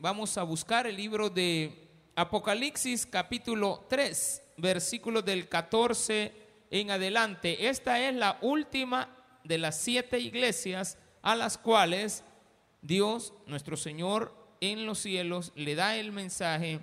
Vamos 0.00 0.38
a 0.38 0.44
buscar 0.44 0.86
el 0.86 0.94
libro 0.94 1.28
de 1.28 1.76
Apocalipsis 2.14 3.04
capítulo 3.04 3.84
3, 3.90 4.42
versículos 4.56 5.24
del 5.24 5.48
14 5.48 6.32
en 6.70 6.92
adelante. 6.92 7.68
Esta 7.68 7.98
es 8.08 8.14
la 8.14 8.38
última 8.40 9.08
de 9.42 9.58
las 9.58 9.80
siete 9.80 10.20
iglesias 10.20 10.98
a 11.20 11.34
las 11.34 11.58
cuales 11.58 12.22
Dios, 12.80 13.32
nuestro 13.48 13.76
Señor 13.76 14.32
en 14.60 14.86
los 14.86 15.00
cielos, 15.00 15.50
le 15.56 15.74
da 15.74 15.96
el 15.96 16.12
mensaje 16.12 16.78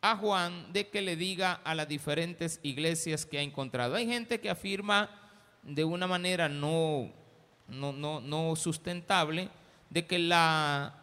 a 0.00 0.16
Juan 0.16 0.72
de 0.72 0.88
que 0.88 1.00
le 1.00 1.14
diga 1.14 1.60
a 1.62 1.76
las 1.76 1.86
diferentes 1.86 2.58
iglesias 2.64 3.24
que 3.24 3.38
ha 3.38 3.42
encontrado. 3.42 3.94
Hay 3.94 4.08
gente 4.08 4.40
que 4.40 4.50
afirma 4.50 5.08
de 5.62 5.84
una 5.84 6.08
manera 6.08 6.48
no, 6.48 7.12
no, 7.68 7.92
no, 7.92 8.20
no 8.20 8.56
sustentable 8.56 9.48
de 9.90 10.06
que 10.08 10.18
la 10.18 10.97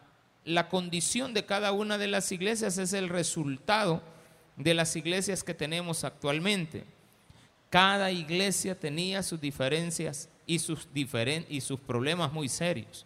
la 0.46 0.70
condición 0.70 1.34
de 1.34 1.46
cada 1.46 1.72
una 1.72 1.98
de 1.98 2.08
las 2.08 2.32
iglesias 2.32 2.78
es 2.78 2.94
el 2.94 3.10
resultado 3.10 4.02
de 4.56 4.76
las 4.76 4.96
iglesias 4.96 5.44
que 5.44 5.56
tenemos 5.56 6.04
actualmente. 6.04 6.86
Cada 7.72 8.12
iglesia 8.12 8.80
tenía 8.80 9.24
sus 9.24 9.42
diferencias 9.42 10.30
y 10.46 10.60
sus, 10.60 10.88
y 10.94 11.62
sus 11.62 11.80
problemas 11.80 12.32
muy 12.32 12.48
serios. 12.48 13.06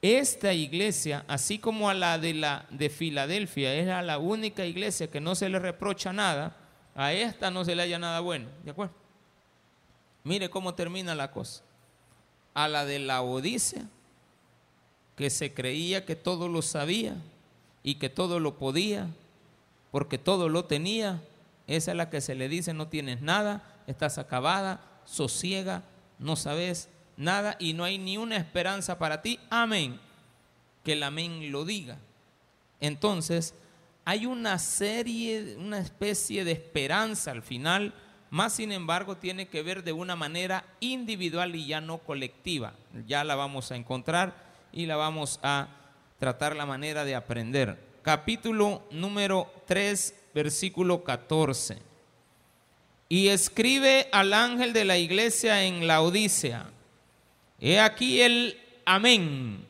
Esta 0.00 0.52
iglesia, 0.52 1.24
así 1.28 1.58
como 1.58 1.90
a 1.90 1.94
la 1.94 2.18
de, 2.18 2.34
la 2.34 2.66
de 2.70 2.88
Filadelfia, 2.88 3.74
era 3.74 4.02
la 4.02 4.18
única 4.18 4.64
iglesia 4.64 5.10
que 5.10 5.20
no 5.20 5.34
se 5.34 5.48
le 5.48 5.58
reprocha 5.58 6.12
nada, 6.12 6.56
a 6.94 7.12
esta 7.12 7.50
no 7.50 7.64
se 7.64 7.74
le 7.74 7.82
haya 7.82 7.98
nada 7.98 8.20
bueno. 8.20 8.48
¿De 8.64 8.70
acuerdo? 8.70 8.94
Mire 10.24 10.48
cómo 10.48 10.74
termina 10.74 11.14
la 11.14 11.30
cosa. 11.30 11.62
A 12.54 12.68
la 12.68 12.86
de 12.86 13.00
la 13.00 13.20
Odisea 13.20 13.86
que 15.16 15.30
se 15.30 15.54
creía 15.54 16.04
que 16.04 16.14
todo 16.14 16.48
lo 16.48 16.62
sabía 16.62 17.16
y 17.82 17.96
que 17.96 18.10
todo 18.10 18.38
lo 18.38 18.58
podía, 18.58 19.08
porque 19.90 20.18
todo 20.18 20.48
lo 20.48 20.66
tenía, 20.66 21.22
esa 21.66 21.90
es 21.92 21.96
la 21.96 22.10
que 22.10 22.20
se 22.20 22.34
le 22.34 22.48
dice, 22.48 22.74
no 22.74 22.88
tienes 22.88 23.22
nada, 23.22 23.82
estás 23.86 24.18
acabada, 24.18 24.80
sosiega, 25.04 25.82
no 26.18 26.36
sabes 26.36 26.88
nada 27.16 27.56
y 27.58 27.72
no 27.72 27.84
hay 27.84 27.98
ni 27.98 28.18
una 28.18 28.36
esperanza 28.36 28.98
para 28.98 29.22
ti. 29.22 29.40
Amén. 29.50 29.98
Que 30.84 30.92
el 30.92 31.02
amén 31.02 31.50
lo 31.50 31.64
diga. 31.64 31.98
Entonces, 32.78 33.54
hay 34.04 34.26
una 34.26 34.58
serie, 34.58 35.56
una 35.56 35.78
especie 35.78 36.44
de 36.44 36.52
esperanza 36.52 37.30
al 37.30 37.42
final, 37.42 37.94
más 38.30 38.54
sin 38.54 38.70
embargo 38.70 39.16
tiene 39.16 39.48
que 39.48 39.62
ver 39.62 39.82
de 39.82 39.92
una 39.92 40.14
manera 40.14 40.64
individual 40.80 41.54
y 41.56 41.66
ya 41.66 41.80
no 41.80 41.98
colectiva. 41.98 42.74
Ya 43.06 43.24
la 43.24 43.34
vamos 43.34 43.72
a 43.72 43.76
encontrar 43.76 44.45
y 44.76 44.84
la 44.84 44.96
vamos 44.96 45.40
a 45.42 45.68
tratar 46.18 46.54
la 46.54 46.66
manera 46.66 47.06
de 47.06 47.14
aprender. 47.14 47.78
Capítulo 48.02 48.82
número 48.90 49.50
3, 49.66 50.14
versículo 50.34 51.02
14. 51.02 51.78
Y 53.08 53.28
escribe 53.28 54.06
al 54.12 54.34
ángel 54.34 54.74
de 54.74 54.84
la 54.84 54.98
iglesia 54.98 55.64
en 55.64 55.86
la 55.86 56.02
Odisea. 56.02 56.66
He 57.58 57.80
aquí 57.80 58.20
el 58.20 58.60
amén, 58.84 59.64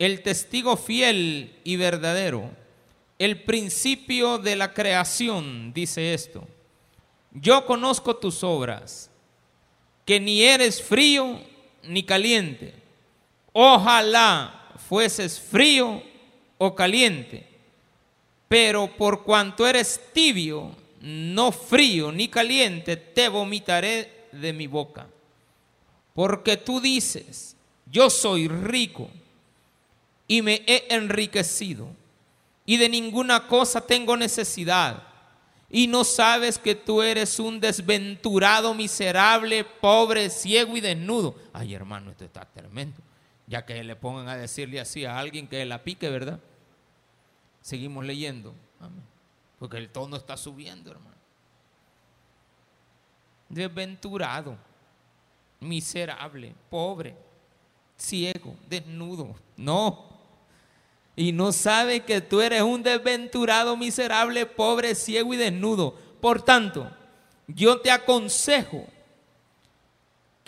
el 0.00 0.22
testigo 0.22 0.76
fiel 0.76 1.54
y 1.62 1.76
verdadero, 1.76 2.50
el 3.16 3.40
principio 3.44 4.38
de 4.38 4.56
la 4.56 4.74
creación, 4.74 5.72
dice 5.72 6.14
esto. 6.14 6.48
Yo 7.30 7.64
conozco 7.64 8.16
tus 8.16 8.42
obras, 8.42 9.08
que 10.04 10.18
ni 10.18 10.42
eres 10.42 10.82
frío 10.82 11.40
ni 11.84 12.02
caliente. 12.02 12.79
Ojalá 13.52 14.72
fueses 14.88 15.40
frío 15.40 16.02
o 16.58 16.74
caliente, 16.74 17.46
pero 18.48 18.88
por 18.96 19.22
cuanto 19.22 19.66
eres 19.66 20.00
tibio, 20.12 20.74
no 21.00 21.50
frío 21.50 22.12
ni 22.12 22.28
caliente, 22.28 22.96
te 22.96 23.28
vomitaré 23.28 24.26
de 24.32 24.52
mi 24.52 24.66
boca. 24.66 25.06
Porque 26.14 26.56
tú 26.56 26.80
dices, 26.80 27.56
yo 27.86 28.10
soy 28.10 28.48
rico 28.48 29.08
y 30.28 30.42
me 30.42 30.62
he 30.66 30.86
enriquecido 30.94 31.88
y 32.66 32.76
de 32.76 32.88
ninguna 32.88 33.46
cosa 33.46 33.80
tengo 33.80 34.16
necesidad. 34.16 35.04
Y 35.72 35.86
no 35.86 36.02
sabes 36.02 36.58
que 36.58 36.74
tú 36.74 37.00
eres 37.00 37.38
un 37.38 37.60
desventurado, 37.60 38.74
miserable, 38.74 39.64
pobre, 39.64 40.28
ciego 40.28 40.76
y 40.76 40.80
desnudo. 40.80 41.36
Ay, 41.52 41.74
hermano, 41.74 42.10
esto 42.10 42.24
está 42.24 42.44
tremendo 42.44 43.00
ya 43.50 43.66
que 43.66 43.82
le 43.82 43.96
pongan 43.96 44.28
a 44.28 44.36
decirle 44.36 44.78
así 44.78 45.04
a 45.04 45.18
alguien 45.18 45.48
que 45.48 45.64
la 45.64 45.82
pique, 45.82 46.08
¿verdad? 46.08 46.38
Seguimos 47.60 48.04
leyendo, 48.04 48.54
porque 49.58 49.76
el 49.76 49.88
tono 49.88 50.16
está 50.16 50.36
subiendo, 50.36 50.92
hermano. 50.92 51.16
Desventurado, 53.48 54.56
miserable, 55.58 56.54
pobre, 56.70 57.16
ciego, 57.96 58.54
desnudo. 58.68 59.34
No. 59.56 60.08
Y 61.16 61.32
no 61.32 61.50
sabe 61.50 62.04
que 62.04 62.20
tú 62.20 62.40
eres 62.40 62.62
un 62.62 62.84
desventurado, 62.84 63.76
miserable, 63.76 64.46
pobre, 64.46 64.94
ciego 64.94 65.34
y 65.34 65.36
desnudo. 65.36 65.98
Por 66.20 66.40
tanto, 66.42 66.88
yo 67.48 67.80
te 67.80 67.90
aconsejo 67.90 68.86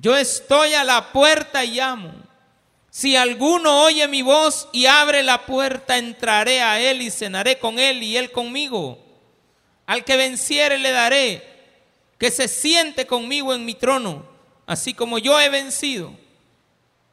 yo 0.00 0.16
estoy 0.16 0.74
a 0.74 0.84
la 0.84 1.12
puerta 1.12 1.64
y 1.64 1.72
llamo. 1.72 2.12
Si 2.90 3.16
alguno 3.16 3.84
oye 3.84 4.08
mi 4.08 4.22
voz 4.22 4.68
y 4.72 4.86
abre 4.86 5.22
la 5.22 5.46
puerta, 5.46 5.98
entraré 5.98 6.62
a 6.62 6.80
él 6.80 7.02
y 7.02 7.10
cenaré 7.10 7.58
con 7.58 7.78
él 7.78 8.02
y 8.02 8.16
él 8.16 8.32
conmigo. 8.32 8.98
Al 9.86 10.04
que 10.04 10.16
venciere 10.16 10.78
le 10.78 10.90
daré 10.90 11.46
que 12.18 12.30
se 12.30 12.48
siente 12.48 13.06
conmigo 13.06 13.54
en 13.54 13.64
mi 13.64 13.74
trono, 13.74 14.24
así 14.66 14.94
como 14.94 15.18
yo 15.18 15.38
he 15.38 15.48
vencido 15.48 16.12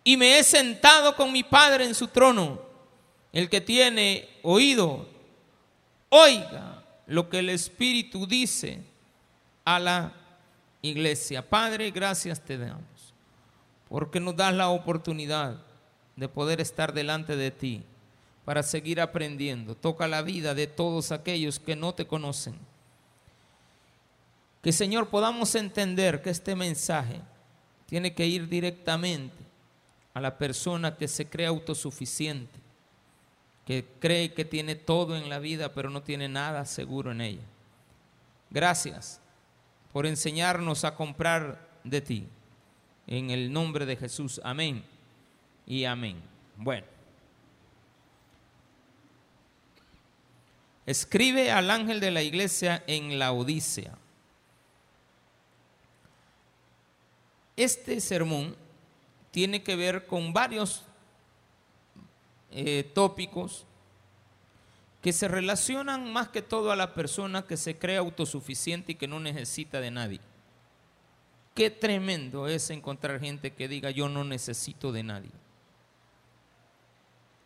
y 0.07 0.15
me 0.15 0.39
he 0.39 0.43
sentado 0.45 1.17
con 1.17 1.33
mi 1.33 1.43
Padre 1.43 1.83
en 1.83 1.93
su 1.93 2.07
trono. 2.07 2.61
El 3.33 3.49
que 3.49 3.59
tiene 3.59 4.29
oído, 4.41 5.05
oiga 6.07 6.81
lo 7.07 7.27
que 7.29 7.39
el 7.39 7.49
Espíritu 7.49 8.25
dice 8.25 8.79
a 9.65 9.79
la 9.79 10.13
iglesia. 10.89 11.47
Padre, 11.47 11.91
gracias 11.91 12.43
te 12.43 12.57
damos, 12.57 13.13
porque 13.89 14.19
nos 14.19 14.35
das 14.35 14.53
la 14.53 14.69
oportunidad 14.69 15.61
de 16.15 16.27
poder 16.27 16.59
estar 16.59 16.93
delante 16.93 17.35
de 17.35 17.51
ti 17.51 17.83
para 18.43 18.63
seguir 18.63 19.01
aprendiendo. 19.01 19.75
Toca 19.75 20.07
la 20.07 20.21
vida 20.21 20.55
de 20.55 20.67
todos 20.67 21.11
aquellos 21.11 21.59
que 21.59 21.75
no 21.75 21.93
te 21.93 22.07
conocen. 22.07 22.55
Que 24.61 24.71
Señor 24.71 25.09
podamos 25.09 25.53
entender 25.55 26.21
que 26.21 26.29
este 26.29 26.55
mensaje 26.55 27.21
tiene 27.85 28.13
que 28.13 28.25
ir 28.25 28.49
directamente 28.49 29.35
a 30.13 30.19
la 30.19 30.37
persona 30.37 30.97
que 30.97 31.07
se 31.07 31.29
cree 31.29 31.47
autosuficiente, 31.47 32.59
que 33.65 33.85
cree 33.99 34.33
que 34.33 34.45
tiene 34.45 34.75
todo 34.75 35.15
en 35.15 35.29
la 35.29 35.39
vida 35.39 35.73
pero 35.73 35.89
no 35.89 36.01
tiene 36.01 36.27
nada 36.27 36.65
seguro 36.65 37.11
en 37.11 37.21
ella. 37.21 37.45
Gracias 38.49 39.21
por 39.91 40.05
enseñarnos 40.05 40.83
a 40.83 40.95
comprar 40.95 41.67
de 41.83 42.01
ti. 42.01 42.27
En 43.07 43.29
el 43.29 43.51
nombre 43.51 43.85
de 43.85 43.95
Jesús, 43.95 44.41
amén 44.43 44.83
y 45.65 45.85
amén. 45.85 46.21
Bueno. 46.55 46.85
Escribe 50.85 51.51
al 51.51 51.69
ángel 51.69 51.99
de 51.99 52.11
la 52.11 52.21
iglesia 52.21 52.83
en 52.87 53.19
la 53.19 53.33
Odisea. 53.33 53.97
Este 57.57 57.99
sermón 57.99 58.55
tiene 59.31 59.63
que 59.63 59.75
ver 59.75 60.05
con 60.05 60.31
varios 60.31 60.83
eh, 62.51 62.89
tópicos 62.93 63.65
que 65.07 65.13
se 65.13 65.29
relacionan 65.29 66.11
más 66.11 66.27
que 66.27 66.41
todo 66.41 66.69
a 66.69 66.75
la 66.75 66.93
persona 66.93 67.47
que 67.47 67.55
se 67.55 67.77
cree 67.77 67.95
autosuficiente 67.95 68.91
y 68.91 68.95
que 68.95 69.07
no 69.07 69.21
necesita 69.21 69.79
de 69.79 69.89
nadie. 69.89 70.19
Qué 71.55 71.69
tremendo 71.69 72.49
es 72.49 72.69
encontrar 72.71 73.21
gente 73.21 73.53
que 73.53 73.69
diga 73.69 73.89
yo 73.89 74.09
no 74.09 74.25
necesito 74.25 74.91
de 74.91 75.03
nadie. 75.03 75.31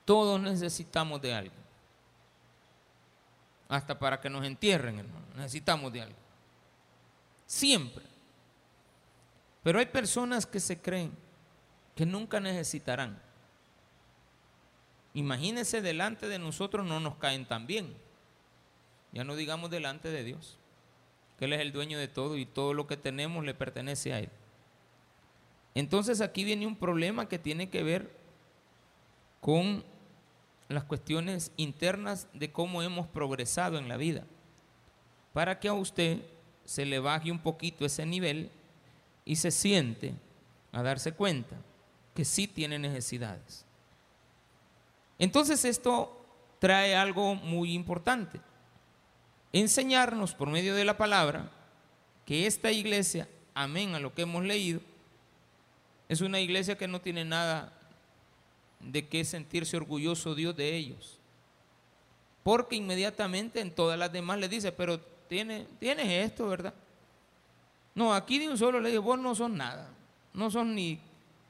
Todos 0.06 0.42
necesitamos 0.42 1.22
de 1.22 1.36
alguien. 1.36 1.62
hasta 3.70 4.00
para 4.00 4.20
que 4.20 4.32
nos 4.32 4.44
entierren, 4.44 4.98
hermano. 4.98 5.28
Necesitamos 5.36 5.94
de 5.94 6.02
algo. 6.02 6.18
Siempre. 7.46 8.04
Pero 9.62 9.78
hay 9.78 9.86
personas 9.86 10.48
que 10.48 10.60
se 10.60 10.82
creen 10.82 11.16
que 11.94 12.08
nunca 12.08 12.40
necesitarán. 12.40 13.22
Imagínense 15.14 15.82
delante 15.82 16.28
de 16.28 16.40
nosotros 16.40 16.86
no 16.86 17.00
nos 17.00 17.16
caen 17.16 17.46
tan 17.46 17.68
bien. 17.68 17.94
Ya 19.12 19.24
no 19.24 19.36
digamos 19.36 19.70
delante 19.70 20.10
de 20.10 20.24
Dios, 20.24 20.58
que 21.38 21.46
Él 21.46 21.54
es 21.54 21.62
el 21.62 21.74
dueño 21.74 22.00
de 22.00 22.08
todo 22.08 22.38
y 22.38 22.46
todo 22.46 22.74
lo 22.74 22.88
que 22.88 22.96
tenemos 22.96 23.44
le 23.44 23.54
pertenece 23.54 24.14
a 24.14 24.20
Él. 24.20 24.30
Entonces 25.76 26.22
aquí 26.22 26.44
viene 26.44 26.68
un 26.68 26.76
problema 26.76 27.28
que 27.28 27.40
tiene 27.40 27.70
que 27.70 27.84
ver 27.84 28.12
con 29.42 29.84
las 30.70 30.84
cuestiones 30.86 31.52
internas 31.58 32.28
de 32.34 32.52
cómo 32.52 32.82
hemos 32.82 33.08
progresado 33.08 33.78
en 33.78 33.90
la 33.90 33.98
vida. 33.98 34.26
Para 35.34 35.60
que 35.60 35.68
a 35.68 35.74
usted 35.74 36.22
se 36.64 36.86
le 36.86 37.00
baje 37.00 37.32
un 37.32 37.40
poquito 37.40 37.86
ese 37.86 38.06
nivel 38.06 38.50
y 39.26 39.36
se 39.38 39.52
siente 39.52 40.14
a 40.72 40.82
darse 40.82 41.12
cuenta 41.14 41.58
que 42.14 42.24
sí 42.26 42.48
tiene 42.48 42.80
necesidades. 42.80 43.66
Entonces 45.22 45.66
esto 45.66 46.20
trae 46.58 46.96
algo 46.96 47.36
muy 47.36 47.74
importante. 47.74 48.42
Enseñarnos 49.54 50.34
por 50.34 50.50
medio 50.50 50.74
de 50.74 50.84
la 50.84 50.98
palabra 50.98 51.52
que 52.26 52.48
esta 52.48 52.72
iglesia, 52.72 53.30
amén 53.54 53.94
a 53.94 54.00
lo 54.00 54.16
que 54.16 54.24
hemos 54.24 54.44
leído, 54.44 54.82
es 56.10 56.22
una 56.22 56.40
iglesia 56.40 56.76
que 56.76 56.88
no 56.88 57.02
tiene 57.02 57.24
nada 57.24 57.72
de 58.80 59.08
qué 59.08 59.24
sentirse 59.24 59.78
orgulloso 59.78 60.34
Dios 60.34 60.56
de 60.58 60.76
ellos. 60.76 61.20
Porque 62.42 62.76
inmediatamente 62.76 63.60
en 63.60 63.70
todas 63.70 64.00
las 64.00 64.12
demás 64.12 64.40
le 64.40 64.50
dice, 64.50 64.72
pero 64.72 65.00
tienes, 65.30 65.68
tienes 65.80 66.08
esto, 66.08 66.48
¿verdad? 66.48 66.74
No, 67.94 68.12
aquí 68.12 68.40
de 68.40 68.50
un 68.50 68.58
solo 68.58 68.80
le 68.80 68.90
dice, 68.90 68.98
vos 68.98 69.20
no 69.20 69.36
son 69.36 69.56
nada. 69.56 69.88
No 70.34 70.50
son 70.50 70.74
ni 70.74 71.00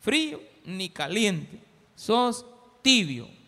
frío 0.02 0.42
ni 0.66 0.90
caliente. 0.90 1.58
Sos 1.96 2.46
tibio. 2.82 3.40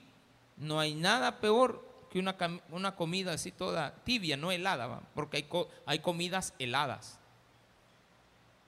No 0.64 0.80
hay 0.80 0.96
nada 0.96 1.40
peor 1.40 1.86
que 2.10 2.20
una, 2.20 2.36
una 2.70 2.96
comida 2.96 3.34
así 3.34 3.52
toda 3.52 3.94
tibia, 4.04 4.38
no 4.38 4.52
helada, 4.52 5.02
porque 5.14 5.38
hay, 5.38 5.48
hay 5.86 6.00
comidas 6.00 6.54
heladas. 6.60 7.20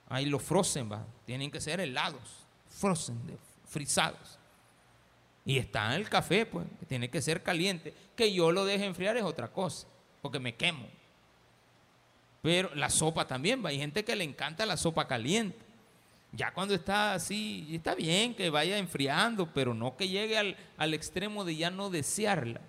Hay 0.08 0.26
los 0.26 0.44
frozen, 0.44 0.92
¿va? 0.92 1.06
tienen 1.26 1.50
que 1.50 1.60
ser 1.60 1.80
helados, 1.80 2.22
frozen, 2.70 3.20
frisados. 3.66 4.38
Y 5.46 5.58
está 5.58 5.96
el 5.96 6.10
café, 6.10 6.46
pues, 6.46 6.66
que 6.80 6.86
tiene 6.86 7.10
que 7.10 7.22
ser 7.22 7.44
caliente. 7.44 7.94
Que 8.16 8.34
yo 8.34 8.52
lo 8.52 8.66
deje 8.66 8.86
enfriar 8.86 9.16
es 9.18 9.24
otra 9.24 9.48
cosa, 9.48 9.88
porque 10.22 10.40
me 10.40 10.56
quemo. 10.56 10.88
Pero 12.42 12.74
la 12.76 12.90
sopa 12.90 13.28
también, 13.28 13.64
va. 13.64 13.70
Hay 13.70 13.78
gente 13.78 14.04
que 14.04 14.16
le 14.16 14.24
encanta 14.24 14.66
la 14.66 14.78
sopa 14.78 15.08
caliente. 15.08 15.65
Ya 16.36 16.54
cuando 16.54 16.74
está 16.74 17.14
así, 17.14 17.68
está 17.72 17.96
bien 17.96 18.36
que 18.36 18.50
vaya 18.50 18.78
enfriando, 18.78 19.48
pero 19.54 19.74
no 19.74 19.96
que 19.96 20.10
llegue 20.10 20.38
al, 20.38 20.58
al 20.78 20.94
extremo 20.94 21.46
de 21.46 21.56
ya 21.56 21.70
no 21.70 21.90
desearla. 21.90 22.62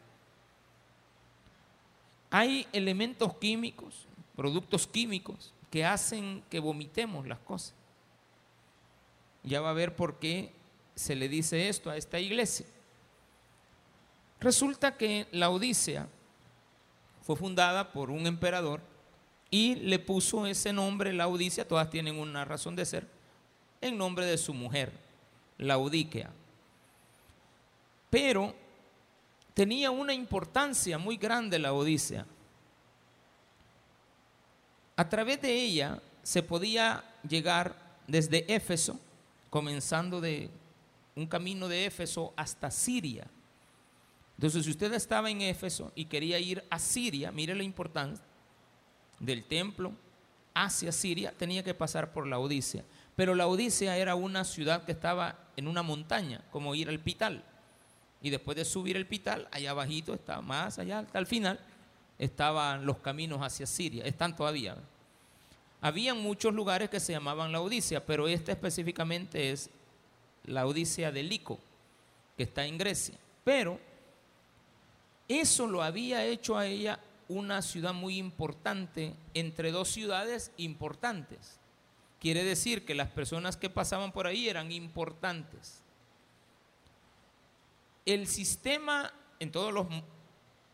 Hay 2.31 2.67
elementos 2.73 3.35
químicos, 3.39 4.07
productos 4.37 4.87
químicos, 4.87 5.53
que 5.71 5.85
hacen 5.85 6.43
que 6.49 6.61
vomitemos 6.61 7.27
las 7.27 7.39
cosas. 7.41 7.75
Ya 9.43 9.61
va 9.61 9.71
a 9.71 9.75
ver 9.75 9.97
por 9.97 10.19
qué 10.19 10.53
se 10.95 11.15
le 11.15 11.29
dice 11.29 11.69
esto 11.69 11.91
a 11.91 11.97
esta 11.97 12.19
iglesia? 12.19 12.67
Resulta 14.41 14.97
que 14.97 15.27
la 15.31 15.51
Odisea 15.51 16.09
fue 17.23 17.37
fundada 17.37 17.93
por 17.93 18.11
un 18.11 18.27
emperador 18.27 18.81
y 19.51 19.77
le 19.77 19.99
puso 19.99 20.47
ese 20.47 20.73
nombre, 20.73 21.13
la 21.13 21.29
Odisea, 21.29 21.69
todas 21.69 21.91
tienen 21.91 22.19
una 22.19 22.45
razón 22.45 22.77
de 22.77 22.85
ser, 22.85 23.16
en 23.87 23.99
nombre 23.99 24.27
de 24.27 24.39
su 24.39 24.53
mujer, 24.55 24.93
Laodiquea. 25.59 26.31
Pero 28.11 28.55
tenía 29.55 29.91
una 29.91 30.15
importancia 30.15 30.99
muy 30.99 31.17
grande 31.17 31.59
la 31.59 31.73
Odisea. 31.73 32.27
A 34.97 35.09
través 35.09 35.41
de 35.43 35.53
ella 35.53 36.01
se 36.23 36.43
podía 36.43 37.05
llegar 37.29 37.75
desde 38.07 38.45
Éfeso, 38.55 38.99
comenzando 39.51 40.21
de 40.21 40.51
un 41.15 41.27
camino 41.27 41.69
de 41.69 41.87
Éfeso 41.87 42.33
hasta 42.37 42.71
Siria. 42.71 43.27
Entonces, 44.37 44.65
si 44.65 44.71
usted 44.71 44.93
estaba 44.93 45.31
en 45.31 45.41
Éfeso 45.41 45.93
y 45.95 46.05
quería 46.05 46.39
ir 46.39 46.63
a 46.69 46.79
Siria, 46.79 47.33
mire 47.33 47.55
la 47.55 47.63
importancia 47.63 48.25
del 49.19 49.45
templo 49.45 49.93
hacia 50.53 50.93
Siria, 50.93 51.33
tenía 51.33 51.63
que 51.63 51.75
pasar 51.75 52.13
por 52.13 52.27
la 52.27 52.39
Odisea. 52.39 52.85
Pero 53.17 53.35
la 53.35 53.47
Odisea 53.47 53.97
era 53.97 54.15
una 54.15 54.45
ciudad 54.45 54.85
que 54.85 54.93
estaba 54.93 55.39
en 55.57 55.67
una 55.69 55.83
montaña, 55.83 56.43
como 56.53 56.75
ir 56.75 56.89
al 56.89 57.01
Pital. 57.01 57.43
Y 58.21 58.31
después 58.31 58.57
de 58.57 58.65
subir 58.65 58.97
el 58.97 59.07
Pital, 59.07 59.49
allá 59.51 59.71
abajito, 59.71 60.15
está 60.15 60.41
más 60.43 60.79
allá, 60.79 61.01
hasta 61.01 61.19
el 61.19 61.27
final, 61.27 61.59
estaban 62.19 62.85
los 62.85 62.99
caminos 62.99 63.41
hacia 63.41 63.67
Siria. 63.67 64.05
Están 64.05 64.37
todavía. 64.37 64.77
Había 65.81 66.15
muchos 66.15 66.55
lugares 66.55 66.91
que 66.91 67.01
se 67.01 67.13
llamaban 67.13 67.53
la 67.53 67.61
Odisea, 67.61 68.05
pero 68.05 68.29
este 68.29 68.53
específicamente 68.53 69.51
es 69.51 69.71
la 70.45 70.67
Odisea 70.67 71.11
de 71.11 71.23
Lico, 71.23 71.59
que 72.37 72.43
está 72.43 72.67
en 72.67 72.77
Grecia. 72.77 73.17
Pero 73.45 73.81
eso 75.29 75.67
lo 75.67 75.83
había 75.83 76.25
hecho 76.25 76.57
a 76.57 76.67
ella 76.67 77.01
una 77.29 77.63
ciudad 77.63 77.93
muy 77.93 78.19
importante 78.19 79.15
entre 79.35 79.73
dos 79.73 79.89
ciudades 79.89 80.53
importantes. 80.59 81.59
Quiere 82.27 82.43
decir 82.43 82.85
que 82.85 82.97
las 82.97 83.09
personas 83.11 83.57
que 83.57 83.71
pasaban 83.71 84.11
por 84.11 84.27
ahí 84.27 84.49
eran 84.49 84.73
importantes. 84.73 85.85
El 88.05 88.27
sistema 88.27 89.15
en 89.39 89.53
todos 89.53 89.73
los 89.73 89.87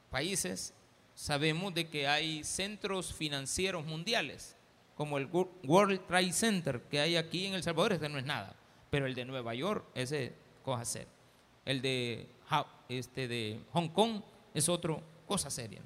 países 0.08 0.72
sabemos 1.14 1.74
de 1.74 1.90
que 1.90 2.08
hay 2.08 2.42
centros 2.42 3.12
financieros 3.12 3.84
mundiales, 3.84 4.56
como 4.94 5.18
el 5.18 5.26
World 5.26 6.06
Trade 6.06 6.32
Center 6.32 6.80
que 6.84 7.00
hay 7.00 7.16
aquí 7.16 7.44
en 7.44 7.52
El 7.52 7.62
Salvador, 7.62 7.92
este 7.92 8.08
no 8.08 8.16
es 8.16 8.24
nada. 8.24 8.56
Pero 8.88 9.04
el 9.04 9.14
de 9.14 9.26
Nueva 9.26 9.54
York, 9.54 9.84
ese 9.94 10.32
cosa 10.64 10.86
seria. 10.86 11.12
El 11.66 11.82
de, 11.82 12.30
este, 12.88 13.28
de 13.28 13.60
Hong 13.74 13.88
Kong 13.88 14.22
es 14.54 14.70
otro 14.70 15.02
cosa 15.26 15.50
seria. 15.50 15.82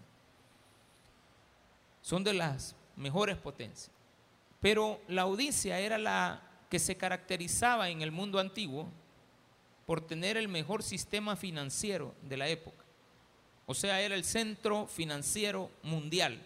Son 2.02 2.22
de 2.22 2.34
las 2.34 2.76
mejores 2.94 3.36
potencias. 3.36 3.95
Pero 4.60 5.00
la 5.08 5.26
Odisea 5.26 5.80
era 5.80 5.98
la 5.98 6.42
que 6.70 6.78
se 6.78 6.96
caracterizaba 6.96 7.88
en 7.90 8.02
el 8.02 8.10
mundo 8.10 8.38
antiguo 8.38 8.88
por 9.86 10.00
tener 10.00 10.36
el 10.36 10.48
mejor 10.48 10.82
sistema 10.82 11.36
financiero 11.36 12.14
de 12.22 12.36
la 12.36 12.48
época. 12.48 12.84
O 13.66 13.74
sea, 13.74 14.00
era 14.00 14.14
el 14.14 14.24
centro 14.24 14.86
financiero 14.86 15.70
mundial. 15.82 16.40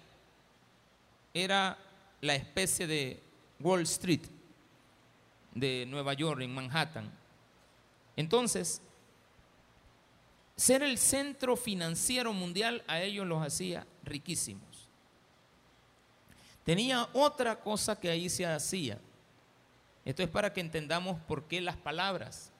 Era 1.32 1.78
la 2.20 2.34
especie 2.34 2.86
de 2.86 3.20
Wall 3.60 3.82
Street 3.82 4.22
de 5.54 5.86
Nueva 5.86 6.14
York, 6.14 6.40
en 6.42 6.54
Manhattan. 6.54 7.10
Entonces, 8.16 8.82
ser 10.56 10.82
el 10.82 10.98
centro 10.98 11.56
financiero 11.56 12.32
mundial 12.32 12.84
a 12.86 13.00
ellos 13.00 13.26
los 13.26 13.42
hacía 13.42 13.86
riquísimos. 14.04 14.69
Tenía 16.70 17.08
otra 17.14 17.58
cosa 17.58 17.98
que 17.98 18.08
ahí 18.08 18.28
se 18.28 18.46
hacía. 18.46 18.96
Esto 20.04 20.22
es 20.22 20.28
para 20.28 20.52
que 20.52 20.60
entendamos 20.60 21.20
por 21.22 21.48
qué 21.48 21.60
las 21.60 21.76
palabras, 21.76 22.52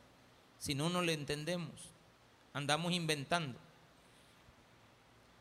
si 0.58 0.74
no, 0.74 0.90
no 0.90 1.00
le 1.00 1.12
entendemos, 1.12 1.92
andamos 2.52 2.90
inventando. 2.90 3.56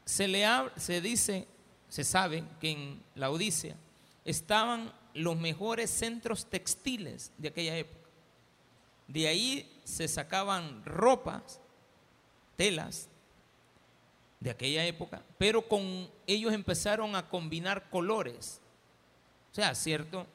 Se, 0.05 0.27
le 0.27 0.45
se 0.75 1.01
dice, 1.01 1.47
se 1.87 2.03
sabe 2.03 2.43
que 2.61 2.69
en 2.69 3.03
la 3.15 3.31
Odisea 3.31 3.75
estaban 4.23 4.93
los 5.15 5.35
mejores 5.35 5.89
centros 5.89 6.45
textiles 6.45 7.31
de 7.39 7.47
aquella 7.47 7.75
época. 7.75 8.07
De 9.07 9.27
ahí 9.27 9.81
se 9.83 10.07
sacaban 10.07 10.85
ropas, 10.85 11.59
telas 12.55 13.09
de 14.39 14.49
aquella 14.49 14.85
época, 14.85 15.21
pero 15.37 15.67
con 15.67 16.09
ellos 16.25 16.53
empezaron 16.53 17.15
a 17.15 17.27
combinar 17.27 17.89
colores. 17.89 18.58
O 19.51 19.55
sea, 19.55 19.73
cierto, 19.75 20.27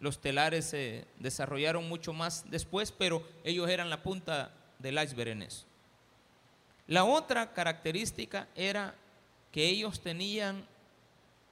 los 0.00 0.20
telares 0.20 0.66
se 0.66 1.06
desarrollaron 1.18 1.88
mucho 1.88 2.12
más 2.12 2.50
después, 2.50 2.92
pero 2.92 3.26
ellos 3.44 3.68
eran 3.68 3.90
la 3.90 4.02
punta 4.02 4.52
del 4.78 5.02
iceberg 5.02 5.30
en 5.30 5.42
eso. 5.42 5.66
La 6.86 7.04
otra 7.04 7.52
característica 7.52 8.48
era 8.54 8.94
que 9.52 9.66
ellos 9.66 10.00
tenían 10.00 10.66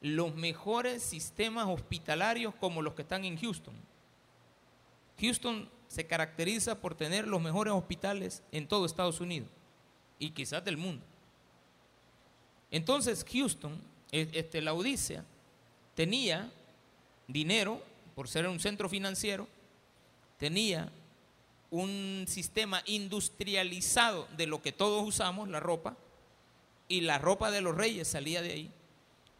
los 0.00 0.34
mejores 0.34 1.02
sistemas 1.02 1.66
hospitalarios 1.66 2.54
como 2.54 2.82
los 2.82 2.94
que 2.94 3.02
están 3.02 3.24
en 3.24 3.36
Houston. 3.38 3.74
Houston 5.20 5.68
se 5.88 6.06
caracteriza 6.06 6.80
por 6.80 6.94
tener 6.94 7.26
los 7.26 7.40
mejores 7.40 7.72
hospitales 7.74 8.42
en 8.52 8.66
todo 8.66 8.86
Estados 8.86 9.20
Unidos 9.20 9.48
y 10.18 10.30
quizás 10.30 10.64
del 10.64 10.76
mundo. 10.76 11.04
Entonces 12.70 13.24
Houston, 13.30 13.80
e- 14.12 14.28
este, 14.32 14.60
la 14.60 14.74
Odisea, 14.74 15.24
tenía 15.94 16.50
dinero 17.28 17.82
por 18.14 18.28
ser 18.28 18.46
un 18.48 18.60
centro 18.60 18.88
financiero, 18.88 19.46
tenía 20.38 20.90
un 21.70 22.24
sistema 22.28 22.82
industrializado 22.86 24.28
de 24.36 24.46
lo 24.46 24.62
que 24.62 24.72
todos 24.72 25.06
usamos, 25.06 25.48
la 25.48 25.60
ropa, 25.60 25.96
y 26.88 27.00
la 27.00 27.18
ropa 27.18 27.50
de 27.50 27.60
los 27.60 27.76
reyes 27.76 28.08
salía 28.08 28.40
de 28.42 28.52
ahí. 28.52 28.70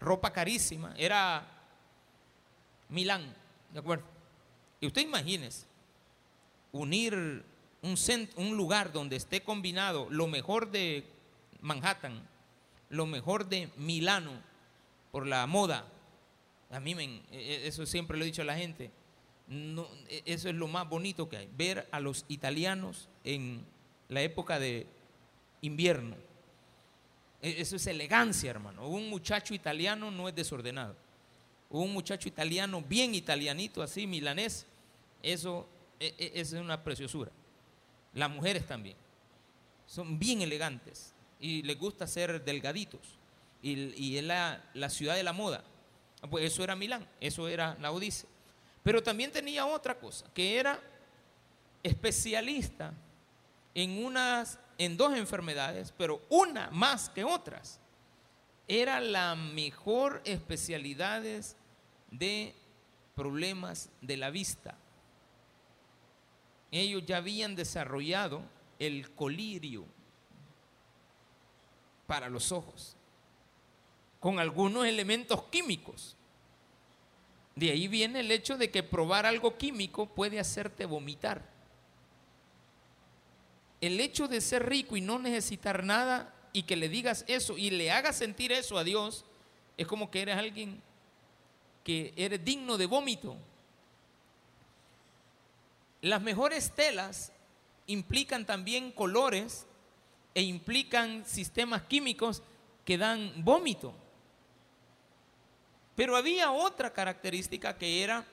Ropa 0.01 0.33
carísima, 0.33 0.95
era 0.99 1.47
Milán, 2.89 3.35
¿de 3.73 3.79
acuerdo? 3.79 4.05
Y 4.81 4.87
usted 4.87 5.03
imagínese 5.03 5.67
unir 6.73 7.15
un, 7.83 7.97
cent- 7.97 8.31
un 8.37 8.57
lugar 8.57 8.93
donde 8.93 9.17
esté 9.17 9.43
combinado 9.43 10.09
lo 10.11 10.27
mejor 10.27 10.71
de 10.71 11.05
Manhattan, 11.63 12.21
lo 12.91 13.07
mejor 13.07 13.47
de 13.49 13.71
Milano 13.77 14.33
por 15.13 15.27
la 15.27 15.47
moda. 15.47 15.87
A 16.71 16.81
mí 16.81 16.95
me, 16.95 17.05
e- 17.05 17.23
e- 17.33 17.67
eso 17.67 17.87
siempre 17.87 18.17
lo 18.17 18.25
he 18.25 18.27
dicho 18.27 18.43
a 18.43 18.47
la 18.47 18.57
gente. 18.57 18.91
No, 19.49 19.87
e- 20.09 20.23
eso 20.27 20.49
es 20.49 20.55
lo 20.55 20.69
más 20.69 20.89
bonito 20.89 21.29
que 21.29 21.37
hay, 21.37 21.49
ver 21.57 21.89
a 21.93 22.01
los 22.01 22.25
italianos 22.29 23.09
en 23.25 23.65
la 24.09 24.23
época 24.23 24.59
de 24.59 24.87
invierno. 25.63 26.17
Eso 27.43 27.77
es 27.77 27.87
elegancia, 27.87 28.51
hermano. 28.51 28.89
Un 28.89 29.09
muchacho 29.09 29.55
italiano 29.55 30.11
no 30.11 30.29
es 30.29 30.35
desordenado. 30.35 30.97
Un 31.71 31.93
muchacho 31.93 32.29
italiano, 32.29 32.83
bien 32.83 33.15
italianito, 33.15 33.83
así, 33.83 34.07
milanés, 34.07 34.67
eso, 35.23 35.69
eso 36.01 36.57
es 36.57 36.63
una 36.63 36.83
preciosura. 36.83 37.31
Las 38.15 38.31
mujeres 38.31 38.67
también. 38.67 38.97
Son 39.87 40.19
bien 40.19 40.43
elegantes 40.43 41.13
y 41.39 41.63
les 41.63 41.79
gusta 41.79 42.07
ser 42.07 42.45
delgaditos. 42.45 43.01
Y, 43.63 43.95
y 43.95 44.19
es 44.19 44.25
la, 44.25 44.65
la 44.75 44.89
ciudad 44.91 45.15
de 45.15 45.23
la 45.23 45.33
moda. 45.33 45.63
Pues 46.31 46.45
eso 46.45 46.65
era 46.65 46.75
Milán, 46.75 47.07
eso 47.21 47.49
era 47.49 47.77
la 47.81 47.93
Odisea. 47.93 48.29
Pero 48.83 49.03
también 49.03 49.33
tenía 49.33 49.67
otra 49.67 49.99
cosa, 49.99 50.27
que 50.33 50.59
era 50.59 50.81
especialista 51.83 52.93
en 53.75 54.05
unas, 54.05 54.59
en 54.79 54.97
dos 54.97 55.17
enfermedades, 55.17 55.93
pero 55.97 56.23
una 56.29 56.71
más 56.71 57.09
que 57.11 57.25
otras. 57.25 57.81
Era 58.69 59.01
la 59.01 59.35
mejor 59.35 60.23
especialidades 60.25 61.57
de 62.11 62.55
problemas 63.15 63.91
de 64.01 64.17
la 64.17 64.31
vista. 64.31 64.77
Ellos 66.71 67.05
ya 67.07 67.19
habían 67.19 67.55
desarrollado 67.55 68.43
el 68.79 69.13
colirio 69.15 69.85
para 72.07 72.29
los 72.29 72.53
ojos, 72.53 72.96
con 74.21 74.39
algunos 74.39 74.87
elementos 74.87 75.43
químicos. 75.45 76.17
De 77.55 77.71
ahí 77.71 77.89
viene 77.89 78.21
el 78.21 78.31
hecho 78.31 78.59
de 78.59 78.71
que 78.71 78.83
probar 78.83 79.25
algo 79.25 79.57
químico 79.57 80.07
puede 80.07 80.39
hacerte 80.39 80.85
vomitar. 80.85 81.43
El 83.81 84.01
hecho 84.01 84.29
de 84.29 84.41
ser 84.41 84.69
rico 84.69 84.97
y 84.97 85.01
no 85.01 85.19
necesitar 85.19 85.85
nada 85.85 86.35
y 86.53 86.65
que 86.65 86.77
le 86.77 86.89
digas 86.89 87.25
eso 87.29 87.57
y 87.57 87.71
le 87.71 87.91
hagas 87.91 88.17
sentir 88.17 88.53
eso 88.53 88.79
a 88.79 88.85
Dios, 88.85 89.25
es 89.77 89.87
como 89.87 90.11
que 90.11 90.23
eres 90.23 90.37
alguien 90.37 90.83
que 91.85 92.13
eres 92.17 92.45
digno 92.45 92.79
de 92.79 92.87
vómito. 92.87 93.37
Las 96.03 96.21
mejores 96.23 96.75
telas 96.75 97.33
implican 97.87 98.45
también 98.45 98.91
colores 98.91 99.67
e 100.35 100.43
implican 100.43 101.25
sistemas 101.25 101.83
químicos 101.83 102.43
que 102.85 102.99
dan 102.99 103.33
vómito. 103.45 103.95
Pero 105.97 106.15
había 106.15 106.53
otra 106.53 106.93
característica 106.93 107.77
que 107.77 108.05
era 108.05 108.25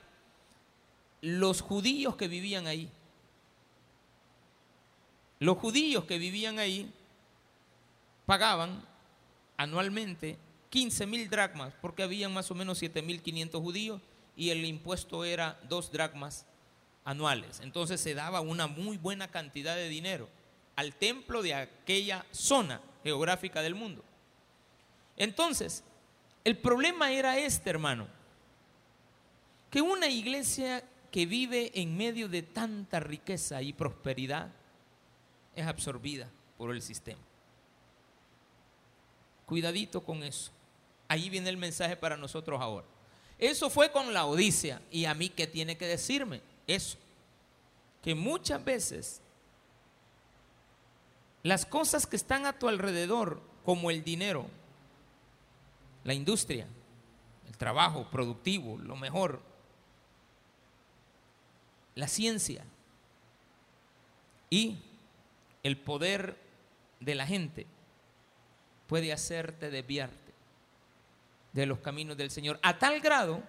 los 1.20 1.62
judíos 1.62 2.14
que 2.16 2.28
vivían 2.28 2.66
ahí. 2.66 2.90
Los 5.40 5.58
judíos 5.58 6.04
que 6.04 6.18
vivían 6.18 6.58
ahí 6.58 6.92
pagaban 8.26 8.84
anualmente 9.56 10.38
15 10.70 11.06
mil 11.06 11.30
dracmas, 11.30 11.72
porque 11.80 12.02
habían 12.02 12.32
más 12.32 12.50
o 12.50 12.54
menos 12.54 12.78
7 12.78 13.00
mil 13.02 13.22
500 13.22 13.60
judíos 13.60 14.00
y 14.36 14.50
el 14.50 14.64
impuesto 14.64 15.24
era 15.24 15.58
dos 15.68 15.90
dracmas 15.90 16.46
anuales. 17.04 17.60
Entonces 17.60 18.00
se 18.00 18.14
daba 18.14 18.40
una 18.40 18.66
muy 18.66 18.98
buena 18.98 19.28
cantidad 19.28 19.76
de 19.76 19.88
dinero 19.88 20.28
al 20.76 20.94
templo 20.94 21.42
de 21.42 21.54
aquella 21.54 22.26
zona 22.32 22.80
geográfica 23.02 23.62
del 23.62 23.74
mundo. 23.74 24.04
Entonces, 25.16 25.84
el 26.44 26.58
problema 26.58 27.10
era 27.10 27.38
este, 27.38 27.70
hermano, 27.70 28.06
que 29.70 29.80
una 29.80 30.08
iglesia 30.08 30.84
que 31.10 31.26
vive 31.26 31.72
en 31.74 31.96
medio 31.96 32.28
de 32.28 32.42
tanta 32.42 33.00
riqueza 33.00 33.62
y 33.62 33.72
prosperidad 33.72 34.50
es 35.56 35.66
absorbida 35.66 36.28
por 36.58 36.72
el 36.72 36.82
sistema. 36.82 37.20
Cuidadito 39.46 40.02
con 40.02 40.22
eso. 40.22 40.52
Ahí 41.08 41.30
viene 41.30 41.48
el 41.48 41.56
mensaje 41.56 41.96
para 41.96 42.16
nosotros 42.16 42.60
ahora. 42.60 42.86
Eso 43.38 43.68
fue 43.70 43.90
con 43.90 44.12
la 44.12 44.26
Odisea. 44.26 44.80
¿Y 44.90 45.04
a 45.04 45.14
mí 45.14 45.28
qué 45.28 45.46
tiene 45.46 45.76
que 45.76 45.86
decirme? 45.86 46.40
Eso. 46.66 46.98
Que 48.02 48.14
muchas 48.14 48.64
veces 48.64 49.20
las 51.42 51.66
cosas 51.66 52.06
que 52.06 52.16
están 52.16 52.46
a 52.46 52.58
tu 52.58 52.68
alrededor, 52.68 53.42
como 53.64 53.90
el 53.90 54.02
dinero, 54.02 54.46
la 56.04 56.14
industria, 56.14 56.66
el 57.46 57.56
trabajo 57.56 58.08
productivo, 58.10 58.76
lo 58.78 58.96
mejor, 58.96 59.42
la 61.94 62.08
ciencia 62.08 62.64
y 64.50 64.78
el 65.62 65.76
poder 65.78 66.36
de 67.00 67.14
la 67.14 67.26
gente 67.26 67.66
puede 68.86 69.12
hacerte 69.12 69.70
desviarte 69.70 70.32
de 71.52 71.66
los 71.66 71.78
caminos 71.78 72.16
del 72.16 72.30
Señor 72.30 72.58
a 72.62 72.78
tal 72.78 73.00
grado 73.00 73.42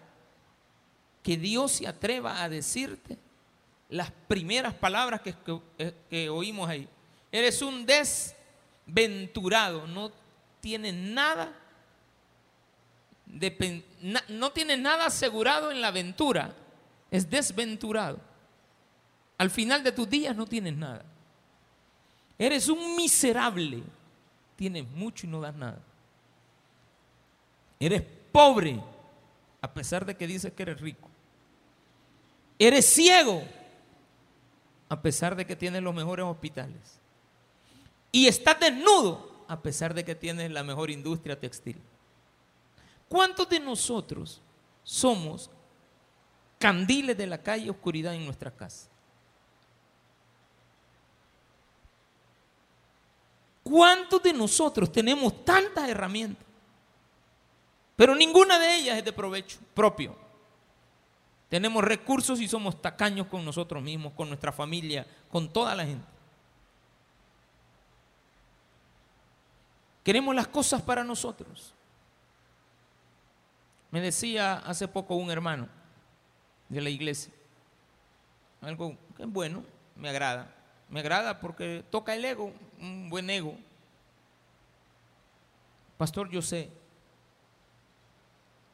que 1.23 1.37
Dios 1.37 1.71
se 1.73 1.87
atreva 1.87 2.43
a 2.43 2.49
decirte 2.49 3.17
las 3.89 4.11
primeras 4.27 4.73
palabras 4.75 5.21
que, 5.21 5.33
que- 5.77 5.95
que 6.09 6.29
oímos 6.29 6.69
ahí. 6.69 6.87
Eres 7.31 7.61
un 7.61 7.85
desventurado, 8.85 9.87
no 9.87 10.11
tienes 10.61 10.93
nada 10.93 11.53
no 13.27 14.51
tienes 14.51 14.79
nada 14.79 15.07
asegurado 15.07 15.71
en 15.71 15.81
la 15.81 15.89
aventura, 15.89 16.55
es 17.11 17.29
desventurado. 17.29 18.19
Al 19.37 19.49
final 19.49 19.83
de 19.83 19.91
tus 19.91 20.09
días 20.09 20.35
no 20.35 20.45
tienes 20.45 20.75
nada. 20.75 21.03
Eres 22.37 22.67
un 22.67 22.95
miserable, 22.95 23.83
tienes 24.55 24.87
mucho 24.89 25.25
y 25.25 25.29
no 25.29 25.41
das 25.41 25.55
nada. 25.55 25.79
Eres 27.79 28.03
pobre, 28.31 28.81
a 29.61 29.73
pesar 29.73 30.05
de 30.05 30.15
que 30.15 30.27
dices 30.27 30.53
que 30.53 30.63
eres 30.63 30.79
rico. 30.79 31.09
Eres 32.57 32.85
ciego, 32.85 33.43
a 34.87 35.01
pesar 35.01 35.35
de 35.35 35.45
que 35.45 35.55
tienes 35.55 35.81
los 35.81 35.93
mejores 35.93 36.25
hospitales. 36.25 36.99
Y 38.11 38.27
estás 38.27 38.59
desnudo, 38.59 39.45
a 39.47 39.61
pesar 39.61 39.93
de 39.93 40.05
que 40.05 40.15
tienes 40.15 40.51
la 40.51 40.63
mejor 40.63 40.89
industria 40.89 41.39
textil. 41.39 41.77
¿Cuántos 43.07 43.47
de 43.49 43.59
nosotros 43.59 44.41
somos 44.83 45.49
candiles 46.57 47.17
de 47.17 47.27
la 47.27 47.41
calle, 47.41 47.69
oscuridad 47.69 48.15
en 48.15 48.25
nuestra 48.25 48.51
casa? 48.51 48.89
¿Cuántos 53.63 54.21
de 54.21 54.33
nosotros 54.33 54.91
tenemos 54.91 55.43
tantas 55.43 55.89
herramientas? 55.89 56.45
Pero 57.95 58.15
ninguna 58.15 58.59
de 58.59 58.75
ellas 58.75 58.97
es 58.97 59.05
de 59.05 59.13
provecho 59.13 59.59
propio. 59.73 60.15
Tenemos 61.49 61.83
recursos 61.83 62.41
y 62.41 62.47
somos 62.47 62.81
tacaños 62.81 63.27
con 63.27 63.45
nosotros 63.45 63.81
mismos, 63.81 64.13
con 64.13 64.27
nuestra 64.27 64.51
familia, 64.51 65.05
con 65.29 65.47
toda 65.51 65.75
la 65.75 65.85
gente. 65.85 66.05
Queremos 70.03 70.35
las 70.35 70.47
cosas 70.47 70.81
para 70.81 71.03
nosotros. 71.03 71.74
Me 73.95 74.01
decía 74.01 74.55
hace 74.57 74.89
poco 74.89 75.15
un 75.15 75.31
hermano 75.31 75.69
de 76.67 76.81
la 76.81 76.89
iglesia, 76.89 77.31
algo 78.59 78.97
que 79.15 79.23
es 79.23 79.29
bueno, 79.29 79.63
me 79.95 80.09
agrada. 80.09 80.53
Me 80.89 80.99
agrada 80.99 81.39
porque 81.39 81.81
toca 81.89 82.13
el 82.13 82.25
ego, 82.25 82.51
un 82.77 83.09
buen 83.09 83.29
ego. 83.29 83.57
Pastor, 85.97 86.29
yo 86.29 86.41
sé. 86.41 86.69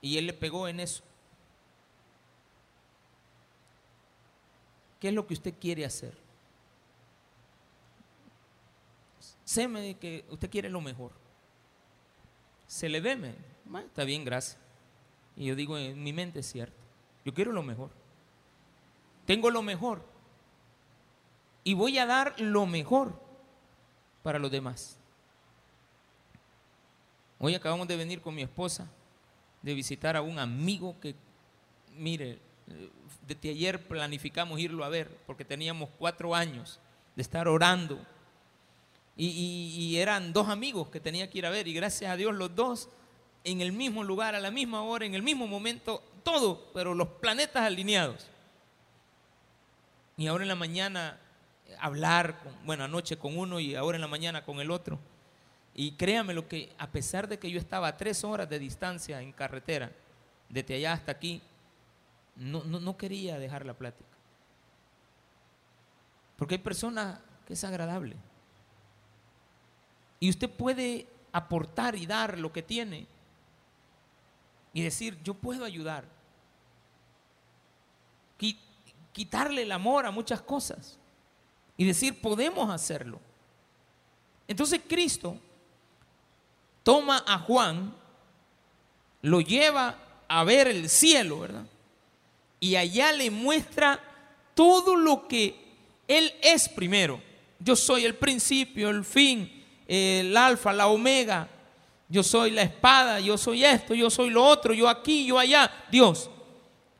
Y 0.01 0.17
él 0.17 0.25
le 0.25 0.33
pegó 0.33 0.67
en 0.67 0.79
eso. 0.79 1.03
¿Qué 4.99 5.09
es 5.09 5.13
lo 5.13 5.27
que 5.27 5.35
usted 5.35 5.53
quiere 5.61 5.85
hacer? 5.85 6.17
Séme 9.45 9.95
que 9.99 10.25
usted 10.31 10.49
quiere 10.49 10.67
lo 10.67 10.81
mejor. 10.81 11.11
se 12.65 12.89
le 12.89 12.99
ve, 13.01 13.15
me, 13.15 13.35
"Ma, 13.65 13.81
está 13.81 14.03
bien, 14.03 14.25
gracias. 14.25 14.57
Y 15.35 15.45
yo 15.45 15.55
digo, 15.55 15.77
en 15.77 16.03
mi 16.03 16.13
mente 16.13 16.39
es 16.39 16.51
cierto, 16.51 16.75
yo 17.25 17.33
quiero 17.33 17.51
lo 17.51 17.63
mejor. 17.63 17.89
Tengo 19.25 19.49
lo 19.49 19.61
mejor. 19.61 20.03
Y 21.63 21.73
voy 21.73 21.97
a 21.97 22.05
dar 22.05 22.39
lo 22.39 22.65
mejor 22.65 23.13
para 24.23 24.39
los 24.39 24.51
demás. 24.51 24.97
Hoy 27.39 27.55
acabamos 27.55 27.87
de 27.87 27.97
venir 27.97 28.21
con 28.21 28.35
mi 28.35 28.41
esposa 28.41 28.87
de 29.61 29.73
visitar 29.73 30.15
a 30.15 30.21
un 30.21 30.39
amigo 30.39 30.99
que, 30.99 31.15
mire, 31.95 32.39
desde 33.27 33.49
ayer 33.49 33.87
planificamos 33.87 34.59
irlo 34.59 34.83
a 34.83 34.89
ver 34.89 35.15
porque 35.25 35.45
teníamos 35.45 35.89
cuatro 35.97 36.35
años 36.35 36.79
de 37.15 37.21
estar 37.21 37.47
orando. 37.47 37.99
Y 39.15 39.97
eran 39.97 40.33
dos 40.33 40.49
amigos 40.49 40.89
que 40.89 40.99
tenía 40.99 41.29
que 41.29 41.37
ir 41.37 41.45
a 41.45 41.51
ver 41.51 41.67
y 41.67 41.73
gracias 41.73 42.09
a 42.09 42.17
Dios 42.17 42.33
los 42.33 42.55
dos 42.55 42.89
en 43.43 43.61
el 43.61 43.71
mismo 43.71 44.03
lugar, 44.03 44.35
a 44.35 44.39
la 44.39 44.51
misma 44.51 44.83
hora, 44.83 45.05
en 45.05 45.15
el 45.15 45.23
mismo 45.23 45.47
momento, 45.47 46.03
todo, 46.23 46.71
pero 46.73 46.93
los 46.93 47.07
planetas 47.07 47.63
alineados. 47.63 48.27
Y 50.17 50.27
ahora 50.27 50.43
en 50.43 50.49
la 50.49 50.55
mañana 50.55 51.19
eh, 51.67 51.75
hablar, 51.79 52.37
bueno, 52.65 52.83
anoche 52.83 53.17
con 53.17 53.37
uno 53.37 53.59
y 53.59 53.75
ahora 53.75 53.97
en 53.97 54.01
la 54.01 54.07
mañana 54.07 54.45
con 54.45 54.59
el 54.59 54.69
otro. 54.69 54.99
Y 55.73 55.93
créame 55.93 56.33
lo 56.33 56.47
que, 56.47 56.73
a 56.77 56.91
pesar 56.91 57.27
de 57.27 57.39
que 57.39 57.49
yo 57.49 57.59
estaba 57.59 57.87
a 57.87 57.97
tres 57.97 58.23
horas 58.23 58.49
de 58.49 58.59
distancia 58.59 59.21
en 59.21 59.31
carretera, 59.31 59.91
desde 60.49 60.75
allá 60.75 60.93
hasta 60.93 61.13
aquí, 61.13 61.41
no, 62.35 62.63
no, 62.63 62.79
no 62.79 62.97
quería 62.97 63.39
dejar 63.39 63.65
la 63.65 63.73
plática. 63.73 64.09
Porque 66.35 66.55
hay 66.55 66.61
personas 66.61 67.19
que 67.47 67.53
es 67.53 67.63
agradable. 67.63 68.15
Y 70.19 70.29
usted 70.29 70.49
puede 70.49 71.07
aportar 71.31 71.95
y 71.95 72.05
dar 72.05 72.37
lo 72.37 72.51
que 72.51 72.61
tiene 72.61 73.07
y 74.73 74.81
decir, 74.81 75.17
yo 75.23 75.33
puedo 75.33 75.65
ayudar. 75.65 76.05
Qui- 78.39 78.57
Quitarle 79.13 79.63
el 79.63 79.71
amor 79.71 80.05
a 80.05 80.11
muchas 80.11 80.41
cosas 80.41 80.97
y 81.77 81.85
decir, 81.85 82.21
podemos 82.21 82.69
hacerlo. 82.69 83.19
Entonces 84.47 84.79
Cristo 84.87 85.37
toma 86.83 87.23
a 87.27 87.37
Juan, 87.39 87.93
lo 89.21 89.41
lleva 89.41 89.97
a 90.27 90.43
ver 90.43 90.67
el 90.67 90.89
cielo, 90.89 91.39
¿verdad? 91.41 91.65
Y 92.59 92.75
allá 92.75 93.11
le 93.11 93.29
muestra 93.31 93.99
todo 94.55 94.95
lo 94.95 95.27
que 95.27 95.55
Él 96.07 96.33
es 96.41 96.69
primero. 96.69 97.21
Yo 97.59 97.75
soy 97.75 98.05
el 98.05 98.15
principio, 98.15 98.89
el 98.89 99.03
fin, 99.03 99.63
el 99.87 100.35
alfa, 100.37 100.71
la 100.73 100.87
omega. 100.87 101.49
Yo 102.11 102.23
soy 102.23 102.51
la 102.51 102.63
espada, 102.63 103.21
yo 103.21 103.37
soy 103.37 103.63
esto, 103.63 103.93
yo 103.93 104.09
soy 104.09 104.29
lo 104.31 104.43
otro, 104.43 104.73
yo 104.73 104.89
aquí, 104.89 105.25
yo 105.25 105.39
allá. 105.39 105.71
Dios. 105.89 106.29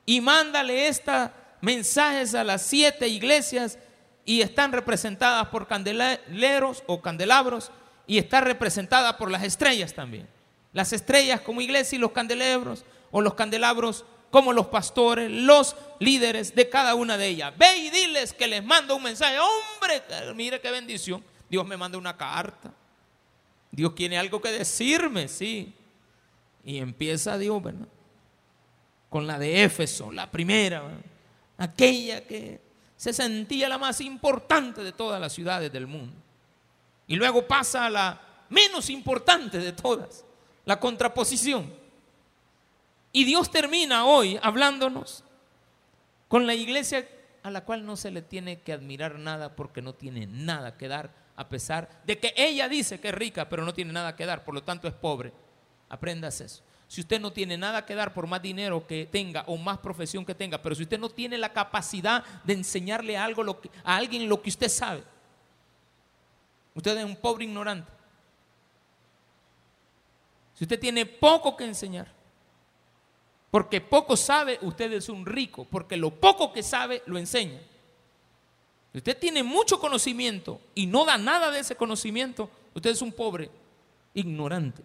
Y 0.05 0.21
mándale 0.21 0.87
estos 0.87 1.29
mensajes 1.59 2.33
a 2.33 2.45
las 2.45 2.61
siete 2.61 3.09
iglesias 3.09 3.77
y 4.23 4.39
están 4.41 4.71
representadas 4.71 5.47
por 5.47 5.67
candeleros 5.67 6.81
o 6.87 7.01
candelabros 7.01 7.71
y 8.07 8.19
está 8.19 8.39
representada 8.39 9.17
por 9.17 9.29
las 9.29 9.43
estrellas 9.43 9.93
también. 9.93 10.29
Las 10.71 10.93
estrellas 10.93 11.41
como 11.41 11.59
iglesia 11.59 11.97
y 11.97 11.99
los 11.99 12.13
candelabros 12.13 12.85
o 13.11 13.19
los 13.19 13.33
candelabros 13.33 14.05
como 14.29 14.53
los 14.53 14.67
pastores, 14.67 15.29
los 15.29 15.75
líderes 15.99 16.55
de 16.55 16.69
cada 16.69 16.95
una 16.95 17.17
de 17.17 17.27
ellas. 17.27 17.53
Ve 17.57 17.75
y 17.75 17.89
diles 17.89 18.31
que 18.31 18.47
les 18.47 18.63
mando 18.63 18.95
un 18.95 19.03
mensaje. 19.03 19.35
Hombre, 19.39 20.01
mire 20.35 20.61
qué 20.61 20.71
bendición. 20.71 21.21
Dios 21.49 21.67
me 21.67 21.75
manda 21.75 21.97
una 21.97 22.15
carta. 22.15 22.71
Dios 23.71 23.95
tiene 23.95 24.17
algo 24.17 24.41
que 24.41 24.51
decirme, 24.51 25.27
sí. 25.27 25.73
Y 26.63 26.77
empieza 26.77 27.37
Dios, 27.37 27.63
¿verdad? 27.63 27.87
Con 29.09 29.27
la 29.27 29.39
de 29.39 29.63
Éfeso, 29.63 30.11
la 30.11 30.29
primera, 30.29 30.81
¿verdad? 30.81 31.01
aquella 31.57 32.25
que 32.25 32.59
se 32.97 33.13
sentía 33.13 33.69
la 33.69 33.77
más 33.77 34.01
importante 34.01 34.83
de 34.83 34.91
todas 34.91 35.21
las 35.21 35.33
ciudades 35.33 35.71
del 35.71 35.87
mundo. 35.87 36.15
Y 37.07 37.15
luego 37.15 37.47
pasa 37.47 37.85
a 37.85 37.89
la 37.89 38.21
menos 38.49 38.89
importante 38.89 39.59
de 39.59 39.71
todas, 39.71 40.25
la 40.65 40.79
contraposición. 40.79 41.71
Y 43.11 43.23
Dios 43.25 43.51
termina 43.51 44.05
hoy 44.05 44.39
hablándonos 44.41 45.23
con 46.27 46.47
la 46.47 46.55
iglesia 46.55 47.07
a 47.43 47.51
la 47.51 47.63
cual 47.65 47.85
no 47.85 47.95
se 47.95 48.11
le 48.11 48.21
tiene 48.21 48.61
que 48.61 48.73
admirar 48.73 49.19
nada 49.19 49.55
porque 49.55 49.81
no 49.81 49.93
tiene 49.93 50.27
nada 50.27 50.77
que 50.77 50.87
dar, 50.87 51.13
a 51.35 51.47
pesar 51.47 51.89
de 52.05 52.19
que 52.19 52.33
ella 52.35 52.67
dice 52.67 52.99
que 52.99 53.09
es 53.09 53.15
rica, 53.15 53.47
pero 53.49 53.63
no 53.63 53.73
tiene 53.73 53.93
nada 53.93 54.15
que 54.15 54.25
dar, 54.25 54.43
por 54.43 54.53
lo 54.53 54.63
tanto 54.63 54.87
es 54.87 54.93
pobre. 54.93 55.31
Aprendas 55.89 56.41
eso. 56.41 56.63
Si 56.87 56.99
usted 56.99 57.21
no 57.21 57.31
tiene 57.31 57.57
nada 57.57 57.85
que 57.85 57.95
dar 57.95 58.13
por 58.13 58.27
más 58.27 58.41
dinero 58.41 58.85
que 58.85 59.05
tenga 59.05 59.45
o 59.47 59.55
más 59.55 59.77
profesión 59.77 60.25
que 60.25 60.35
tenga, 60.35 60.61
pero 60.61 60.75
si 60.75 60.83
usted 60.83 60.99
no 60.99 61.09
tiene 61.09 61.37
la 61.37 61.53
capacidad 61.53 62.23
de 62.43 62.53
enseñarle 62.53 63.17
algo 63.17 63.43
a 63.83 63.95
alguien 63.95 64.27
lo 64.27 64.41
que 64.41 64.49
usted 64.49 64.67
sabe, 64.67 65.03
usted 66.75 66.97
es 66.97 67.05
un 67.05 67.15
pobre 67.15 67.45
ignorante. 67.45 67.89
Si 70.53 70.65
usted 70.65 70.79
tiene 70.79 71.05
poco 71.05 71.55
que 71.55 71.63
enseñar, 71.63 72.07
porque 73.49 73.79
poco 73.79 74.17
sabe, 74.17 74.59
usted 74.61 74.91
es 74.91 75.09
un 75.09 75.25
rico, 75.25 75.65
porque 75.65 75.95
lo 75.95 76.09
poco 76.09 76.51
que 76.51 76.61
sabe 76.61 77.03
lo 77.05 77.17
enseña. 77.17 77.61
Usted 78.93 79.17
tiene 79.17 79.43
mucho 79.43 79.79
conocimiento 79.79 80.59
y 80.75 80.85
no 80.85 81.05
da 81.05 81.17
nada 81.17 81.49
de 81.49 81.59
ese 81.59 81.75
conocimiento, 81.75 82.49
usted 82.73 82.89
es 82.89 83.01
un 83.01 83.13
pobre 83.13 83.49
ignorante, 84.13 84.83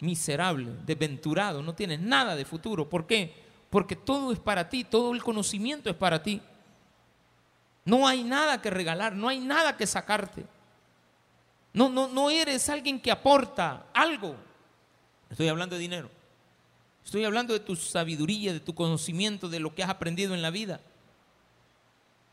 miserable, 0.00 0.72
desventurado, 0.86 1.62
no 1.62 1.74
tiene 1.74 1.98
nada 1.98 2.34
de 2.34 2.46
futuro. 2.46 2.88
¿Por 2.88 3.06
qué? 3.06 3.34
Porque 3.68 3.96
todo 3.96 4.32
es 4.32 4.38
para 4.38 4.68
ti, 4.68 4.84
todo 4.84 5.12
el 5.12 5.22
conocimiento 5.22 5.90
es 5.90 5.96
para 5.96 6.22
ti. 6.22 6.40
No 7.84 8.06
hay 8.06 8.24
nada 8.24 8.62
que 8.62 8.70
regalar, 8.70 9.14
no 9.14 9.28
hay 9.28 9.40
nada 9.40 9.76
que 9.76 9.86
sacarte. 9.86 10.44
No, 11.74 11.90
no, 11.90 12.08
no 12.08 12.30
eres 12.30 12.68
alguien 12.70 12.98
que 12.98 13.10
aporta 13.10 13.86
algo. 13.92 14.36
Estoy 15.30 15.48
hablando 15.48 15.76
de 15.76 15.82
dinero. 15.82 16.10
Estoy 17.04 17.24
hablando 17.24 17.52
de 17.52 17.60
tu 17.60 17.76
sabiduría, 17.76 18.52
de 18.52 18.60
tu 18.60 18.74
conocimiento, 18.74 19.48
de 19.48 19.60
lo 19.60 19.74
que 19.74 19.82
has 19.82 19.90
aprendido 19.90 20.34
en 20.34 20.42
la 20.42 20.50
vida. 20.50 20.80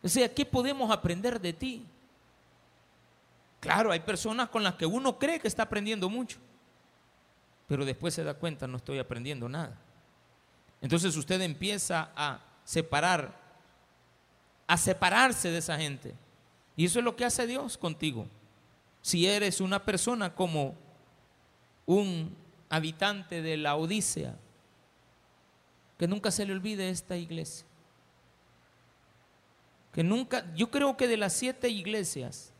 O 0.06 0.08
sea, 0.08 0.32
¿qué 0.32 0.46
podemos 0.46 0.92
aprender 0.92 1.42
de 1.42 1.52
ti? 1.52 1.84
Claro, 3.60 3.92
hay 3.92 4.02
personas 4.02 4.50
con 4.50 4.62
las 4.62 4.76
que 4.76 4.86
uno 4.86 5.18
cree 5.18 5.40
que 5.40 5.48
está 5.48 5.64
aprendiendo 5.64 6.08
mucho, 6.12 6.38
pero 7.68 7.84
después 7.84 8.14
se 8.14 8.24
da 8.24 8.36
cuenta, 8.36 8.68
no 8.68 8.78
estoy 8.78 9.00
aprendiendo 9.00 9.50
nada. 9.50 9.76
Entonces 10.80 11.16
usted 11.16 11.42
empieza 11.42 12.12
a 12.16 12.40
separar, 12.64 13.36
a 14.68 14.78
separarse 14.78 15.50
de 15.50 15.58
esa 15.58 15.76
gente. 15.76 16.14
Y 16.76 16.86
eso 16.86 17.00
es 17.00 17.06
lo 17.06 17.16
que 17.16 17.26
hace 17.26 17.48
Dios 17.48 17.76
contigo. 17.76 18.28
Si 19.02 19.26
eres 19.26 19.60
una 19.60 19.84
persona 19.84 20.36
como 20.36 20.76
un 21.88 22.36
habitante 22.70 23.42
de 23.42 23.58
la 23.58 23.76
Odisea, 23.76 24.36
que 25.98 26.08
nunca 26.08 26.30
se 26.30 26.46
le 26.46 26.54
olvide 26.54 26.92
esta 26.92 27.18
iglesia. 27.18 27.66
Que 29.96 30.04
nunca, 30.04 30.54
yo 30.56 30.70
creo 30.70 30.98
que 30.98 31.08
de 31.08 31.16
las 31.16 31.32
siete 31.32 31.70
iglesias, 31.70 32.52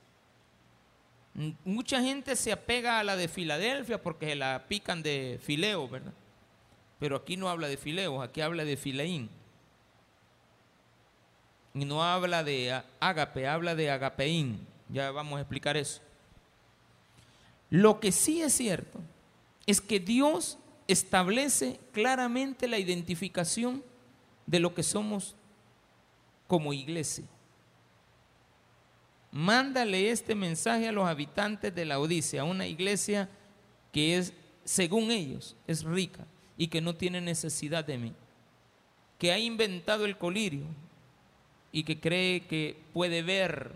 mucha 1.66 2.02
gente 2.02 2.38
se 2.38 2.54
apega 2.54 2.98
a 2.98 3.04
la 3.04 3.18
de 3.18 3.28
Filadelfia 3.28 4.02
porque 4.02 4.28
se 4.28 4.36
la 4.36 4.64
pican 4.70 5.04
de 5.04 5.38
Fileo, 5.44 5.86
¿verdad? 5.90 6.14
Pero 6.98 7.18
aquí 7.18 7.36
no 7.36 7.50
habla 7.50 7.68
de 7.68 7.76
Fileo, 7.76 8.22
aquí 8.22 8.40
habla 8.40 8.64
de 8.64 8.78
Fileín. 8.78 9.30
Y 11.74 11.84
no 11.84 12.06
habla 12.06 12.42
de 12.42 12.82
ágape, 13.02 13.50
habla 13.50 13.76
de 13.76 13.92
agapeín. 13.92 14.66
Ya 14.88 15.12
vamos 15.12 15.38
a 15.38 15.42
explicar 15.42 15.76
eso. 15.76 16.00
Lo 17.70 18.00
que 18.00 18.14
sí 18.14 18.42
es 18.42 18.54
cierto 18.54 19.02
es 19.66 19.82
que 19.82 20.00
Dios 20.00 20.58
establece 20.88 21.82
claramente 21.92 22.70
la 22.70 22.80
identificación 22.80 23.84
de 24.46 24.62
lo 24.62 24.74
que 24.74 24.84
somos 24.84 25.36
como 26.48 26.74
iglesia. 26.74 27.26
Mándale 29.32 30.12
este 30.12 30.34
mensaje 30.34 30.88
a 30.88 30.92
los 30.92 31.08
habitantes 31.08 31.76
de 31.76 31.86
la 31.86 32.00
Odisea, 32.00 32.44
una 32.44 32.68
iglesia 32.68 33.30
que 33.92 34.18
es, 34.18 34.34
según 34.64 35.12
ellos, 35.12 35.56
es 35.68 35.84
rica 35.84 36.26
y 36.58 36.68
que 36.68 36.82
no 36.82 36.96
tiene 36.96 37.20
necesidad 37.20 37.84
de 37.84 37.98
mí, 37.98 38.14
que 39.20 39.34
ha 39.34 39.40
inventado 39.40 40.06
el 40.06 40.18
colirio 40.18 40.64
y 41.72 41.84
que 41.84 42.00
cree 42.00 42.48
que 42.48 42.82
puede 42.94 43.24
ver, 43.24 43.74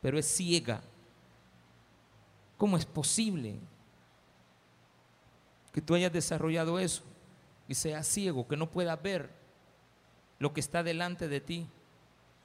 pero 0.00 0.18
es 0.18 0.26
ciega. 0.26 0.80
¿Cómo 2.56 2.76
es 2.78 2.86
posible 2.86 3.56
que 5.72 5.82
tú 5.82 5.94
hayas 5.94 6.12
desarrollado 6.12 6.78
eso 6.78 7.02
y 7.68 7.74
seas 7.74 8.06
ciego, 8.06 8.48
que 8.48 8.56
no 8.56 8.70
puedas 8.70 9.00
ver 9.02 9.30
lo 10.38 10.54
que 10.54 10.60
está 10.60 10.82
delante 10.82 11.28
de 11.28 11.40
ti? 11.40 11.66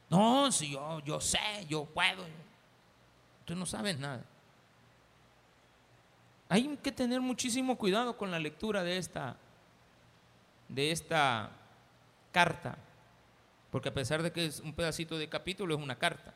No, 0.09 0.51
si 0.51 0.71
yo, 0.71 0.99
yo 1.01 1.19
sé, 1.19 1.39
yo 1.67 1.85
puedo. 1.85 2.23
Tú 3.45 3.55
no 3.55 3.65
sabes 3.65 3.97
nada. 3.97 4.23
Hay 6.49 6.77
que 6.83 6.91
tener 6.91 7.19
muchísimo 7.19 7.77
cuidado 7.77 8.15
con 8.15 8.29
la 8.29 8.39
lectura 8.39 8.83
de 8.83 8.97
esta, 8.97 9.35
de 10.69 10.91
esta 10.91 11.49
carta, 12.31 12.77
porque 13.71 13.89
a 13.89 13.93
pesar 13.93 14.21
de 14.21 14.31
que 14.31 14.45
es 14.45 14.59
un 14.59 14.73
pedacito 14.73 15.17
de 15.17 15.27
capítulo, 15.27 15.75
es 15.75 15.81
una 15.81 15.97
carta. 15.97 16.33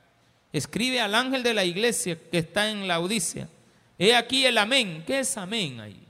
Escribe 0.51 1.01
al 1.01 1.13
ángel 1.13 1.43
de 1.43 1.53
la 1.53 1.65
iglesia 1.65 2.19
que 2.31 2.39
está 2.39 2.69
en 2.69 2.87
la 2.87 2.99
Odisea. 2.99 3.47
He 3.99 4.15
aquí 4.15 4.45
el 4.45 4.57
amén. 4.57 5.03
¿Qué 5.05 5.19
es 5.19 5.37
amén 5.37 5.79
ahí? 5.79 6.03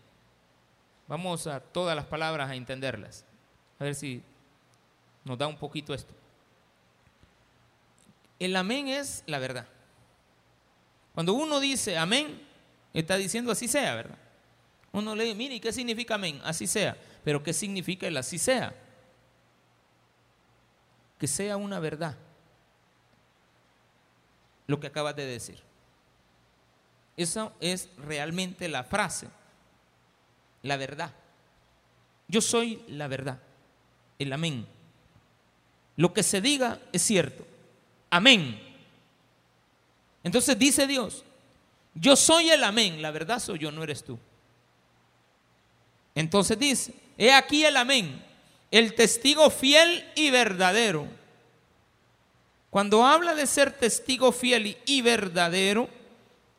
Vamos 1.07 1.47
a 1.47 1.59
todas 1.59 1.95
las 1.95 2.05
palabras 2.05 2.49
a 2.49 2.55
entenderlas. 2.55 3.25
A 3.79 3.83
ver 3.83 3.95
si 3.95 4.21
nos 5.23 5.37
da 5.37 5.47
un 5.47 5.57
poquito 5.57 5.93
esto. 5.93 6.13
El 8.39 8.55
amén 8.55 8.87
es 8.87 9.23
la 9.25 9.39
verdad. 9.39 9.67
Cuando 11.13 11.33
uno 11.33 11.59
dice 11.59 11.97
amén, 11.97 12.41
está 12.93 13.15
diciendo 13.15 13.51
así 13.51 13.67
sea, 13.67 13.95
¿verdad? 13.95 14.17
Uno 14.91 15.15
lee, 15.15 15.35
mire, 15.35 15.59
¿qué 15.59 15.71
significa 15.71 16.15
amén? 16.15 16.39
Así 16.43 16.67
sea. 16.67 16.97
Pero 17.23 17.43
¿qué 17.43 17.53
significa 17.53 18.07
el 18.07 18.17
así 18.17 18.37
sea? 18.37 18.73
Que 21.19 21.27
sea 21.27 21.57
una 21.57 21.79
verdad. 21.79 22.15
Lo 24.67 24.79
que 24.79 24.87
acabas 24.87 25.15
de 25.15 25.25
decir. 25.25 25.59
Esa 27.15 27.51
es 27.59 27.89
realmente 27.97 28.67
la 28.69 28.83
frase. 28.83 29.27
La 30.61 30.77
verdad. 30.77 31.11
Yo 32.27 32.41
soy 32.41 32.83
la 32.87 33.07
verdad. 33.07 33.39
El 34.19 34.33
amén. 34.33 34.67
Lo 35.95 36.13
que 36.13 36.23
se 36.23 36.41
diga 36.41 36.79
es 36.91 37.01
cierto. 37.01 37.45
Amén. 38.09 38.59
Entonces 40.23 40.57
dice 40.57 40.87
Dios, 40.87 41.23
yo 41.93 42.15
soy 42.15 42.49
el 42.49 42.63
amén, 42.63 43.01
la 43.01 43.11
verdad 43.11 43.39
soy 43.39 43.59
yo, 43.59 43.71
no 43.71 43.83
eres 43.83 44.03
tú. 44.03 44.19
Entonces 46.15 46.57
dice, 46.57 46.93
he 47.17 47.31
aquí 47.31 47.63
el 47.63 47.77
amén, 47.77 48.23
el 48.71 48.93
testigo 48.95 49.49
fiel 49.49 50.05
y 50.15 50.29
verdadero. 50.29 51.07
Cuando 52.69 53.05
habla 53.05 53.33
de 53.35 53.47
ser 53.47 53.71
testigo 53.71 54.31
fiel 54.31 54.77
y 54.85 55.01
verdadero, 55.01 55.89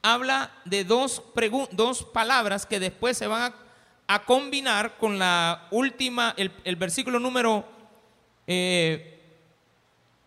habla 0.02 0.50
de 0.64 0.84
dos, 0.84 1.22
dos 1.72 2.04
palabras 2.04 2.66
que 2.66 2.80
después 2.80 3.18
se 3.18 3.26
van 3.26 3.52
a, 4.06 4.24
combinar 4.24 4.96
con 4.96 5.18
la 5.18 5.68
última, 5.70 6.34
el, 6.37 6.76
versículo 6.76 7.18
número 7.18 7.64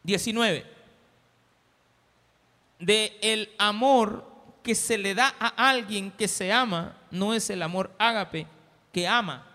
19. 0.03 0.80
De 2.81 3.17
el 3.21 3.49
amor 3.57 4.29
que 4.63 4.75
se 4.75 4.97
le 4.97 5.15
da 5.15 5.33
a 5.39 5.69
alguien 5.69 6.11
que 6.11 6.27
se 6.27 6.51
ama, 6.51 6.97
no 7.09 7.33
es 7.33 7.49
el 7.49 7.61
amor 7.61 7.91
ágape 7.97 8.47
que 8.91 9.07
ama, 9.07 9.45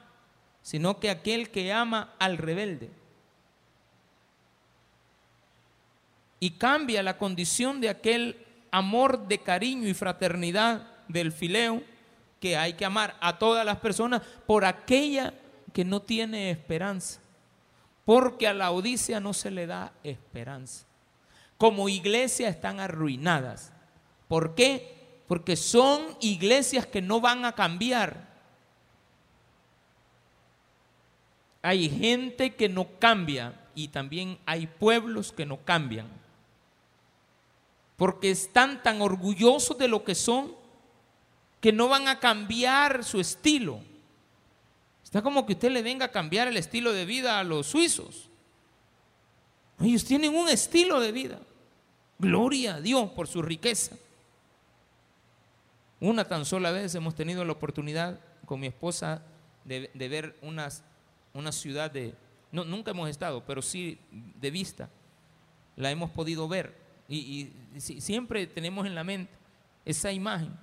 sino 0.63 0.99
que 0.99 1.11
aquel 1.11 1.51
que 1.51 1.73
ama 1.73 2.15
al 2.19 2.39
rebelde. 2.39 2.91
Y 6.41 6.53
cambia 6.53 7.03
la 7.03 7.19
condición 7.19 7.81
de 7.81 7.89
aquel 7.89 8.45
amor 8.71 9.27
de 9.27 9.39
cariño 9.39 9.89
y 9.89 9.95
fraternidad 9.95 10.87
del 11.09 11.33
fileo 11.33 11.83
que 12.41 12.57
hay 12.57 12.75
que 12.75 12.85
amar 12.85 13.17
a 13.21 13.39
todas 13.39 13.65
las 13.65 13.79
personas 13.79 14.23
por 14.47 14.65
aquella 14.65 15.35
que 15.73 15.85
no 15.85 16.01
tiene 16.01 16.51
esperanza. 16.51 17.21
Porque 18.05 18.47
a 18.47 18.55
la 18.55 18.71
Odisea 18.71 19.19
no 19.19 19.33
se 19.33 19.51
le 19.51 19.67
da 19.67 19.93
esperanza 20.05 20.87
como 21.59 21.89
iglesia 21.89 22.49
están 22.49 22.81
arruinadas. 22.81 23.73
¿Por 24.29 24.55
qué? 24.55 24.95
Porque 25.29 25.57
son 25.57 26.17
iglesias 26.21 26.87
que 26.87 27.03
no 27.03 27.21
van 27.21 27.45
a 27.45 27.55
cambiar. 27.55 28.27
Hay 31.63 31.89
gente 31.89 32.55
que 32.55 32.69
no 32.69 32.87
cambia 32.99 33.61
y 33.75 33.89
también 33.89 34.39
hay 34.47 34.67
pueblos 34.67 35.33
que 35.33 35.47
no 35.47 35.59
cambian. 35.65 36.09
Porque 37.97 38.31
están 38.31 38.83
tan 38.83 39.01
orgullosos 39.01 39.77
de 39.79 39.89
lo 39.89 40.05
que 40.05 40.15
son 40.15 40.55
que 41.61 41.73
no 41.73 41.89
van 41.89 42.07
a 42.07 42.21
cambiar 42.21 43.03
su 43.03 43.19
estilo. 43.19 43.81
Está 45.03 45.23
como 45.23 45.47
que 45.47 45.55
usted 45.55 45.71
le 45.71 45.83
venga 45.83 46.07
a 46.07 46.13
cambiar 46.13 46.47
el 46.47 46.57
estilo 46.57 46.93
de 46.93 47.05
vida 47.05 47.39
a 47.41 47.45
los 47.45 47.67
suizos. 47.67 48.29
Ellos 49.81 50.05
tienen 50.05 50.35
un 50.35 50.49
estilo 50.49 51.01
de 51.01 51.13
vida. 51.13 51.41
Gloria 52.19 52.77
a 52.77 52.81
Dios 52.81 53.11
por 53.11 53.29
su 53.29 53.43
riqueza. 53.43 53.97
Una 56.01 56.25
tan 56.27 56.45
sola 56.45 56.71
vez 56.71 56.95
hemos 56.95 57.15
tenido 57.15 57.45
la 57.45 57.53
oportunidad 57.53 58.21
con 58.45 58.61
mi 58.61 58.67
esposa 58.67 59.23
de, 59.65 59.91
ver 59.95 60.37
unas, 60.43 60.83
una 61.35 61.53
ciudad 61.53 61.91
de... 61.91 62.15
No, 62.53 62.65
nunca 62.65 62.93
hemos 62.93 63.09
estado, 63.09 63.45
pero 63.45 63.61
sí 63.61 63.99
de 64.11 64.51
vista. 64.51 64.89
La 65.77 65.91
hemos 65.91 66.11
podido 66.11 66.49
ver. 66.49 66.77
Y, 67.09 67.53
siempre 67.79 68.47
tenemos 68.47 68.87
en 68.87 68.95
la 68.95 69.05
mente 69.05 69.33
esa 69.85 70.11
imagen 70.13 70.57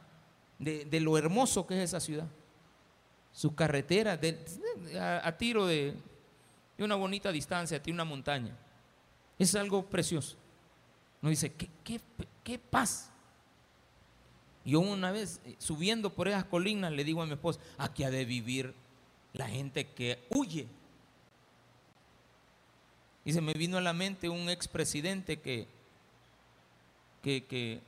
de, 0.59 0.99
lo 0.99 1.17
hermoso 1.17 1.67
que 1.67 1.75
es 1.75 1.89
esa 1.89 1.99
ciudad. 1.99 2.27
Su 3.31 3.55
carretera 3.55 4.19
a, 5.23 5.31
tiro 5.37 5.65
de, 5.65 5.95
de 6.77 6.83
una 6.83 6.95
bonita 6.95 7.31
distancia, 7.31 7.81
tiene 7.81 7.95
una 7.97 8.05
montaña. 8.05 8.55
Es 9.37 9.55
algo 9.55 9.85
precioso. 9.85 10.37
No 11.23 11.29
dice, 11.29 11.53
¿qué, 11.53 11.69
qué, 12.43 12.59
paz? 12.59 13.09
Yo 14.65 14.81
una 14.81 15.09
vez 15.09 15.39
eh, 15.45 15.55
subiendo 15.57 16.13
por 16.13 16.27
esas 16.27 16.43
colinas 16.43 16.91
le 16.91 17.05
digo 17.05 17.21
a 17.21 17.25
mi 17.25 17.31
esposa, 17.31 17.62
aquí 17.77 18.03
ha 18.03 18.12
de 18.12 18.25
vivir 18.25 18.73
la 19.31 19.47
gente 19.47 19.88
que 19.88 20.19
huye. 20.29 20.67
Y 23.23 23.31
se 23.31 23.39
me 23.39 23.53
vino 23.53 23.77
a 23.77 23.81
la 23.81 23.93
mente 23.93 24.27
un 24.27 24.49
expresidente 24.49 25.39
que, 25.39 25.65
que, 27.21 27.45
que 27.45 27.79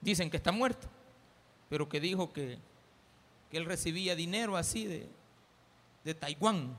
dicen 0.00 0.30
que 0.30 0.36
está 0.36 0.50
muerto, 0.50 0.88
pero 1.68 1.88
que 1.88 2.00
dijo 2.00 2.32
que, 2.32 2.58
que 3.52 3.56
él 3.56 3.66
recibía 3.66 4.16
dinero 4.16 4.56
así 4.56 4.84
de, 4.84 5.06
de 6.02 6.14
Taiwán. 6.14 6.76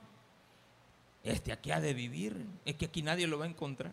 Este 1.24 1.52
aquí 1.52 1.70
ha 1.70 1.80
de 1.80 1.94
vivir, 1.94 2.44
es 2.66 2.74
que 2.74 2.84
aquí 2.84 3.00
nadie 3.00 3.26
lo 3.26 3.38
va 3.38 3.46
a 3.46 3.48
encontrar. 3.48 3.92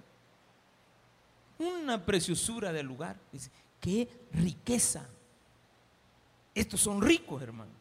Una 1.60 2.04
preciosura 2.04 2.72
del 2.72 2.88
lugar. 2.88 3.18
Dice, 3.32 3.52
qué 3.80 4.08
riqueza. 4.32 5.08
Estos 6.56 6.82
son 6.82 7.02
ricos, 7.02 7.42
hermano. 7.42 7.72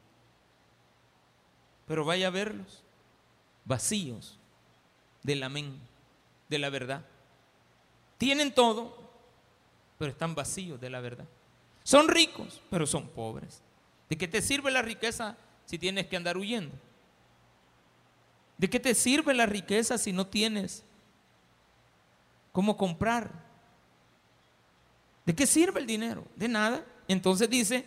Pero 1.87 2.05
vaya 2.05 2.27
a 2.27 2.31
verlos, 2.31 2.83
vacíos 3.65 4.39
del 5.23 5.43
amén, 5.43 5.81
de 6.49 6.59
la 6.59 6.69
verdad. 6.69 7.05
Tienen 8.19 8.53
todo, 8.53 9.11
pero 9.99 10.11
están 10.11 10.35
vacíos 10.35 10.81
de 10.81 10.91
la 10.91 11.01
verdad. 11.01 11.27
Son 11.83 12.09
ricos, 12.09 12.61
pero 12.69 12.87
son 12.87 13.09
pobres. 13.09 13.63
¿De 14.11 14.19
qué 14.19 14.29
te 14.29 14.43
sirve 14.43 14.71
la 14.71 14.83
riqueza 14.83 15.37
si 15.65 15.79
tienes 15.79 16.07
que 16.07 16.17
andar 16.17 16.37
huyendo? 16.37 16.75
¿De 18.59 18.69
qué 18.69 18.81
te 18.81 18.95
sirve 18.95 19.33
la 19.33 19.47
riqueza 19.47 19.97
si 19.97 20.13
no 20.13 20.27
tienes 20.27 20.85
cómo 22.53 22.77
comprar? 22.77 23.48
¿De 25.29 25.35
qué 25.35 25.47
sirve 25.47 25.79
el 25.79 25.87
dinero? 25.87 26.25
De 26.37 26.49
nada. 26.49 26.83
Entonces 27.07 27.51
dice, 27.51 27.85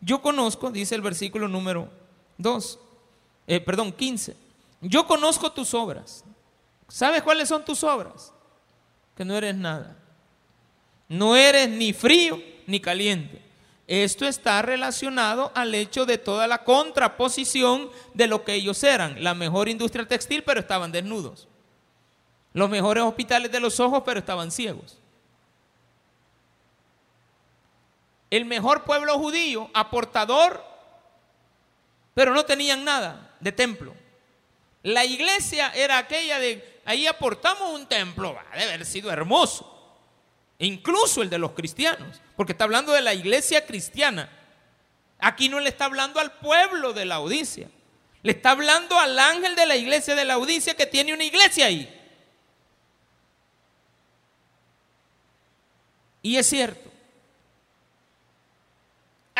yo 0.00 0.22
conozco, 0.22 0.70
dice 0.70 0.94
el 0.94 1.02
versículo 1.02 1.46
número 1.46 1.90
2, 2.38 2.78
eh, 3.46 3.60
perdón, 3.60 3.92
15, 3.92 4.34
yo 4.80 5.06
conozco 5.06 5.52
tus 5.52 5.74
obras. 5.74 6.24
¿Sabes 6.88 7.22
cuáles 7.22 7.50
son 7.50 7.66
tus 7.66 7.84
obras? 7.84 8.32
Que 9.14 9.26
no 9.26 9.36
eres 9.36 9.54
nada. 9.56 9.94
No 11.06 11.36
eres 11.36 11.68
ni 11.68 11.92
frío 11.92 12.42
ni 12.66 12.80
caliente. 12.80 13.42
Esto 13.86 14.26
está 14.26 14.62
relacionado 14.62 15.52
al 15.54 15.74
hecho 15.74 16.06
de 16.06 16.16
toda 16.16 16.46
la 16.46 16.64
contraposición 16.64 17.90
de 18.14 18.26
lo 18.26 18.42
que 18.42 18.54
ellos 18.54 18.82
eran. 18.84 19.22
La 19.22 19.34
mejor 19.34 19.68
industria 19.68 20.08
textil, 20.08 20.44
pero 20.44 20.60
estaban 20.60 20.92
desnudos. 20.92 21.46
Los 22.54 22.70
mejores 22.70 23.04
hospitales 23.04 23.52
de 23.52 23.60
los 23.60 23.80
ojos, 23.80 24.02
pero 24.02 24.20
estaban 24.20 24.50
ciegos. 24.50 24.99
El 28.30 28.44
mejor 28.44 28.84
pueblo 28.84 29.18
judío, 29.18 29.70
aportador, 29.74 30.64
pero 32.14 32.32
no 32.32 32.44
tenían 32.44 32.84
nada 32.84 33.34
de 33.40 33.52
templo. 33.52 33.94
La 34.82 35.04
iglesia 35.04 35.72
era 35.74 35.98
aquella 35.98 36.38
de, 36.38 36.80
ahí 36.84 37.06
aportamos 37.06 37.74
un 37.74 37.86
templo, 37.86 38.34
va 38.34 38.44
a 38.52 38.54
haber 38.54 38.86
sido 38.86 39.10
hermoso. 39.10 39.66
Incluso 40.58 41.22
el 41.22 41.30
de 41.30 41.38
los 41.38 41.52
cristianos, 41.52 42.20
porque 42.36 42.52
está 42.52 42.64
hablando 42.64 42.92
de 42.92 43.00
la 43.00 43.14
iglesia 43.14 43.66
cristiana. 43.66 44.30
Aquí 45.18 45.48
no 45.48 45.58
le 45.58 45.68
está 45.68 45.86
hablando 45.86 46.20
al 46.20 46.32
pueblo 46.32 46.92
de 46.92 47.04
la 47.04 47.20
Odisea. 47.20 47.68
Le 48.22 48.32
está 48.32 48.50
hablando 48.50 48.98
al 48.98 49.18
ángel 49.18 49.54
de 49.54 49.66
la 49.66 49.76
iglesia 49.76 50.14
de 50.14 50.24
la 50.24 50.38
Odisea 50.38 50.74
que 50.74 50.86
tiene 50.86 51.14
una 51.14 51.24
iglesia 51.24 51.66
ahí. 51.66 51.96
Y 56.22 56.36
es 56.36 56.46
cierto, 56.46 56.89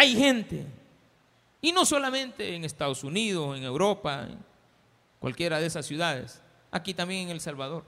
hay 0.00 0.16
gente 0.16 0.66
Y 1.60 1.72
no 1.72 1.84
solamente 1.84 2.54
en 2.54 2.64
Estados 2.64 3.04
Unidos, 3.04 3.58
en 3.58 3.64
Europa, 3.64 4.26
en 4.30 4.38
cualquiera 5.18 5.60
de 5.60 5.66
esas 5.66 5.84
ciudades, 5.84 6.40
aquí 6.70 6.94
también 6.94 7.24
en 7.24 7.30
El 7.32 7.40
Salvador. 7.40 7.84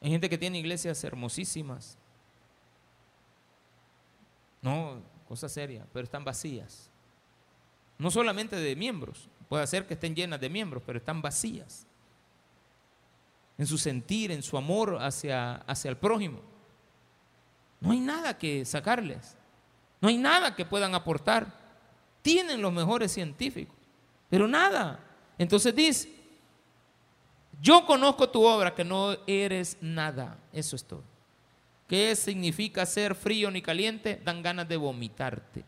Hay 0.00 0.10
gente 0.10 0.30
que 0.30 0.38
tiene 0.38 0.60
iglesias 0.60 1.02
hermosísimas. 1.02 1.98
No, 4.62 5.02
cosa 5.26 5.48
seria, 5.48 5.84
pero 5.92 6.04
están 6.04 6.24
vacías. 6.24 6.88
No 7.98 8.12
solamente 8.12 8.54
de 8.54 8.76
miembros, 8.76 9.28
puede 9.48 9.66
ser 9.66 9.88
que 9.88 9.94
estén 9.94 10.14
llenas 10.14 10.40
de 10.40 10.48
miembros, 10.48 10.80
pero 10.86 11.00
están 11.00 11.20
vacías. 11.20 11.88
En 13.58 13.66
su 13.66 13.78
sentir, 13.78 14.30
en 14.30 14.44
su 14.44 14.56
amor 14.56 14.98
hacia, 15.00 15.56
hacia 15.56 15.90
el 15.90 15.96
prójimo. 15.96 16.40
No 17.80 17.90
hay 17.90 17.98
nada 17.98 18.38
que 18.38 18.64
sacarles. 18.64 19.36
No 20.00 20.08
hay 20.08 20.16
nada 20.16 20.54
que 20.54 20.64
puedan 20.64 20.94
aportar. 20.94 21.46
Tienen 22.22 22.62
los 22.62 22.72
mejores 22.72 23.12
científicos, 23.12 23.76
pero 24.28 24.46
nada. 24.46 25.00
Entonces 25.38 25.74
dice, 25.74 26.12
yo 27.60 27.84
conozco 27.86 28.28
tu 28.28 28.44
obra, 28.44 28.74
que 28.74 28.84
no 28.84 29.16
eres 29.26 29.76
nada. 29.80 30.38
Eso 30.52 30.76
es 30.76 30.84
todo. 30.84 31.02
¿Qué 31.88 32.14
significa 32.14 32.86
ser 32.86 33.14
frío 33.14 33.50
ni 33.50 33.62
caliente? 33.62 34.20
Dan 34.24 34.42
ganas 34.42 34.68
de 34.68 34.76
vomitarte. 34.76 35.64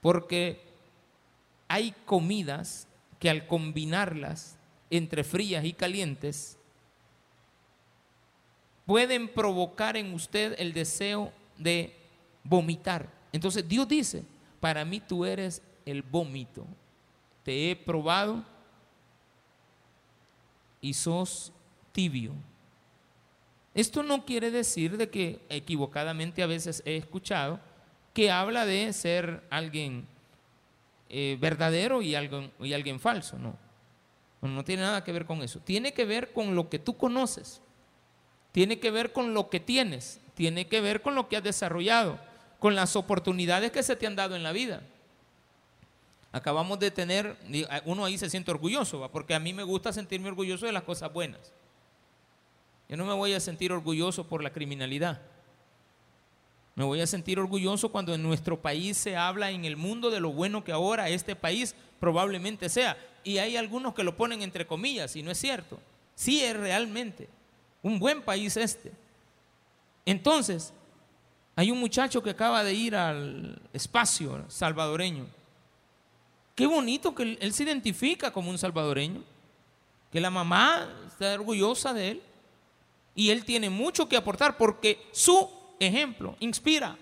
Porque 0.00 0.62
hay 1.66 1.94
comidas 2.04 2.86
que 3.18 3.30
al 3.30 3.46
combinarlas 3.46 4.56
entre 4.90 5.22
frías 5.22 5.64
y 5.64 5.72
calientes, 5.72 6.58
pueden 8.84 9.28
provocar 9.28 9.96
en 9.96 10.12
usted 10.12 10.56
el 10.58 10.72
deseo 10.72 11.32
de 11.56 11.96
vomitar. 12.42 13.08
Entonces 13.32 13.66
Dios 13.68 13.86
dice, 13.88 14.24
para 14.60 14.84
mí 14.84 15.00
tú 15.00 15.24
eres 15.24 15.62
el 15.86 16.02
vómito. 16.02 16.66
Te 17.42 17.70
he 17.70 17.76
probado 17.76 18.44
y 20.80 20.94
sos 20.94 21.52
tibio. 21.92 22.32
Esto 23.74 24.02
no 24.02 24.24
quiere 24.24 24.50
decir 24.50 24.96
de 24.96 25.10
que 25.10 25.40
equivocadamente 25.48 26.42
a 26.42 26.46
veces 26.46 26.82
he 26.84 26.96
escuchado 26.96 27.60
que 28.12 28.30
habla 28.30 28.66
de 28.66 28.92
ser 28.92 29.42
alguien 29.50 30.06
eh, 31.08 31.38
verdadero 31.40 32.02
y, 32.02 32.14
y 32.14 32.72
alguien 32.72 33.00
falso, 33.00 33.38
no. 33.38 33.56
No 34.42 34.64
tiene 34.64 34.82
nada 34.82 35.04
que 35.04 35.12
ver 35.12 35.26
con 35.26 35.42
eso. 35.42 35.60
Tiene 35.60 35.92
que 35.92 36.04
ver 36.04 36.32
con 36.32 36.54
lo 36.54 36.70
que 36.70 36.78
tú 36.78 36.96
conoces. 36.96 37.60
Tiene 38.52 38.80
que 38.80 38.90
ver 38.90 39.12
con 39.12 39.34
lo 39.34 39.50
que 39.50 39.60
tienes. 39.60 40.20
Tiene 40.34 40.66
que 40.66 40.80
ver 40.80 41.02
con 41.02 41.14
lo 41.14 41.28
que 41.28 41.36
has 41.36 41.42
desarrollado. 41.42 42.18
Con 42.60 42.76
las 42.76 42.94
oportunidades 42.94 43.72
que 43.72 43.82
se 43.82 43.96
te 43.96 44.06
han 44.06 44.14
dado 44.14 44.36
en 44.36 44.44
la 44.44 44.52
vida. 44.52 44.82
Acabamos 46.30 46.78
de 46.78 46.92
tener, 46.92 47.36
uno 47.84 48.04
ahí 48.04 48.16
se 48.16 48.30
siente 48.30 48.52
orgulloso, 48.52 49.10
porque 49.10 49.34
a 49.34 49.40
mí 49.40 49.52
me 49.52 49.64
gusta 49.64 49.92
sentirme 49.92 50.28
orgulloso 50.28 50.66
de 50.66 50.72
las 50.72 50.84
cosas 50.84 51.12
buenas. 51.12 51.52
Yo 52.88 52.96
no 52.96 53.04
me 53.04 53.14
voy 53.14 53.32
a 53.32 53.40
sentir 53.40 53.72
orgulloso 53.72 54.28
por 54.28 54.42
la 54.42 54.52
criminalidad. 54.52 55.20
Me 56.76 56.84
voy 56.84 57.00
a 57.00 57.06
sentir 57.06 57.38
orgulloso 57.38 57.90
cuando 57.90 58.14
en 58.14 58.22
nuestro 58.22 58.60
país 58.60 58.96
se 58.96 59.16
habla 59.16 59.50
en 59.50 59.64
el 59.64 59.76
mundo 59.76 60.10
de 60.10 60.20
lo 60.20 60.32
bueno 60.32 60.62
que 60.62 60.72
ahora 60.72 61.08
este 61.08 61.34
país 61.34 61.74
probablemente 61.98 62.68
sea. 62.68 62.96
Y 63.24 63.38
hay 63.38 63.56
algunos 63.56 63.94
que 63.94 64.04
lo 64.04 64.16
ponen 64.16 64.42
entre 64.42 64.66
comillas 64.66 65.16
y 65.16 65.22
no 65.22 65.30
es 65.30 65.38
cierto. 65.38 65.78
Sí 66.14 66.42
es 66.42 66.56
realmente 66.56 67.28
un 67.82 67.98
buen 67.98 68.22
país 68.22 68.56
este. 68.56 68.92
Entonces, 70.06 70.72
hay 71.60 71.70
un 71.70 71.78
muchacho 71.78 72.22
que 72.22 72.30
acaba 72.30 72.64
de 72.64 72.72
ir 72.72 72.96
al 72.96 73.60
espacio 73.72 74.44
salvadoreño 74.48 75.26
Qué 76.54 76.66
bonito 76.66 77.14
que 77.14 77.38
él, 77.40 77.52
se 77.54 77.62
identifica 77.62 78.30
como 78.30 78.50
un 78.50 78.58
salvadoreño, 78.58 79.22
que 80.12 80.20
la 80.20 80.28
mamá 80.28 80.90
está 81.06 81.32
orgullosa 81.32 81.94
de 81.94 82.10
él 82.10 82.22
y 83.14 83.30
él 83.30 83.46
tiene 83.46 83.70
mucho 83.70 84.06
que 84.06 84.16
aportar 84.18 84.58
porque 84.58 85.08
su 85.10 85.48
ejemplo 85.78 86.36
inspira. 86.40 86.98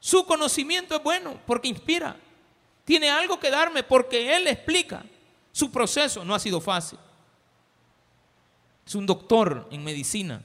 Su 0.00 0.26
conocimiento 0.26 0.96
es 0.96 1.02
bueno 1.02 1.40
porque 1.46 1.68
inspira. 1.68 2.14
Tiene 2.84 3.08
algo 3.08 3.40
que 3.40 3.50
darme 3.50 3.82
porque 3.82 4.36
él 4.36 4.46
explica. 4.48 5.02
Su 5.50 5.70
proceso 5.70 6.26
no 6.26 6.34
ha 6.34 6.38
sido 6.38 6.60
fácil. 6.60 6.98
Es 8.86 8.94
un 8.94 9.06
doctor 9.06 9.66
en 9.70 9.82
medicina. 9.82 10.42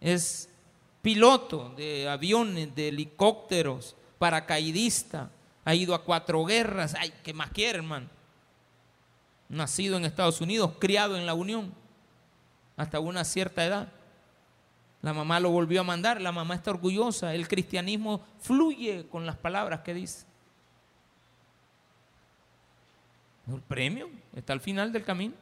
Es 0.00 0.48
piloto 1.04 1.68
de 1.76 2.08
aviones, 2.08 2.74
de 2.74 2.88
helicópteros, 2.88 3.94
paracaidista, 4.18 5.30
ha 5.62 5.74
ido 5.74 5.94
a 5.94 6.02
cuatro 6.02 6.42
guerras. 6.46 6.94
Ay, 6.98 7.12
¿qué 7.22 7.34
más 7.34 7.50
quiere, 7.50 7.76
hermano? 7.78 8.08
Nacido 9.50 9.98
en 9.98 10.06
Estados 10.06 10.40
Unidos, 10.40 10.72
criado 10.78 11.18
en 11.18 11.26
la 11.26 11.34
Unión, 11.34 11.74
hasta 12.78 13.00
una 13.00 13.22
cierta 13.24 13.66
edad. 13.66 13.92
La 15.02 15.12
mamá 15.12 15.40
lo 15.40 15.50
volvió 15.50 15.82
a 15.82 15.84
mandar, 15.84 16.22
la 16.22 16.32
mamá 16.32 16.54
está 16.54 16.70
orgullosa. 16.70 17.34
El 17.34 17.48
cristianismo 17.48 18.24
fluye 18.40 19.06
con 19.08 19.26
las 19.26 19.36
palabras 19.36 19.80
que 19.80 19.92
dice. 19.92 20.24
El 23.46 23.60
premio 23.60 24.08
está 24.34 24.54
al 24.54 24.60
final 24.60 24.90
del 24.90 25.04
camino. 25.04 25.34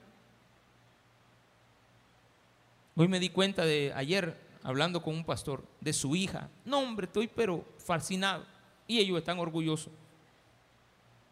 Hoy 2.97 3.07
me 3.07 3.21
di 3.21 3.29
cuenta 3.29 3.65
de 3.65 3.93
ayer, 3.95 4.37
hablando 4.63 5.03
con 5.03 5.15
un 5.15 5.25
pastor, 5.25 5.65
de 5.81 5.93
su 5.93 6.15
hija. 6.17 6.49
No, 6.65 6.81
hombre, 6.81 7.07
estoy 7.07 7.29
pero 7.29 7.65
fascinado. 7.79 8.45
Y 8.87 8.99
ellos 8.99 9.19
están 9.19 9.39
orgullosos 9.39 9.93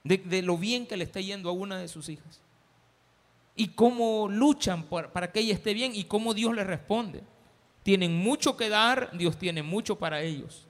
de, 0.04 0.42
lo 0.42 0.56
bien 0.56 0.86
que 0.86 0.96
le 0.96 1.04
está 1.04 1.20
yendo 1.20 1.48
a 1.48 1.52
una 1.52 1.78
de 1.78 1.88
sus 1.88 2.08
hijas. 2.08 2.40
Y 3.54 3.68
cómo 3.68 4.28
luchan 4.28 4.84
para 4.84 5.30
que 5.30 5.40
ella 5.40 5.54
esté 5.54 5.74
bien 5.74 5.92
y 5.94 6.04
cómo 6.04 6.32
Dios 6.32 6.54
le 6.54 6.64
responde. 6.64 7.22
Tienen 7.82 8.16
mucho 8.16 8.56
que 8.56 8.68
dar, 8.68 9.10
Dios 9.16 9.36
tiene 9.36 9.62
mucho 9.62 9.96
para 9.96 10.22
ellos. 10.22 10.66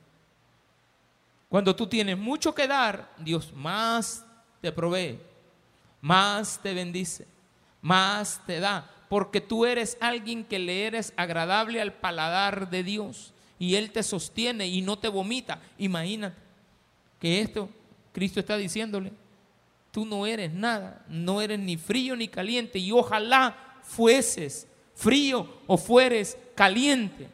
Cuando 1.48 1.74
tú 1.74 1.86
tienes 1.86 2.16
mucho 2.16 2.54
que 2.54 2.66
dar, 2.66 3.12
Dios 3.18 3.52
más 3.52 4.24
te 4.60 4.70
provee, 4.72 5.18
más 6.00 6.60
te 6.62 6.72
bendice, 6.74 7.26
más 7.80 8.40
te 8.46 8.60
da, 8.60 8.88
porque 9.10 9.40
tú 9.40 9.66
eres 9.66 9.98
alguien 10.00 10.44
que 10.44 10.60
le 10.60 10.86
eres 10.86 11.12
agradable 11.16 11.80
al 11.80 11.92
paladar 11.92 12.70
de 12.70 12.84
Dios 12.84 13.32
y 13.58 13.74
Él 13.74 13.90
te 13.90 14.04
sostiene 14.04 14.68
y 14.68 14.82
no 14.82 15.00
te 15.00 15.08
vomita. 15.08 15.60
Imagínate 15.78 16.36
que 17.18 17.40
esto 17.40 17.68
Cristo 18.12 18.38
está 18.38 18.56
diciéndole, 18.56 19.10
tú 19.90 20.06
no 20.06 20.26
eres 20.26 20.52
nada, 20.52 21.04
no 21.08 21.42
eres 21.42 21.58
ni 21.58 21.76
frío 21.76 22.14
ni 22.14 22.28
caliente 22.28 22.78
y 22.78 22.92
ojalá 22.92 23.80
fueses 23.82 24.68
frío 24.94 25.58
o 25.66 25.76
fueres 25.76 26.38
caliente. 26.54 27.26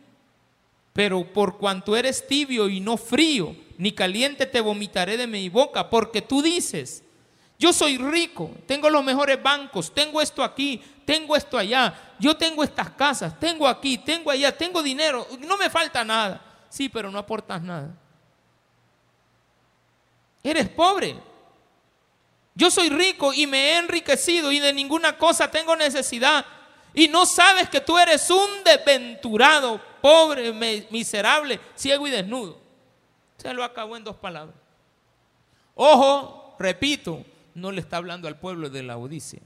Pero 0.95 1.31
por 1.31 1.59
cuanto 1.59 1.95
eres 1.95 2.27
tibio 2.27 2.71
y 2.71 2.81
no 2.81 2.97
frío 2.97 3.55
ni 3.77 3.93
caliente 3.93 4.47
te 4.47 4.63
vomitaré 4.63 5.19
de 5.19 5.27
mi 5.27 5.51
boca, 5.51 5.91
porque 5.91 6.23
tú 6.23 6.41
dices, 6.41 7.05
yo 7.59 7.73
soy 7.73 7.97
rico, 7.97 8.51
tengo 8.67 8.91
los 8.91 9.03
mejores 9.03 9.43
bancos, 9.43 9.93
tengo 9.95 10.21
esto 10.21 10.43
aquí, 10.45 10.83
tengo 11.07 11.35
esto 11.35 11.57
allá, 11.57 12.15
yo 12.19 12.37
tengo 12.37 12.63
estas 12.63 12.91
casas, 12.91 13.39
tengo 13.41 13.67
aquí, 13.67 13.97
tengo 13.99 14.31
allá, 14.31 14.57
tengo 14.57 14.83
dinero, 14.83 15.27
no 15.41 15.57
me 15.57 15.71
falta 15.71 16.05
nada. 16.05 16.43
Sí, 16.69 16.89
pero 16.89 17.11
no 17.11 17.19
aportas 17.19 17.63
nada. 17.63 17.89
Eres 20.43 20.69
pobre. 20.69 21.17
Yo 22.55 22.71
soy 22.71 22.89
rico 22.91 23.33
y 23.33 23.47
me 23.47 23.59
he 23.59 23.77
enriquecido 23.79 24.53
y 24.53 24.61
de 24.61 24.73
ninguna 24.73 25.17
cosa 25.17 25.51
tengo 25.51 25.75
necesidad. 25.77 26.45
Y 26.93 27.09
no 27.09 27.27
sabes 27.27 27.69
que 27.69 27.81
tú 27.81 27.99
eres 27.99 28.31
un 28.31 28.65
desventurado, 28.65 29.81
pobre, 30.01 30.53
miserable, 30.91 31.61
ciego 31.75 32.07
y 32.07 32.11
desnudo. 32.11 32.59
Se 33.37 33.53
lo 33.53 33.65
acabó 33.65 33.97
en 33.97 34.05
dos 34.05 34.17
palabras. 34.17 34.57
Ojo, 35.75 36.57
repito, 36.59 37.23
no 37.57 37.73
le 37.73 37.81
está 37.81 37.97
hablando 37.97 38.29
al 38.29 38.39
pueblo 38.39 38.69
de 38.69 38.83
la 38.83 38.99
Odisea. 38.99 39.41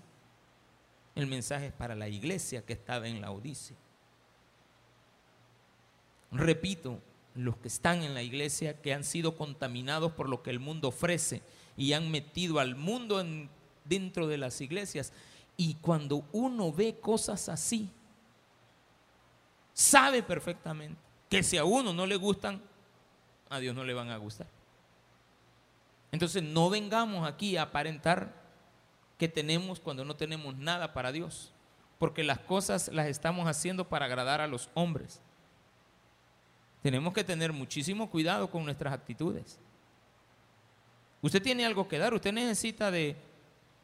El 1.15 1.29
mensaje 1.29 1.67
es 1.67 1.73
para 1.73 1.95
la 1.95 2.09
iglesia 2.09 2.67
que 2.67 2.73
estaba 2.73 3.07
en 3.07 3.21
la 3.21 3.31
Odisea. 3.31 3.77
Repito, 6.33 7.01
los 7.37 7.57
que 7.59 7.69
están 7.69 8.03
en 8.03 8.13
la 8.13 8.23
iglesia 8.23 8.83
que 8.83 8.93
han 8.93 9.05
sido 9.05 9.37
contaminados 9.37 10.11
por 10.13 10.29
lo 10.29 10.43
que 10.43 10.51
el 10.51 10.59
mundo 10.59 10.89
ofrece 10.89 11.41
y 11.77 11.93
han 11.93 12.11
metido 12.11 12.59
al 12.59 12.75
mundo 12.75 13.25
dentro 13.85 14.27
de 14.27 14.39
las 14.39 14.61
iglesias. 14.61 15.13
Y 15.57 15.75
cuando 15.75 16.25
uno 16.33 16.73
ve 16.73 16.99
cosas 16.99 17.49
así, 17.49 17.89
sabe 19.73 20.25
perfectamente 20.25 21.01
que 21.29 21.45
si 21.45 21.57
a 21.57 21.65
uno 21.65 21.93
no 21.93 22.07
le 22.07 22.17
gustan, 22.17 22.61
a 23.49 23.61
Dios 23.61 23.73
no 23.73 23.85
le 23.85 23.95
van 23.95 24.11
a 24.11 24.17
gustar. 24.17 24.49
Entonces 26.13 26.43
no 26.43 26.71
vengamos 26.71 27.27
aquí 27.29 27.57
a 27.57 27.63
aparentar 27.63 28.33
que 29.19 29.29
tenemos 29.29 29.79
cuando 29.81 30.05
no 30.05 30.17
tenemos 30.17 30.57
nada 30.57 30.93
para 30.93 31.13
Dios, 31.13 31.53
porque 31.99 32.25
las 32.25 32.39
cosas 32.39 32.89
las 32.89 33.07
estamos 33.07 33.47
haciendo 33.47 33.89
para 33.89 34.07
agradar 34.07 34.41
a 34.41 34.47
los 34.47 34.71
hombres. 34.75 35.21
Tenemos 36.83 37.13
que 37.13 37.23
tener 37.23 37.53
muchísimo 37.53 38.11
cuidado 38.11 38.51
con 38.51 38.65
nuestras 38.65 38.95
actitudes. 38.95 39.59
Usted 41.23 41.43
tiene 41.43 41.67
algo 41.67 41.87
que 41.87 41.99
dar, 41.99 42.15
usted 42.15 42.33
necesita 42.33 42.91
de 42.91 43.15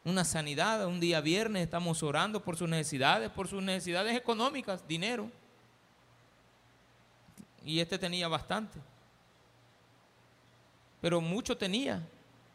una 0.05 0.25
sanidad, 0.25 0.87
un 0.87 1.01
día 1.01 1.21
viernes 1.21 1.65
estamos 1.65 2.03
orando 2.03 2.43
por 2.43 2.57
sus 2.57 2.69
necesidades, 2.69 3.29
por 3.31 3.49
sus 3.49 3.63
necesidades 3.63 4.17
económicas, 4.17 4.87
dinero. 4.89 5.31
Y 7.65 7.81
este 7.81 7.99
tenía 7.99 8.29
bastante. 8.29 8.79
Pero 11.01 11.21
mucho 11.21 11.57
tenía. 11.57 12.03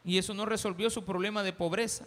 Y 0.04 0.18
eso 0.18 0.34
no 0.34 0.46
resolvió 0.46 0.90
su 0.90 1.04
problema 1.04 1.42
de 1.42 1.52
pobreza. 1.52 2.06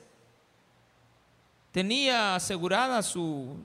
Tenía 1.71 2.36
asegurada 2.36 3.01
su 3.03 3.58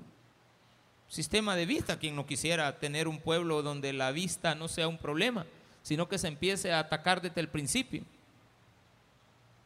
sistema 1.09 1.57
de 1.57 1.66
vista, 1.66 1.99
quien 1.99 2.16
no 2.16 2.27
quisiera 2.27 2.79
tener 2.79 3.09
un 3.09 3.19
pueblo 3.19 3.62
donde 3.62 3.93
la 3.93 4.12
vista 4.12 4.55
no 4.55 4.69
sea 4.69 4.88
un 4.88 4.99
problema, 4.99 5.47
sino 5.83 6.09
que 6.09 6.19
se 6.19 6.29
empiece 6.29 6.73
a 6.73 6.81
atacar 6.81 7.21
desde 7.21 7.40
el 7.40 7.49
principio 7.49 8.05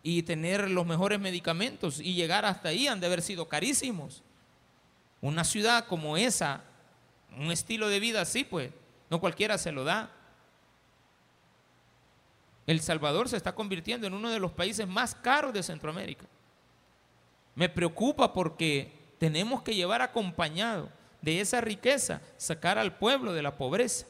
y 0.02 0.22
tener 0.22 0.70
los 0.70 0.86
mejores 0.86 1.18
medicamentos 1.18 1.98
y 1.98 2.12
llegar 2.12 2.44
hasta 2.44 2.68
ahí 2.68 2.86
han 2.86 3.00
de 3.00 3.06
haber 3.06 3.22
sido 3.22 3.48
carísimos. 3.48 4.22
Una 5.22 5.44
ciudad 5.44 5.86
como 5.86 6.18
esa, 6.18 6.62
un 7.38 7.50
estilo 7.50 7.88
de 7.88 8.00
vida 8.00 8.20
así, 8.20 8.44
pues, 8.44 8.70
no 9.08 9.18
cualquiera 9.18 9.56
se 9.56 9.72
lo 9.72 9.84
da. 9.84 10.10
El 12.66 12.80
Salvador 12.80 13.28
se 13.28 13.36
está 13.36 13.54
convirtiendo 13.54 14.06
en 14.06 14.14
uno 14.14 14.30
de 14.30 14.40
los 14.40 14.52
países 14.52 14.88
más 14.88 15.14
caros 15.14 15.52
de 15.52 15.62
Centroamérica. 15.62 16.24
Me 17.54 17.68
preocupa 17.68 18.32
porque 18.32 18.92
tenemos 19.18 19.62
que 19.62 19.74
llevar 19.74 20.02
acompañado 20.02 20.88
de 21.20 21.40
esa 21.40 21.60
riqueza, 21.60 22.20
sacar 22.36 22.78
al 22.78 22.96
pueblo 22.96 23.32
de 23.32 23.42
la 23.42 23.56
pobreza. 23.56 24.06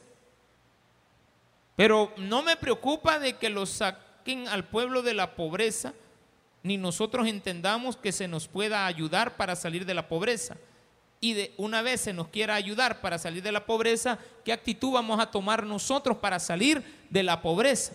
Pero 1.75 2.13
no 2.17 2.41
me 2.43 2.55
preocupa 2.55 3.19
de 3.19 3.33
que 3.33 3.49
los 3.49 3.81
al 3.81 4.65
pueblo 4.65 5.01
de 5.03 5.13
la 5.13 5.35
pobreza, 5.35 5.93
ni 6.63 6.77
nosotros 6.77 7.27
entendamos 7.27 7.95
que 7.95 8.11
se 8.11 8.27
nos 8.27 8.47
pueda 8.47 8.87
ayudar 8.87 9.37
para 9.37 9.55
salir 9.55 9.85
de 9.85 9.93
la 9.93 10.07
pobreza. 10.07 10.57
Y 11.21 11.33
de 11.33 11.53
una 11.57 11.81
vez 11.81 12.01
se 12.01 12.13
nos 12.13 12.29
quiera 12.29 12.55
ayudar 12.55 13.01
para 13.01 13.19
salir 13.19 13.43
de 13.43 13.51
la 13.51 13.65
pobreza, 13.65 14.17
¿qué 14.43 14.51
actitud 14.51 14.93
vamos 14.93 15.19
a 15.19 15.29
tomar 15.29 15.63
nosotros 15.63 16.17
para 16.17 16.39
salir 16.39 16.83
de 17.09 17.23
la 17.23 17.41
pobreza? 17.41 17.93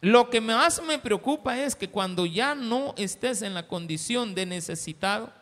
Lo 0.00 0.30
que 0.30 0.40
más 0.40 0.82
me 0.82 0.98
preocupa 0.98 1.58
es 1.58 1.74
que 1.74 1.90
cuando 1.90 2.24
ya 2.24 2.54
no 2.54 2.94
estés 2.96 3.42
en 3.42 3.54
la 3.54 3.66
condición 3.66 4.34
de 4.34 4.46
necesitado, 4.46 5.32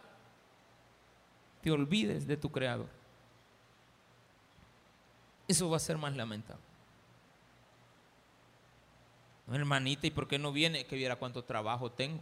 te 1.60 1.70
olvides 1.70 2.26
de 2.26 2.36
tu 2.36 2.50
creador. 2.50 2.88
Eso 5.46 5.68
va 5.68 5.76
a 5.76 5.80
ser 5.80 5.98
más 5.98 6.16
lamentable 6.16 6.66
hermanita, 9.54 10.06
¿y 10.06 10.10
por 10.10 10.26
qué 10.26 10.38
no 10.38 10.52
viene? 10.52 10.84
Que 10.84 10.96
viera 10.96 11.16
cuánto 11.16 11.44
trabajo 11.44 11.90
tengo. 11.90 12.20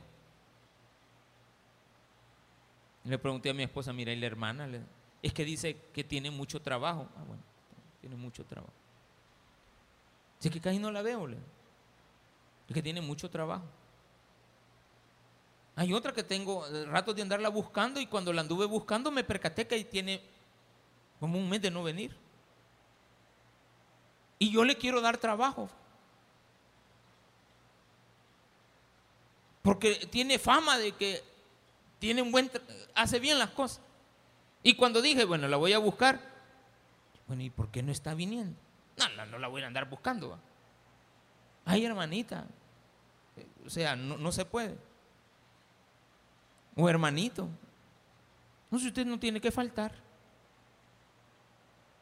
Le 3.05 3.19
pregunté 3.19 3.51
a 3.51 3.55
mi 3.55 3.63
esposa, 3.63 3.93
mira, 3.93 4.13
y 4.13 4.17
la 4.17 4.27
hermana, 4.27 4.69
es 5.23 5.33
que 5.33 5.45
dice 5.45 5.77
que 5.93 6.05
tiene 6.05 6.31
mucho 6.31 6.61
trabajo. 6.61 7.09
Ah, 7.17 7.25
bueno, 7.27 7.43
tiene 8.01 8.17
mucho 8.17 8.45
trabajo. 8.45 8.73
Dice 10.39 10.51
que 10.51 10.61
casi 10.61 10.79
no 10.79 10.91
la 10.91 11.03
veo, 11.03 11.27
le. 11.27 11.37
Que 12.73 12.83
tiene 12.83 13.01
mucho 13.01 13.31
trabajo. 13.31 13.65
Hay 15.77 15.93
otra 15.93 16.13
que 16.13 16.23
tengo 16.23 16.65
ratos 16.87 17.17
de 17.17 17.23
andarla 17.23 17.49
buscando 17.49 18.01
y 18.01 18.07
cuando 18.07 18.33
la 18.33 18.41
anduve 18.41 18.65
buscando 18.67 19.11
me 19.11 19.25
percaté 19.25 19.67
que 19.67 19.85
tiene 19.85 20.23
como 21.21 21.39
un 21.39 21.49
mes 21.49 21.61
de 21.61 21.71
no 21.71 21.83
venir. 21.83 22.17
Y 24.39 24.51
yo 24.51 24.65
le 24.65 24.77
quiero 24.77 25.01
dar 25.01 25.19
trabajo. 25.19 25.69
Porque 29.63 30.07
tiene 30.11 30.39
fama 30.39 30.79
de 30.79 30.93
que 30.93 31.25
tiene 31.99 32.23
un 32.23 32.31
buen, 32.31 32.51
hace 32.95 33.19
bien 33.19 33.39
las 33.39 33.51
cosas. 33.51 33.81
Y 34.63 34.75
cuando 34.75 35.03
dije, 35.03 35.25
bueno, 35.25 35.49
la 35.49 35.57
voy 35.57 35.73
a 35.73 35.79
buscar, 35.79 36.21
bueno, 37.27 37.43
¿y 37.43 37.51
por 37.51 37.69
qué 37.71 37.83
no 37.83 37.91
está 37.91 38.15
viniendo? 38.15 38.57
No, 38.97 39.09
no, 39.17 39.27
no 39.27 39.39
la 39.39 39.49
voy 39.49 39.63
a 39.63 39.67
andar 39.67 39.89
buscando. 39.89 40.39
Ay, 41.65 41.85
hermanita, 41.85 42.47
o 43.65 43.71
sea, 43.71 43.97
no, 43.97 44.17
no 44.17 44.33
se 44.33 44.45
puede. 44.45 44.77
O 46.77 46.89
hermanito, 46.89 47.49
no 48.71 48.79
sé, 48.79 48.89
usted 48.89 49.07
no 49.07 49.19
tiene 49.19 49.41
que 49.41 49.51
faltar. 49.51 49.93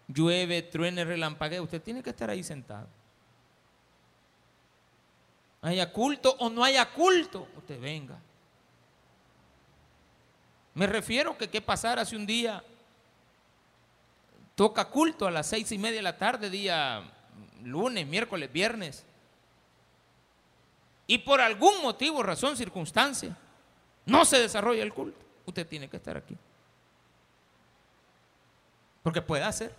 Llueve, 0.09 0.63
truene, 0.63 1.05
relampaguea, 1.05 1.63
usted 1.63 1.81
tiene 1.81 2.03
que 2.03 2.11
estar 2.11 2.29
ahí 2.29 2.43
sentado 2.43 2.89
haya 5.63 5.93
culto 5.93 6.35
o 6.41 6.51
no 6.51 6.65
haya 6.65 6.91
culto, 6.93 7.49
usted 7.57 7.81
venga. 7.81 8.19
Me 10.75 10.87
refiero 10.87 11.39
que 11.39 11.49
qué 11.49 11.61
pasara 11.61 12.05
si 12.05 12.17
un 12.17 12.27
día 12.27 12.63
toca 14.57 14.87
culto 14.87 15.27
a 15.27 15.31
las 15.31 15.47
seis 15.47 15.71
y 15.71 15.79
media 15.79 15.97
de 15.99 16.03
la 16.03 16.19
tarde, 16.19 16.51
día 16.51 17.03
lunes, 17.63 18.07
miércoles, 18.07 18.53
viernes, 18.53 19.05
y 21.07 21.19
por 21.19 21.41
algún 21.41 21.83
motivo, 21.83 22.23
razón, 22.23 22.57
circunstancia, 22.57 23.37
no 24.07 24.25
se 24.25 24.39
desarrolla 24.39 24.83
el 24.83 24.93
culto, 24.93 25.19
usted 25.47 25.67
tiene 25.67 25.89
que 25.89 25.97
estar 25.97 26.17
aquí. 26.17 26.37
Porque 29.03 29.21
puede 29.21 29.43
hacer 29.43 29.75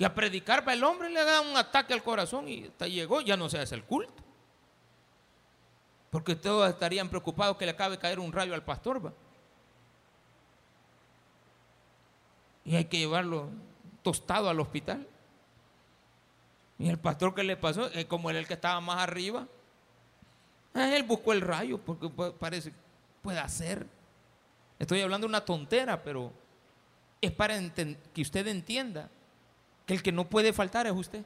que 0.00 0.06
a 0.06 0.14
predicar 0.14 0.64
para 0.64 0.74
el 0.74 0.84
hombre 0.84 1.10
le 1.10 1.22
da 1.22 1.42
un 1.42 1.54
ataque 1.58 1.92
al 1.92 2.02
corazón 2.02 2.48
y 2.48 2.64
hasta 2.64 2.86
llegó, 2.86 3.20
ya 3.20 3.36
no 3.36 3.50
se 3.50 3.58
hace 3.58 3.74
el 3.74 3.84
culto. 3.84 4.22
Porque 6.10 6.34
todos 6.34 6.70
estarían 6.70 7.10
preocupados 7.10 7.58
que 7.58 7.66
le 7.66 7.72
acabe 7.72 7.98
caer 7.98 8.18
un 8.18 8.32
rayo 8.32 8.54
al 8.54 8.64
pastor. 8.64 9.12
Y 12.64 12.76
hay 12.76 12.86
que 12.86 12.96
llevarlo 12.96 13.50
tostado 14.02 14.48
al 14.48 14.58
hospital. 14.58 15.06
Y 16.80 16.88
el 16.88 16.98
pastor 16.98 17.34
que 17.34 17.44
le 17.44 17.58
pasó, 17.58 17.92
es 17.92 18.06
como 18.06 18.30
él 18.30 18.36
el 18.36 18.46
que 18.46 18.54
estaba 18.54 18.80
más 18.80 18.98
arriba, 18.98 19.46
ah, 20.72 20.96
él 20.96 21.02
buscó 21.02 21.34
el 21.34 21.42
rayo 21.42 21.78
porque 21.78 22.08
parece, 22.32 22.72
puede 23.20 23.38
hacer. 23.38 23.86
Estoy 24.78 25.02
hablando 25.02 25.26
una 25.26 25.44
tontera, 25.44 26.02
pero 26.02 26.32
es 27.20 27.30
para 27.32 27.60
que 27.74 28.22
usted 28.22 28.46
entienda 28.46 29.10
el 29.86 30.02
que 30.02 30.10
no 30.10 30.26
puede 30.28 30.54
faltar 30.54 30.86
es 30.86 30.92
usted. 30.94 31.22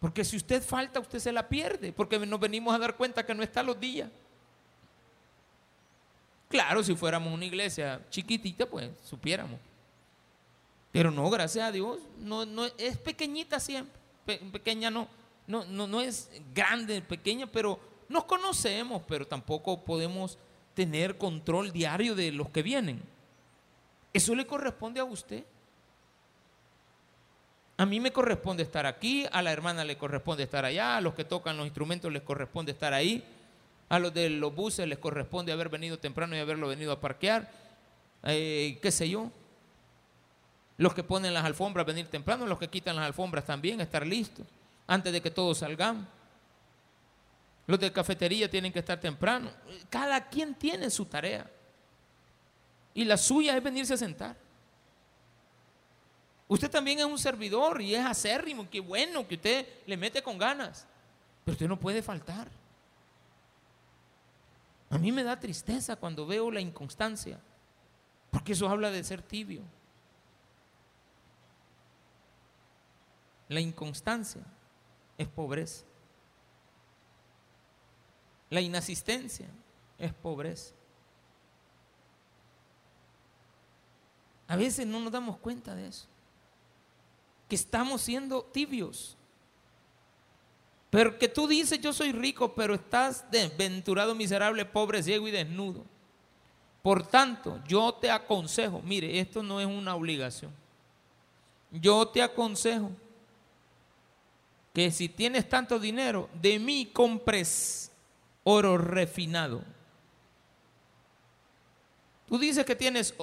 Porque 0.00 0.24
si 0.24 0.36
usted 0.36 0.60
falta, 0.60 0.98
usted 0.98 1.20
se 1.20 1.30
la 1.30 1.48
pierde, 1.48 1.92
porque 1.92 2.18
nos 2.18 2.40
venimos 2.40 2.74
a 2.74 2.78
dar 2.78 2.96
cuenta 2.96 3.24
que 3.24 3.34
no 3.34 3.42
está 3.44 3.62
los 3.62 3.78
días. 3.78 4.10
Claro, 6.48 6.82
si 6.82 6.96
fuéramos 6.96 7.32
una 7.32 7.44
iglesia 7.44 8.00
chiquitita, 8.10 8.66
pues 8.66 8.90
supiéramos. 9.04 9.60
Pero 10.92 11.10
no, 11.10 11.28
gracias 11.30 11.68
a 11.68 11.72
Dios, 11.72 11.98
no, 12.18 12.46
no 12.46 12.66
es 12.78 12.96
pequeñita 12.96 13.60
siempre. 13.60 13.98
pequeña 14.52 14.90
no, 14.90 15.08
no, 15.46 15.64
no, 15.64 15.86
no 15.86 16.00
es 16.00 16.30
grande, 16.54 17.02
pequeña, 17.02 17.46
pero 17.46 17.78
nos 18.08 18.24
conocemos, 18.24 19.02
pero 19.06 19.26
tampoco 19.26 19.82
podemos 19.84 20.38
tener 20.74 21.18
control 21.18 21.72
diario 21.72 22.14
de 22.14 22.32
los 22.32 22.48
que 22.50 22.62
vienen. 22.62 23.02
Eso 24.12 24.34
le 24.34 24.46
corresponde 24.46 25.00
a 25.00 25.04
usted. 25.04 25.44
A 27.78 27.84
mí 27.84 28.00
me 28.00 28.12
corresponde 28.12 28.62
estar 28.62 28.86
aquí, 28.86 29.26
a 29.30 29.42
la 29.42 29.52
hermana 29.52 29.84
le 29.84 29.98
corresponde 29.98 30.44
estar 30.44 30.64
allá, 30.64 30.96
a 30.96 31.00
los 31.02 31.14
que 31.14 31.24
tocan 31.24 31.58
los 31.58 31.66
instrumentos 31.66 32.10
les 32.10 32.22
corresponde 32.22 32.72
estar 32.72 32.94
ahí, 32.94 33.22
a 33.90 33.98
los 33.98 34.14
de 34.14 34.30
los 34.30 34.54
buses 34.54 34.88
les 34.88 34.98
corresponde 34.98 35.52
haber 35.52 35.68
venido 35.68 35.98
temprano 35.98 36.34
y 36.34 36.38
haberlo 36.38 36.68
venido 36.68 36.92
a 36.92 37.00
parquear, 37.00 37.50
eh, 38.22 38.78
qué 38.80 38.90
sé 38.90 39.10
yo. 39.10 39.30
Los 40.78 40.94
que 40.94 41.02
ponen 41.02 41.32
las 41.32 41.44
alfombras 41.44 41.86
venir 41.86 42.08
temprano, 42.08 42.46
los 42.46 42.58
que 42.58 42.68
quitan 42.68 42.96
las 42.96 43.06
alfombras 43.06 43.44
también, 43.44 43.80
estar 43.80 44.06
listos 44.06 44.46
antes 44.86 45.12
de 45.12 45.20
que 45.20 45.30
todos 45.30 45.58
salgan. 45.58 46.06
Los 47.66 47.80
de 47.80 47.92
cafetería 47.92 48.48
tienen 48.48 48.72
que 48.72 48.78
estar 48.78 49.00
temprano. 49.00 49.50
Cada 49.90 50.28
quien 50.28 50.54
tiene 50.54 50.90
su 50.90 51.06
tarea. 51.06 51.50
Y 52.94 53.04
la 53.04 53.16
suya 53.16 53.56
es 53.56 53.62
venirse 53.62 53.94
a 53.94 53.96
sentar. 53.96 54.36
Usted 56.48 56.70
también 56.70 57.00
es 57.00 57.04
un 57.04 57.18
servidor 57.18 57.80
y 57.82 57.94
es 57.94 58.04
acérrimo, 58.04 58.68
qué 58.70 58.78
bueno 58.78 59.26
que 59.26 59.34
usted 59.34 59.66
le 59.84 59.96
mete 59.96 60.22
con 60.22 60.38
ganas, 60.38 60.86
pero 61.44 61.54
usted 61.54 61.66
no 61.66 61.78
puede 61.78 62.02
faltar. 62.02 62.48
A 64.88 64.98
mí 64.98 65.10
me 65.10 65.24
da 65.24 65.40
tristeza 65.40 65.96
cuando 65.96 66.24
veo 66.24 66.50
la 66.52 66.60
inconstancia, 66.60 67.40
porque 68.30 68.52
eso 68.52 68.68
habla 68.68 68.92
de 68.92 69.02
ser 69.02 69.22
tibio. 69.22 69.62
La 73.48 73.60
inconstancia 73.60 74.42
es 75.16 75.28
pobreza. 75.28 75.84
La 78.50 78.60
inasistencia 78.60 79.48
es 79.98 80.12
pobreza. 80.12 80.74
A 84.48 84.56
veces 84.56 84.86
no 84.86 85.00
nos 85.00 85.12
damos 85.12 85.38
cuenta 85.38 85.74
de 85.74 85.88
eso. 85.88 86.06
que 87.48 87.54
estamos 87.54 88.02
siendo 88.02 88.42
tibios. 88.42 89.16
Pero 90.90 91.16
que 91.16 91.28
tú 91.28 91.46
dices, 91.46 91.80
yo 91.80 91.92
soy 91.92 92.10
rico, 92.10 92.54
pero 92.54 92.74
estás 92.74 93.30
desventurado, 93.30 94.16
miserable, 94.16 94.64
pobre, 94.64 95.00
ciego 95.00 95.28
y 95.28 95.30
desnudo. 95.30 95.84
Por 96.82 97.06
tanto, 97.06 97.60
yo 97.66 97.94
te 97.94 98.10
aconsejo, 98.10 98.80
mire, 98.82 99.20
esto 99.20 99.42
no 99.42 99.60
es 99.60 99.66
una 99.66 99.94
obligación. 99.94 100.52
Yo 101.70 102.08
te 102.08 102.22
aconsejo 102.22 102.90
que 104.76 104.90
si 104.90 105.08
tienes 105.08 105.48
tanto 105.48 105.78
dinero, 105.78 106.28
de 106.34 106.58
mí 106.58 106.90
compres 106.92 107.90
oro 108.44 108.76
refinado. 108.76 109.64
Tú 112.28 112.38
dices 112.38 112.66
que 112.66 112.76
tienes 112.76 113.14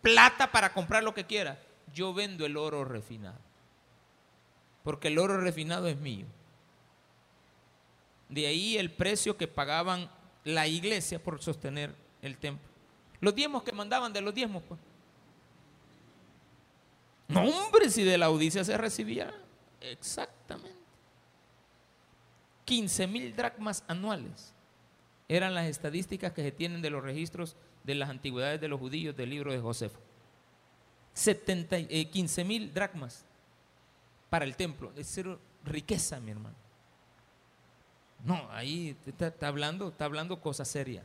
plata 0.00 0.50
para 0.50 0.72
comprar 0.72 1.04
lo 1.04 1.12
que 1.12 1.26
quieras. 1.26 1.58
Yo 1.92 2.14
vendo 2.14 2.46
el 2.46 2.56
oro 2.56 2.86
refinado. 2.86 3.36
Porque 4.84 5.08
el 5.08 5.18
oro 5.18 5.38
refinado 5.38 5.86
es 5.86 5.98
mío. 5.98 6.24
De 8.30 8.46
ahí 8.46 8.78
el 8.78 8.90
precio 8.90 9.36
que 9.36 9.46
pagaban 9.46 10.10
la 10.44 10.66
iglesia 10.66 11.22
por 11.22 11.42
sostener 11.42 11.94
el 12.22 12.38
templo. 12.38 12.66
Los 13.20 13.34
diezmos 13.34 13.64
que 13.64 13.72
mandaban 13.72 14.14
de 14.14 14.22
los 14.22 14.34
diezmos, 14.34 14.62
pues. 14.66 14.80
No, 17.28 17.42
hombre, 17.42 17.90
si 17.90 18.02
de 18.02 18.16
la 18.16 18.24
audiencia 18.24 18.64
se 18.64 18.78
recibía 18.78 19.30
exactamente 19.78 20.81
15 22.72 23.06
mil 23.06 23.36
dracmas 23.36 23.84
anuales. 23.86 24.54
Eran 25.28 25.54
las 25.54 25.66
estadísticas 25.66 26.32
que 26.32 26.42
se 26.42 26.52
tienen 26.52 26.80
de 26.80 26.88
los 26.88 27.02
registros 27.04 27.54
de 27.84 27.94
las 27.94 28.08
antigüedades 28.08 28.62
de 28.62 28.68
los 28.68 28.80
judíos 28.80 29.14
del 29.14 29.28
libro 29.28 29.52
de 29.52 29.58
Josefo. 29.58 30.00
15 31.12 31.86
eh, 31.90 32.44
mil 32.46 32.72
dracmas 32.72 33.26
para 34.30 34.46
el 34.46 34.56
templo. 34.56 34.90
Es 34.96 35.20
riqueza, 35.66 36.18
mi 36.18 36.30
hermano. 36.30 36.56
No, 38.24 38.50
ahí 38.50 38.96
está, 39.06 39.46
hablando, 39.46 39.88
está 39.88 40.06
hablando 40.06 40.40
cosa 40.40 40.64
seria. 40.64 41.04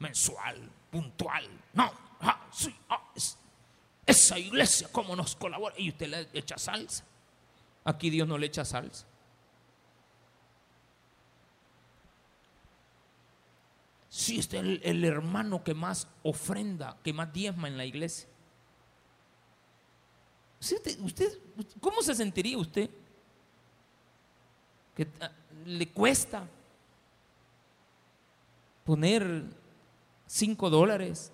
Mensual, 0.00 0.58
puntual. 0.90 1.48
No, 1.72 1.84
ah, 2.20 2.50
ah, 2.88 3.12
esa 4.04 4.38
iglesia, 4.40 4.88
¿cómo 4.90 5.14
nos 5.14 5.36
colabora? 5.36 5.76
Y 5.78 5.90
usted 5.90 6.08
le 6.08 6.28
echa 6.32 6.58
salsa. 6.58 7.04
Aquí 7.84 8.10
Dios 8.10 8.26
no 8.26 8.36
le 8.36 8.46
echa 8.46 8.64
salsa. 8.64 9.06
Sí, 14.10 14.40
este 14.40 14.58
es 14.58 14.80
el, 14.82 15.04
hermano 15.04 15.62
que 15.62 15.72
más 15.72 16.08
ofrenda, 16.24 16.98
que 17.04 17.12
más 17.12 17.32
diezma 17.32 17.68
en 17.68 17.78
la 17.78 17.84
iglesia. 17.84 18.28
usted, 20.98 21.38
¿Cómo 21.80 22.02
se 22.02 22.16
sentiría 22.16 22.58
usted? 22.58 22.90
Que 24.96 25.06
ah, 25.20 25.30
le 25.64 25.88
cuesta 25.90 26.44
poner 28.84 29.44
5 30.26 30.70
dólares 30.70 31.30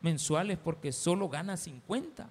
mensuales 0.00 0.56
porque 0.56 0.92
solo 0.92 1.28
gana 1.28 1.56
50. 1.56 2.28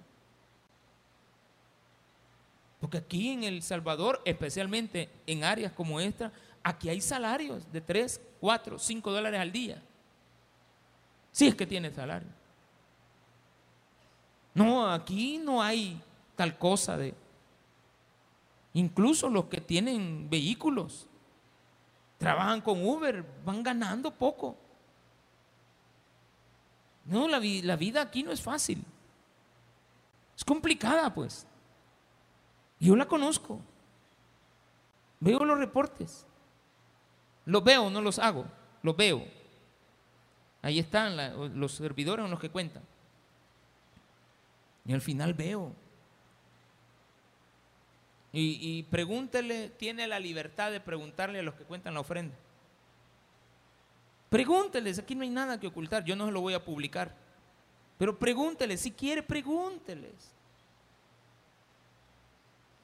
Porque 2.80 2.96
aquí 2.96 3.28
en 3.28 3.44
El 3.44 3.62
Salvador, 3.62 4.22
especialmente 4.24 5.10
en 5.26 5.44
áreas 5.44 5.72
como 5.72 6.00
esta, 6.00 6.32
aquí 6.62 6.88
hay 6.88 7.02
salarios 7.02 7.70
de 7.70 7.82
3, 7.82 8.18
4, 8.40 8.78
5 8.78 9.12
dólares 9.12 9.38
al 9.38 9.52
día. 9.52 9.82
Si 11.32 11.46
es 11.46 11.54
que 11.54 11.66
tiene 11.66 11.90
salario. 11.90 12.28
No, 14.54 14.90
aquí 14.90 15.38
no 15.38 15.62
hay 15.62 16.00
tal 16.36 16.58
cosa 16.58 16.96
de... 16.96 17.14
Incluso 18.72 19.28
los 19.28 19.46
que 19.46 19.60
tienen 19.60 20.28
vehículos, 20.30 21.06
trabajan 22.18 22.60
con 22.60 22.84
Uber, 22.84 23.24
van 23.44 23.62
ganando 23.62 24.12
poco. 24.12 24.56
No, 27.04 27.26
la, 27.26 27.40
la 27.40 27.76
vida 27.76 28.02
aquí 28.02 28.22
no 28.22 28.30
es 28.30 28.40
fácil. 28.40 28.84
Es 30.36 30.44
complicada, 30.44 31.12
pues. 31.12 31.46
Yo 32.78 32.94
la 32.94 33.06
conozco. 33.06 33.60
Veo 35.18 35.44
los 35.44 35.58
reportes. 35.58 36.26
Los 37.44 37.64
veo, 37.64 37.90
no 37.90 38.00
los 38.00 38.18
hago. 38.18 38.46
Los 38.82 38.96
veo. 38.96 39.39
Ahí 40.62 40.78
están 40.78 41.58
los 41.58 41.72
servidores 41.72 42.24
en 42.24 42.30
los 42.30 42.40
que 42.40 42.50
cuentan. 42.50 42.82
Y 44.84 44.92
al 44.92 45.00
final 45.00 45.34
veo. 45.34 45.74
Y, 48.32 48.58
y 48.60 48.82
pregúntele, 48.84 49.70
tiene 49.70 50.06
la 50.06 50.18
libertad 50.18 50.70
de 50.70 50.80
preguntarle 50.80 51.40
a 51.40 51.42
los 51.42 51.54
que 51.54 51.64
cuentan 51.64 51.94
la 51.94 52.00
ofrenda. 52.00 52.34
Pregúnteles, 54.28 54.98
aquí 54.98 55.14
no 55.14 55.22
hay 55.22 55.30
nada 55.30 55.58
que 55.58 55.66
ocultar, 55.66 56.04
yo 56.04 56.14
no 56.14 56.26
se 56.26 56.32
lo 56.32 56.40
voy 56.40 56.54
a 56.54 56.64
publicar. 56.64 57.14
Pero 57.98 58.18
pregúnteles, 58.18 58.80
si 58.80 58.92
quiere, 58.92 59.22
pregúnteles. 59.22 60.14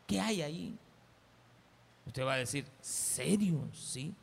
¿Qué 0.07 0.21
hay 0.21 0.43
ahí? 0.43 0.79
Usted 2.07 2.25
va 2.25 2.35
a 2.35 2.39
decir, 2.39 2.67
¿serio? 2.81 3.69
Sí. 3.73 4.15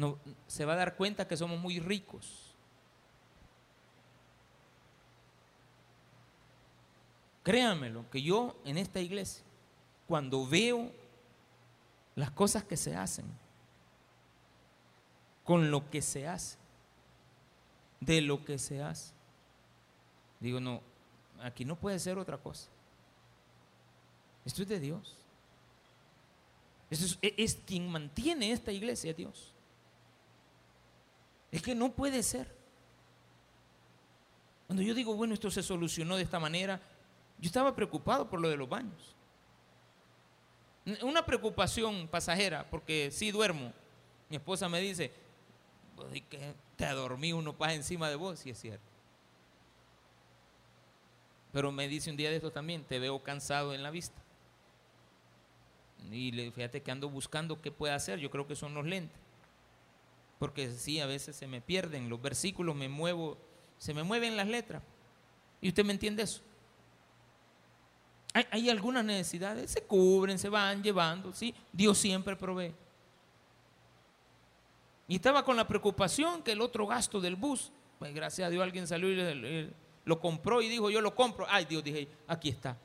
No, 0.00 0.18
se 0.46 0.64
va 0.64 0.72
a 0.72 0.76
dar 0.76 0.96
cuenta 0.96 1.28
que 1.28 1.36
somos 1.36 1.60
muy 1.60 1.78
ricos. 1.78 2.54
Créanmelo, 7.42 8.08
que 8.10 8.22
yo 8.22 8.56
en 8.64 8.78
esta 8.78 8.98
iglesia, 8.98 9.44
cuando 10.08 10.46
veo 10.46 10.90
las 12.14 12.30
cosas 12.30 12.64
que 12.64 12.78
se 12.78 12.96
hacen, 12.96 13.26
con 15.44 15.70
lo 15.70 15.90
que 15.90 16.00
se 16.00 16.26
hace, 16.26 16.56
de 18.00 18.22
lo 18.22 18.42
que 18.42 18.58
se 18.58 18.82
hace. 18.82 19.12
Digo, 20.38 20.60
no, 20.60 20.80
aquí 21.42 21.66
no 21.66 21.76
puede 21.76 21.98
ser 21.98 22.16
otra 22.16 22.38
cosa. 22.38 22.70
Esto 24.46 24.62
es 24.62 24.68
de 24.68 24.80
Dios. 24.80 25.14
es, 26.88 27.18
es 27.20 27.58
quien 27.66 27.86
mantiene 27.90 28.50
esta 28.50 28.72
iglesia, 28.72 29.12
Dios. 29.12 29.52
Es 31.50 31.62
que 31.62 31.74
no 31.74 31.92
puede 31.92 32.22
ser. 32.22 32.54
Cuando 34.66 34.82
yo 34.82 34.94
digo, 34.94 35.14
bueno, 35.14 35.34
esto 35.34 35.50
se 35.50 35.62
solucionó 35.62 36.16
de 36.16 36.22
esta 36.22 36.38
manera, 36.38 36.80
yo 37.38 37.46
estaba 37.46 37.74
preocupado 37.74 38.28
por 38.30 38.40
lo 38.40 38.48
de 38.48 38.56
los 38.56 38.68
baños. 38.68 39.16
Una 41.02 41.26
preocupación 41.26 42.08
pasajera, 42.08 42.68
porque 42.70 43.10
sí 43.10 43.30
duermo. 43.30 43.72
Mi 44.28 44.36
esposa 44.36 44.68
me 44.68 44.80
dice, 44.80 45.12
te 46.76 46.86
dormí 46.86 47.32
uno 47.32 47.52
pasa 47.52 47.74
encima 47.74 48.08
de 48.08 48.16
vos, 48.16 48.46
y 48.46 48.50
es 48.50 48.60
cierto. 48.60 48.84
Pero 51.52 51.72
me 51.72 51.88
dice 51.88 52.10
un 52.10 52.16
día 52.16 52.30
de 52.30 52.36
esto 52.36 52.52
también, 52.52 52.84
te 52.84 52.98
veo 52.98 53.22
cansado 53.22 53.74
en 53.74 53.82
la 53.82 53.90
vista. 53.90 54.22
Y 56.10 56.30
le, 56.30 56.50
fíjate 56.52 56.80
que 56.80 56.90
ando 56.90 57.10
buscando 57.10 57.60
qué 57.60 57.70
puede 57.70 57.92
hacer, 57.92 58.18
yo 58.18 58.30
creo 58.30 58.46
que 58.46 58.54
son 58.54 58.72
los 58.74 58.86
lentes. 58.86 59.18
Porque 60.40 60.72
sí, 60.72 60.98
a 60.98 61.06
veces 61.06 61.36
se 61.36 61.46
me 61.46 61.60
pierden 61.60 62.08
los 62.08 62.20
versículos, 62.20 62.74
me 62.74 62.88
muevo, 62.88 63.38
se 63.78 63.94
me 63.94 64.02
mueven 64.02 64.36
las 64.36 64.48
letras. 64.48 64.82
¿Y 65.60 65.68
usted 65.68 65.84
me 65.84 65.92
entiende 65.92 66.24
eso? 66.24 66.40
Hay, 68.32 68.70
algunas 68.70 69.04
necesidades, 69.04 69.70
se 69.70 69.82
cubren, 69.82 70.38
se 70.38 70.48
van 70.48 70.82
llevando, 70.82 71.32
¿sí? 71.32 71.54
Dios 71.72 71.98
siempre 71.98 72.34
provee. 72.36 72.72
Y 75.08 75.16
estaba 75.16 75.44
con 75.44 75.56
la 75.56 75.68
preocupación 75.68 76.42
que 76.42 76.52
el 76.52 76.60
otro 76.60 76.86
gasto 76.86 77.20
del 77.20 77.36
bus, 77.36 77.70
pues 77.98 78.14
gracias 78.14 78.46
a 78.46 78.50
Dios 78.50 78.62
alguien 78.62 78.86
salió 78.86 79.08
y 79.10 79.70
lo 80.04 80.20
compró 80.20 80.62
y 80.62 80.68
dijo, 80.68 80.90
yo 80.90 81.00
lo 81.00 81.14
compro. 81.14 81.44
Ay 81.48 81.66
Dios, 81.66 81.84
dije, 81.84 82.08
aquí 82.26 82.48
está. 82.48 82.76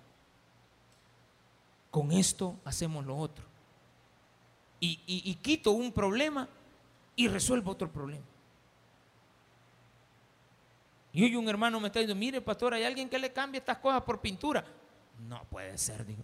Con 1.90 2.12
esto 2.12 2.60
hacemos 2.66 3.06
lo 3.06 3.16
otro. 3.16 3.46
Y, 4.82 5.36
quito 5.42 5.72
un 5.72 5.92
problema 5.92 6.50
y 7.16 7.28
resuelvo 7.28 7.72
otro 7.72 7.92
problema. 7.92 8.26
Y 11.14 11.24
hoy 11.24 11.36
un 11.36 11.48
hermano 11.48 11.80
me 11.80 11.88
está 11.88 12.00
diciendo, 12.00 12.20
mire 12.20 12.42
pastor, 12.42 12.74
hay 12.74 12.84
alguien 12.84 13.08
que 13.08 13.18
le 13.18 13.32
cambie 13.32 13.60
estas 13.60 13.78
cosas 13.78 14.02
por 14.04 14.20
pintura. 14.20 14.66
No 15.28 15.44
puede 15.46 15.78
ser, 15.78 16.06
digo. 16.06 16.24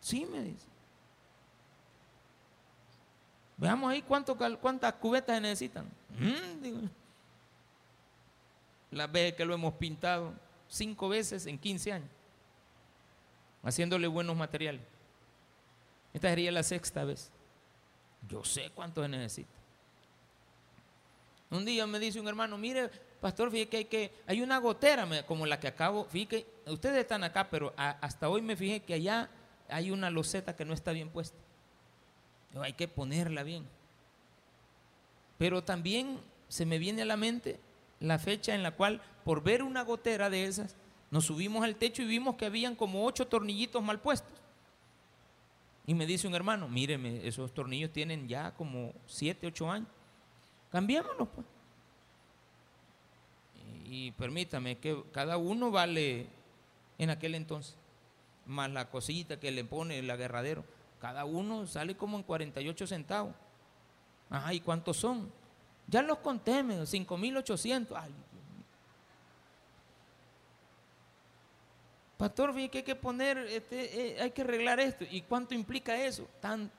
Sí, 0.00 0.26
me 0.26 0.42
dice. 0.42 0.66
Veamos 3.56 3.90
ahí 3.90 4.02
cuánto, 4.02 4.36
cuántas 4.60 4.92
cubetas 4.94 5.36
se 5.36 5.40
necesitan. 5.40 5.86
Mm, 6.18 6.86
Las 8.90 9.10
veces 9.10 9.34
que 9.34 9.44
lo 9.44 9.54
hemos 9.54 9.74
pintado 9.74 10.34
cinco 10.68 11.08
veces 11.08 11.46
en 11.46 11.58
15 11.58 11.92
años, 11.92 12.10
haciéndole 13.62 14.06
buenos 14.06 14.36
materiales. 14.36 14.82
Esta 16.16 16.30
sería 16.30 16.50
la 16.50 16.62
sexta 16.62 17.04
vez. 17.04 17.30
Yo 18.26 18.42
sé 18.42 18.70
cuánto 18.74 19.02
se 19.02 19.08
necesita. 19.08 19.50
Un 21.50 21.66
día 21.66 21.86
me 21.86 21.98
dice 21.98 22.18
un 22.18 22.26
hermano, 22.26 22.56
mire, 22.56 22.88
pastor, 23.20 23.50
fíjate 23.50 23.68
que 23.68 23.76
hay, 23.76 23.84
que, 23.84 24.12
hay 24.26 24.40
una 24.40 24.56
gotera 24.56 25.06
como 25.26 25.44
la 25.44 25.60
que 25.60 25.68
acabo, 25.68 26.06
fíjate, 26.06 26.46
ustedes 26.68 27.00
están 27.00 27.22
acá, 27.22 27.50
pero 27.50 27.74
hasta 27.76 28.30
hoy 28.30 28.40
me 28.40 28.56
fijé 28.56 28.80
que 28.80 28.94
allá 28.94 29.28
hay 29.68 29.90
una 29.90 30.08
loseta 30.08 30.56
que 30.56 30.64
no 30.64 30.72
está 30.72 30.92
bien 30.92 31.10
puesta. 31.10 31.36
Hay 32.62 32.72
que 32.72 32.88
ponerla 32.88 33.42
bien. 33.42 33.66
Pero 35.36 35.64
también 35.64 36.18
se 36.48 36.64
me 36.64 36.78
viene 36.78 37.02
a 37.02 37.04
la 37.04 37.18
mente 37.18 37.60
la 38.00 38.18
fecha 38.18 38.54
en 38.54 38.62
la 38.62 38.70
cual, 38.70 39.02
por 39.22 39.42
ver 39.42 39.62
una 39.62 39.82
gotera 39.82 40.30
de 40.30 40.46
esas, 40.46 40.76
nos 41.10 41.26
subimos 41.26 41.62
al 41.62 41.76
techo 41.76 42.00
y 42.00 42.06
vimos 42.06 42.36
que 42.36 42.46
habían 42.46 42.74
como 42.74 43.04
ocho 43.04 43.28
tornillitos 43.28 43.82
mal 43.82 44.00
puestos. 44.00 44.35
Y 45.86 45.94
me 45.94 46.06
dice 46.06 46.26
un 46.26 46.34
hermano, 46.34 46.68
míreme, 46.68 47.26
esos 47.26 47.54
tornillos 47.54 47.92
tienen 47.92 48.26
ya 48.26 48.52
como 48.52 48.92
siete, 49.06 49.46
ocho 49.46 49.70
años. 49.70 49.88
Cambiémonos, 50.72 51.28
pues. 51.28 51.46
Y, 53.88 54.10
permítame 54.12 54.78
que 54.78 55.00
cada 55.12 55.36
uno 55.36 55.70
vale 55.70 56.26
en 56.98 57.10
aquel 57.10 57.36
entonces, 57.36 57.76
más 58.44 58.70
la 58.70 58.90
cosita 58.90 59.38
que 59.38 59.52
le 59.52 59.64
pone 59.64 60.00
el 60.00 60.10
agarradero, 60.10 60.64
cada 61.00 61.24
uno 61.24 61.66
sale 61.68 61.96
como 61.96 62.16
en 62.16 62.24
48 62.24 62.86
centavos. 62.86 63.34
Ajá, 64.28 64.52
¿y 64.52 64.60
cuántos 64.60 64.96
son? 64.96 65.30
Ya 65.86 66.02
los 66.02 66.18
conté, 66.18 66.64
5.800. 66.64 67.86
Ay, 67.94 68.12
Pastor, 72.16 72.54
fíjate 72.54 72.70
que 72.70 72.78
hay 72.78 72.84
que 72.84 72.94
poner, 72.94 73.38
este, 73.38 74.16
eh, 74.16 74.22
hay 74.22 74.30
que 74.30 74.42
arreglar 74.42 74.80
esto. 74.80 75.04
¿Y 75.10 75.22
cuánto 75.22 75.54
implica 75.54 75.96
eso? 75.96 76.26
Tan, 76.40 76.70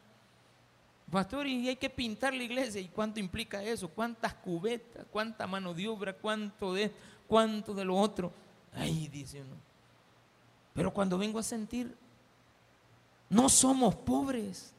pastor, 1.11 1.45
y 1.45 1.67
hay 1.69 1.75
que 1.75 1.89
pintar 1.89 2.33
la 2.33 2.43
iglesia. 2.43 2.81
¿Y 2.81 2.88
cuánto 2.88 3.19
implica 3.19 3.61
eso? 3.63 3.88
¿Cuántas 3.88 4.33
cubetas? 4.33 5.05
¿Cuánta 5.11 5.45
mano 5.45 5.73
de 5.73 5.88
obra? 5.88 6.13
¿Cuánto 6.13 6.73
de 6.73 6.91
¿Cuánto 7.27 7.73
de 7.73 7.83
lo 7.83 7.95
otro? 7.95 8.31
Ay, 8.73 9.07
dice 9.09 9.41
uno. 9.41 9.55
Pero 10.73 10.93
cuando 10.93 11.17
vengo 11.17 11.39
a 11.39 11.43
sentir, 11.43 11.95
no 13.29 13.49
somos 13.49 13.95
pobres. 13.95 14.73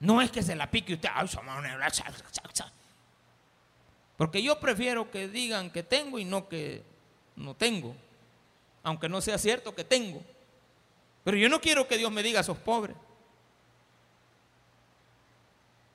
No 0.00 0.20
es 0.20 0.30
que 0.30 0.42
se 0.42 0.56
la 0.56 0.70
pique 0.70 0.94
usted. 0.94 1.08
Porque 4.16 4.42
yo 4.42 4.58
prefiero 4.58 5.10
que 5.10 5.28
digan 5.28 5.70
que 5.70 5.82
tengo 5.82 6.18
y 6.18 6.24
no 6.24 6.48
que 6.48 6.82
no 7.36 7.54
tengo. 7.54 7.94
Aunque 8.82 9.08
no 9.08 9.20
sea 9.20 9.38
cierto 9.38 9.74
que 9.74 9.84
tengo. 9.84 10.22
Pero 11.24 11.36
yo 11.36 11.48
no 11.48 11.60
quiero 11.60 11.86
que 11.86 11.98
Dios 11.98 12.10
me 12.10 12.22
diga, 12.22 12.42
sos 12.42 12.58
pobre. 12.58 12.94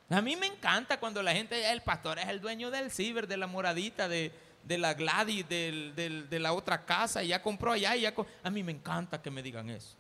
A 0.09 0.21
mí 0.21 0.35
me 0.35 0.47
encanta 0.47 0.99
cuando 0.99 1.23
la 1.23 1.33
gente, 1.33 1.71
el 1.71 1.81
pastor 1.81 2.19
es 2.19 2.27
el 2.27 2.41
dueño 2.41 2.69
del 2.69 2.91
ciber, 2.91 3.27
de 3.27 3.37
la 3.37 3.47
moradita, 3.47 4.09
de, 4.09 4.31
la 4.67 4.93
Gladys, 4.93 5.47
de 5.47 6.39
la 6.39 6.51
otra 6.51 6.85
casa, 6.85 7.23
y 7.23 7.29
ya 7.29 7.41
compró 7.41 7.71
allá. 7.71 7.95
Y 7.95 8.01
ya 8.01 8.13
a 8.43 8.49
mí 8.49 8.61
me 8.61 8.73
encanta 8.73 9.21
que 9.21 9.31
me 9.31 9.41
digan 9.41 9.69
eso. 9.69 9.95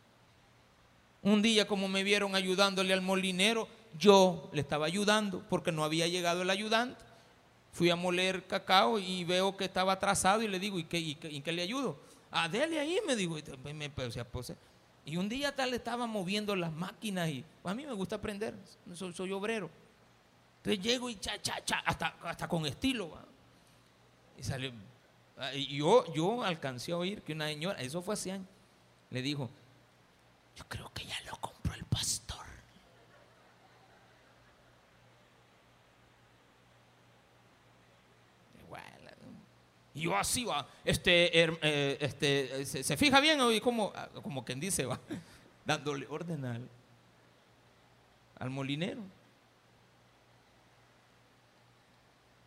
Un 1.21 1.41
día 1.41 1.67
como 1.67 1.87
me 1.87 2.03
vieron 2.03 2.35
ayudándole 2.35 2.93
al 2.93 3.01
molinero, 3.01 3.67
yo 3.97 4.49
le 4.53 4.61
estaba 4.61 4.85
ayudando 4.85 5.43
porque 5.49 5.71
no 5.71 5.83
había 5.83 6.07
llegado 6.07 6.41
el 6.41 6.49
ayudante. 6.49 7.10
Fui 7.71 7.89
a 7.89 7.95
moler 7.95 8.45
cacao 8.47 8.99
y 8.99 9.23
veo 9.23 9.55
que 9.55 9.65
estaba 9.65 9.93
atrasado 9.93 10.41
y 10.41 10.47
le 10.47 10.59
digo, 10.59 10.77
¿y 10.77 10.83
qué, 10.83 10.99
y 10.99 11.15
qué, 11.15 11.51
le 11.51 11.61
ayudo? 11.61 11.97
A 12.29 12.49
dele 12.49 12.79
ahí, 12.79 12.99
me 13.07 13.15
dijo. 13.15 13.37
Y 15.05 15.17
un 15.17 15.29
día 15.29 15.55
tal 15.55 15.73
estaba 15.73 16.05
moviendo 16.05 16.55
las 16.55 16.71
máquinas 16.71 17.29
y 17.29 17.45
a 17.63 17.73
mí 17.73 17.85
me 17.85 17.93
gusta 17.93 18.17
aprender, 18.17 18.53
soy, 18.93 19.31
obrero. 19.31 19.69
Entonces 20.57 20.83
llego 20.83 21.09
y 21.09 21.15
cha, 21.15 21.41
cha, 21.41 21.63
cha, 21.63 21.79
hasta, 21.79 22.15
hasta 22.23 22.47
con 22.47 22.65
estilo. 22.65 23.17
Y 24.37 24.43
sale, 24.43 24.73
ah, 25.37 25.53
y 25.53 25.77
yo, 25.77 26.11
yo 26.13 26.43
alcancé 26.43 26.91
a 26.91 26.97
oír 26.97 27.21
que 27.21 27.33
una 27.33 27.47
señora, 27.47 27.81
eso 27.81 28.01
fue 28.01 28.13
hace 28.13 28.33
años, 28.33 28.47
le 29.09 29.21
dijo, 29.21 29.49
yo 30.55 30.65
creo 30.67 30.91
que 30.93 31.05
ya 31.05 31.19
lo 31.25 31.37
compró 31.37 31.73
el 31.73 31.85
pastor. 31.85 32.31
Yo 40.01 40.17
así 40.17 40.43
va, 40.43 40.67
este, 40.83 41.43
eh, 41.43 41.97
este, 41.99 42.65
se, 42.65 42.97
fija 42.97 43.19
bien 43.19 43.39
y 43.51 43.61
como, 43.61 43.93
como 44.23 44.43
quien 44.43 44.59
dice, 44.59 44.85
va, 44.85 44.99
dándole 45.65 46.07
orden 46.09 46.69
al, 48.39 48.49
molinero. 48.49 49.01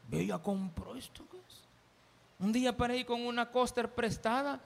Ve, 0.09 0.27
ya 0.27 0.39
compró 0.39 0.97
esto. 0.97 1.25
Un 2.41 2.53
día 2.53 2.77
para 2.77 2.97
ir 2.97 3.07
con 3.07 3.25
una 3.25 3.51
coaster 3.51 3.89
prestada. 3.89 4.61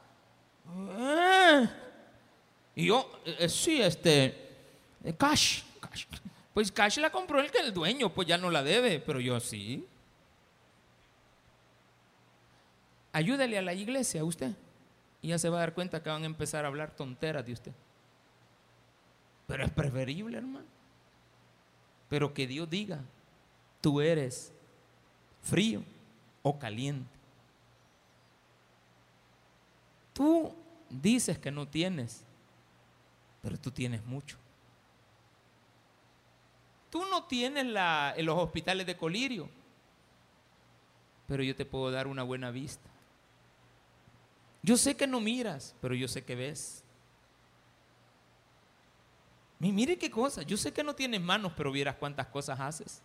Eh, 0.99 1.69
y 2.75 2.87
yo, 2.87 3.21
eh, 3.25 3.49
sí, 3.49 3.81
este, 3.81 4.57
cash, 5.17 5.63
cash. 5.81 6.07
Pues 6.55 6.73
cash 6.73 6.99
la 6.99 7.11
compró 7.11 7.41
el 7.41 7.51
que 7.51 7.59
el 7.59 7.73
dueño, 7.73 8.13
pues 8.13 8.27
ya 8.27 8.39
no 8.39 8.51
la 8.51 8.63
debe, 8.63 8.99
pero 8.99 9.21
yo 9.21 9.39
sí. 9.39 9.87
Ayúdale 13.19 13.59
a 13.59 13.63
la 13.63 13.75
iglesia 13.75 14.21
a 14.21 14.25
usted. 14.25 14.55
Y 15.21 15.29
ya 15.29 15.41
se 15.41 15.49
va 15.49 15.57
a 15.57 15.61
dar 15.63 15.75
cuenta 15.75 16.01
que 16.01 16.09
van 16.09 16.23
a 16.23 16.27
empezar 16.27 16.65
a 16.65 16.69
hablar 16.69 16.95
tonteras 16.95 17.45
de 17.45 17.53
usted. 17.53 17.73
Pero 19.49 19.65
es 19.65 19.73
preferible, 19.73 20.39
hermano. 20.39 20.69
Pero 22.09 22.33
que 22.33 22.47
Dios 22.47 22.71
diga, 22.71 23.01
tú 23.81 24.01
eres 24.01 24.53
frío 25.43 25.83
o 26.45 26.61
caliente. 26.61 27.11
Tú 30.13 30.55
dices 30.89 31.41
que 31.41 31.51
no 31.51 31.67
tienes, 31.67 32.23
pero 33.43 33.59
tú 33.59 33.73
tienes 33.73 34.07
mucho. 34.07 34.37
Tú 36.89 37.05
no 37.11 37.25
tienes 37.25 37.65
en 37.65 38.27
los 38.27 38.39
hospitales 38.39 38.87
de 38.87 38.97
colirio, 38.97 39.51
pero 41.27 41.43
yo 41.43 41.57
te 41.57 41.67
puedo 41.67 41.91
dar 41.91 42.07
una 42.07 42.23
buena 42.23 42.53
vista. 42.53 42.88
Yo 44.63 44.77
sé 44.77 44.97
que 44.97 45.07
no 45.07 45.21
miras, 45.21 45.75
pero 45.81 45.95
yo 45.95 46.09
sé 46.09 46.25
que 46.25 46.35
ves. 46.35 46.85
Mire 49.59 49.99
qué 49.99 50.11
cosa. 50.11 50.43
Yo 50.43 50.57
sé 50.57 50.73
que 50.73 50.85
no 50.85 50.95
tienes 50.95 51.21
manos, 51.21 51.53
pero 51.57 51.73
vieras 51.73 51.97
cuántas 51.97 52.27
cosas 52.27 52.61
haces. 52.61 53.03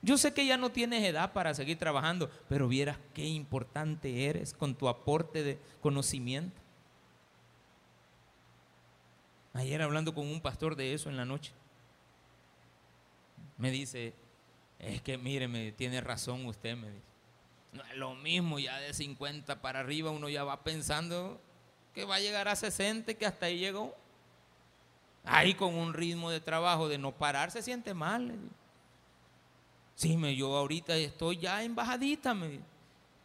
Yo 0.00 0.16
sé 0.16 0.32
que 0.32 0.46
ya 0.46 0.56
no 0.56 0.70
tienes 0.70 1.02
edad 1.02 1.32
para 1.32 1.54
seguir 1.54 1.78
trabajando, 1.78 2.30
pero 2.48 2.68
vieras 2.68 2.98
qué 3.14 3.24
importante 3.24 4.26
eres 4.26 4.54
con 4.54 4.74
tu 4.74 4.88
aporte 4.88 5.42
de 5.42 5.58
conocimiento. 5.80 6.60
Ayer 9.54 9.82
hablando 9.82 10.14
con 10.14 10.26
un 10.26 10.40
pastor 10.40 10.76
de 10.76 10.94
eso 10.94 11.08
en 11.08 11.16
la 11.16 11.24
noche, 11.24 11.52
me 13.56 13.72
dice, 13.72 14.14
es 14.78 15.02
que 15.02 15.18
mire, 15.18 15.72
tiene 15.72 16.00
razón 16.00 16.46
usted, 16.46 16.76
me 16.76 16.90
dice. 16.90 17.07
No 17.72 17.84
es 17.84 17.96
lo 17.96 18.14
mismo, 18.14 18.58
ya 18.58 18.78
de 18.78 18.94
50 18.94 19.60
para 19.60 19.80
arriba 19.80 20.10
uno 20.10 20.28
ya 20.28 20.44
va 20.44 20.62
pensando 20.62 21.40
que 21.94 22.04
va 22.04 22.16
a 22.16 22.20
llegar 22.20 22.48
a 22.48 22.56
60, 22.56 23.14
que 23.14 23.26
hasta 23.26 23.46
ahí 23.46 23.58
llegó. 23.58 23.94
Ahí 25.24 25.54
con 25.54 25.74
un 25.74 25.92
ritmo 25.92 26.30
de 26.30 26.40
trabajo 26.40 26.88
de 26.88 26.96
no 26.96 27.12
parar 27.12 27.50
se 27.50 27.62
siente 27.62 27.92
mal. 27.92 28.34
Sí, 29.94 30.16
me, 30.16 30.34
yo 30.34 30.56
ahorita 30.56 30.96
estoy 30.96 31.38
ya 31.38 31.62
en 31.62 31.74
bajadita, 31.74 32.32
me, 32.32 32.60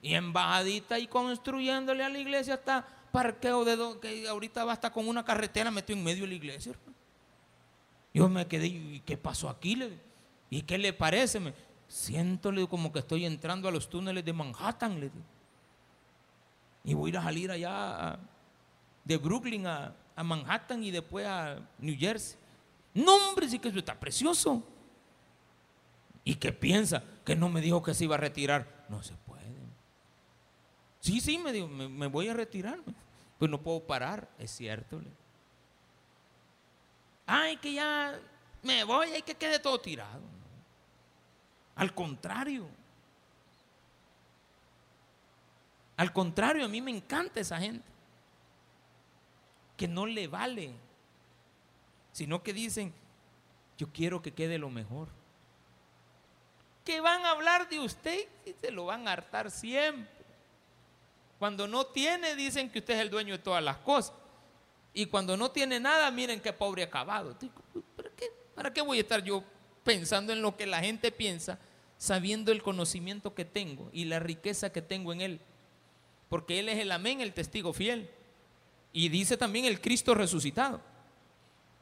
y 0.01 0.15
en 0.15 0.33
bajadita 0.33 0.99
y 0.99 1.07
construyéndole 1.07 2.03
a 2.03 2.09
la 2.09 2.19
iglesia 2.19 2.55
hasta 2.55 2.85
parqueo 3.11 3.63
de 3.63 3.99
que 4.01 4.27
ahorita 4.27 4.65
va 4.65 4.73
hasta 4.73 4.91
con 4.91 5.07
una 5.07 5.23
carretera 5.23 5.71
metido 5.71 5.97
en 5.97 6.03
medio 6.03 6.23
de 6.23 6.29
la 6.29 6.33
iglesia. 6.33 6.73
Yo 8.13 8.27
me 8.27 8.45
quedé, 8.47 8.67
¿y 8.67 9.01
qué 9.05 9.17
pasó 9.17 9.49
aquí? 9.49 9.79
¿Y 10.49 10.63
qué 10.63 10.77
le 10.77 10.93
parece? 10.93 11.39
Siento 11.87 12.51
como 12.69 12.91
que 12.91 12.99
estoy 12.99 13.25
entrando 13.25 13.67
a 13.67 13.71
los 13.71 13.89
túneles 13.89 14.25
de 14.25 14.33
Manhattan. 14.33 14.99
Le 14.99 15.11
Y 16.83 16.93
voy 16.93 17.09
a 17.09 17.09
ir 17.09 17.17
a 17.17 17.23
salir 17.23 17.51
allá 17.51 18.19
de 19.03 19.17
Brooklyn 19.17 19.67
a, 19.67 19.95
Manhattan 20.15 20.83
y 20.83 20.91
después 20.91 21.25
a 21.25 21.59
New 21.79 21.95
Jersey. 21.97 22.37
No, 22.93 23.15
hombre, 23.29 23.49
sí 23.49 23.57
que 23.57 23.69
eso 23.69 23.79
está 23.79 23.99
precioso. 23.99 24.61
¿Y 26.23 26.35
qué 26.35 26.53
piensa? 26.53 27.03
Que 27.25 27.35
no 27.35 27.49
me 27.49 27.61
dijo 27.61 27.81
que 27.81 27.93
se 27.93 28.03
iba 28.03 28.15
a 28.15 28.19
retirar. 28.19 28.85
No 28.89 29.01
se 29.01 29.13
puede. 29.15 29.43
Sí, 30.99 31.19
sí, 31.19 31.37
me 31.37 31.51
dijo, 31.51 31.67
me, 31.67 32.07
voy 32.07 32.27
a 32.29 32.33
retirar. 32.33 32.79
Pues 33.39 33.49
no 33.49 33.61
puedo 33.61 33.81
parar. 33.81 34.29
Es 34.37 34.51
cierto. 34.51 35.01
Ay, 37.25 37.57
que 37.57 37.73
ya 37.73 38.19
me 38.61 38.83
voy, 38.83 39.09
hay 39.09 39.21
que 39.21 39.35
quede 39.35 39.59
todo 39.59 39.79
tirado. 39.79 40.21
Al 41.75 41.93
contrario. 41.93 42.67
Al 45.97 46.11
contrario, 46.11 46.65
a 46.65 46.67
mí 46.67 46.81
me 46.81 46.91
encanta 46.91 47.39
esa 47.39 47.59
gente. 47.59 47.87
Que 49.77 49.87
no 49.87 50.05
le 50.05 50.27
vale. 50.27 50.73
Sino 52.11 52.43
que 52.43 52.53
dicen, 52.53 52.93
yo 53.77 53.87
quiero 53.91 54.21
que 54.21 54.33
quede 54.33 54.57
lo 54.57 54.69
mejor. 54.69 55.07
que 56.83 56.99
van 56.99 57.25
a 57.25 57.31
hablar 57.31 57.69
de 57.69 57.79
usted 57.79 58.27
y 58.45 58.53
se 58.53 58.69
lo 58.69 58.85
van 58.85 59.07
a 59.07 59.13
hartar 59.13 59.49
siempre. 59.49 60.11
Cuando 61.39 61.67
no 61.67 61.85
tiene, 61.85 62.35
dicen 62.35 62.69
que 62.69 62.79
usted 62.79 62.95
es 62.95 62.99
el 63.01 63.09
dueño 63.09 63.33
de 63.37 63.43
todas 63.43 63.63
las 63.63 63.77
cosas. 63.77 64.13
Y 64.93 65.05
cuando 65.07 65.35
no 65.35 65.49
tiene 65.51 65.79
nada, 65.79 66.11
miren 66.11 66.39
qué 66.41 66.53
pobre 66.53 66.83
acabado. 66.83 67.35
¿Para 67.95 68.09
qué, 68.11 68.25
¿Para 68.53 68.73
qué 68.73 68.81
voy 68.81 68.97
a 68.97 69.01
estar 69.01 69.23
yo 69.23 69.43
pensando 69.83 70.33
en 70.33 70.41
lo 70.41 70.55
que 70.57 70.65
la 70.65 70.79
gente 70.79 71.11
piensa, 71.11 71.59
sabiendo 71.97 72.51
el 72.51 72.63
conocimiento 72.63 73.33
que 73.33 73.45
tengo 73.45 73.89
y 73.93 74.05
la 74.05 74.19
riqueza 74.19 74.71
que 74.71 74.81
tengo 74.81 75.13
en 75.13 75.21
Él? 75.21 75.39
Porque 76.29 76.59
Él 76.59 76.69
es 76.69 76.79
el 76.79 76.91
amén, 76.91 77.21
el 77.21 77.33
testigo 77.33 77.73
fiel. 77.73 78.09
Y 78.91 79.09
dice 79.09 79.37
también 79.37 79.65
el 79.65 79.81
Cristo 79.81 80.13
resucitado. 80.13 80.81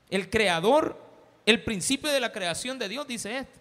El 0.09 0.29
creador, 0.29 1.01
el 1.45 1.63
principio 1.63 2.11
de 2.11 2.19
la 2.19 2.31
creación 2.31 2.79
de 2.79 2.89
Dios, 2.89 3.07
dice 3.07 3.37
esto. 3.37 3.59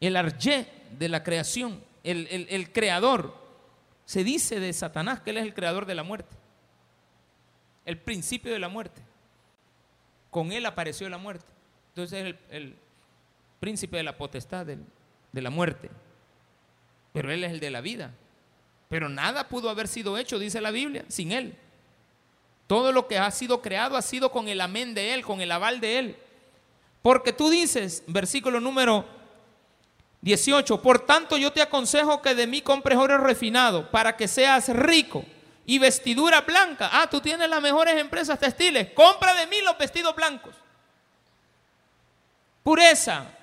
El 0.00 0.16
arjé 0.16 0.66
de 0.98 1.08
la 1.08 1.22
creación, 1.22 1.82
el, 2.04 2.26
el 2.50 2.72
creador. 2.72 3.34
Se 4.04 4.24
dice 4.24 4.60
de 4.60 4.72
Satanás 4.72 5.20
que 5.20 5.30
Él 5.30 5.38
es 5.38 5.44
el 5.44 5.54
creador 5.54 5.86
de 5.86 5.94
la 5.94 6.02
muerte. 6.02 6.36
El 7.84 7.98
principio 7.98 8.52
de 8.52 8.58
la 8.58 8.68
muerte. 8.68 9.00
Con 10.30 10.52
Él 10.52 10.66
apareció 10.66 11.08
la 11.08 11.18
muerte. 11.18 11.46
Entonces 11.88 12.18
es 12.18 12.26
el, 12.26 12.38
el 12.50 12.76
príncipe 13.62 13.96
de 13.98 14.02
la 14.02 14.18
potestad 14.18 14.66
de, 14.66 14.76
la 15.40 15.48
muerte. 15.48 15.88
Pero 17.12 17.30
Él 17.30 17.44
es 17.44 17.52
el 17.52 17.60
de 17.60 17.70
la 17.70 17.80
vida. 17.80 18.10
Pero 18.88 19.08
nada 19.08 19.48
pudo 19.48 19.70
haber 19.70 19.86
sido 19.86 20.18
hecho, 20.18 20.40
dice 20.40 20.60
la 20.60 20.72
Biblia, 20.72 21.04
sin 21.06 21.30
Él. 21.30 21.56
Todo 22.66 22.90
lo 22.90 23.06
que 23.06 23.18
ha 23.18 23.30
sido 23.30 23.62
creado 23.62 23.96
ha 23.96 24.02
sido 24.02 24.32
con 24.32 24.48
el 24.48 24.60
amén 24.60 24.94
de 24.94 25.14
Él, 25.14 25.24
con 25.24 25.40
el 25.40 25.52
aval 25.52 25.78
de 25.78 25.98
Él. 26.00 26.16
Porque 27.02 27.32
tú 27.32 27.50
dices, 27.50 28.02
versículo 28.08 28.58
número 28.58 29.04
18, 30.22 30.82
por 30.82 31.06
tanto 31.06 31.36
yo 31.36 31.52
te 31.52 31.62
aconsejo 31.62 32.20
que 32.20 32.34
de 32.34 32.48
mí 32.48 32.62
compres 32.62 32.98
oro 32.98 33.16
refinado 33.18 33.92
para 33.92 34.16
que 34.16 34.26
seas 34.26 34.70
rico 34.70 35.24
y 35.66 35.78
vestidura 35.78 36.40
blanca. 36.40 36.90
Ah, 36.92 37.08
tú 37.08 37.20
tienes 37.20 37.48
las 37.48 37.62
mejores 37.62 37.96
empresas 37.96 38.40
textiles, 38.40 38.88
compra 38.92 39.34
de 39.34 39.46
mí 39.46 39.60
los 39.62 39.78
vestidos 39.78 40.16
blancos. 40.16 40.56
Pureza, 42.64 43.38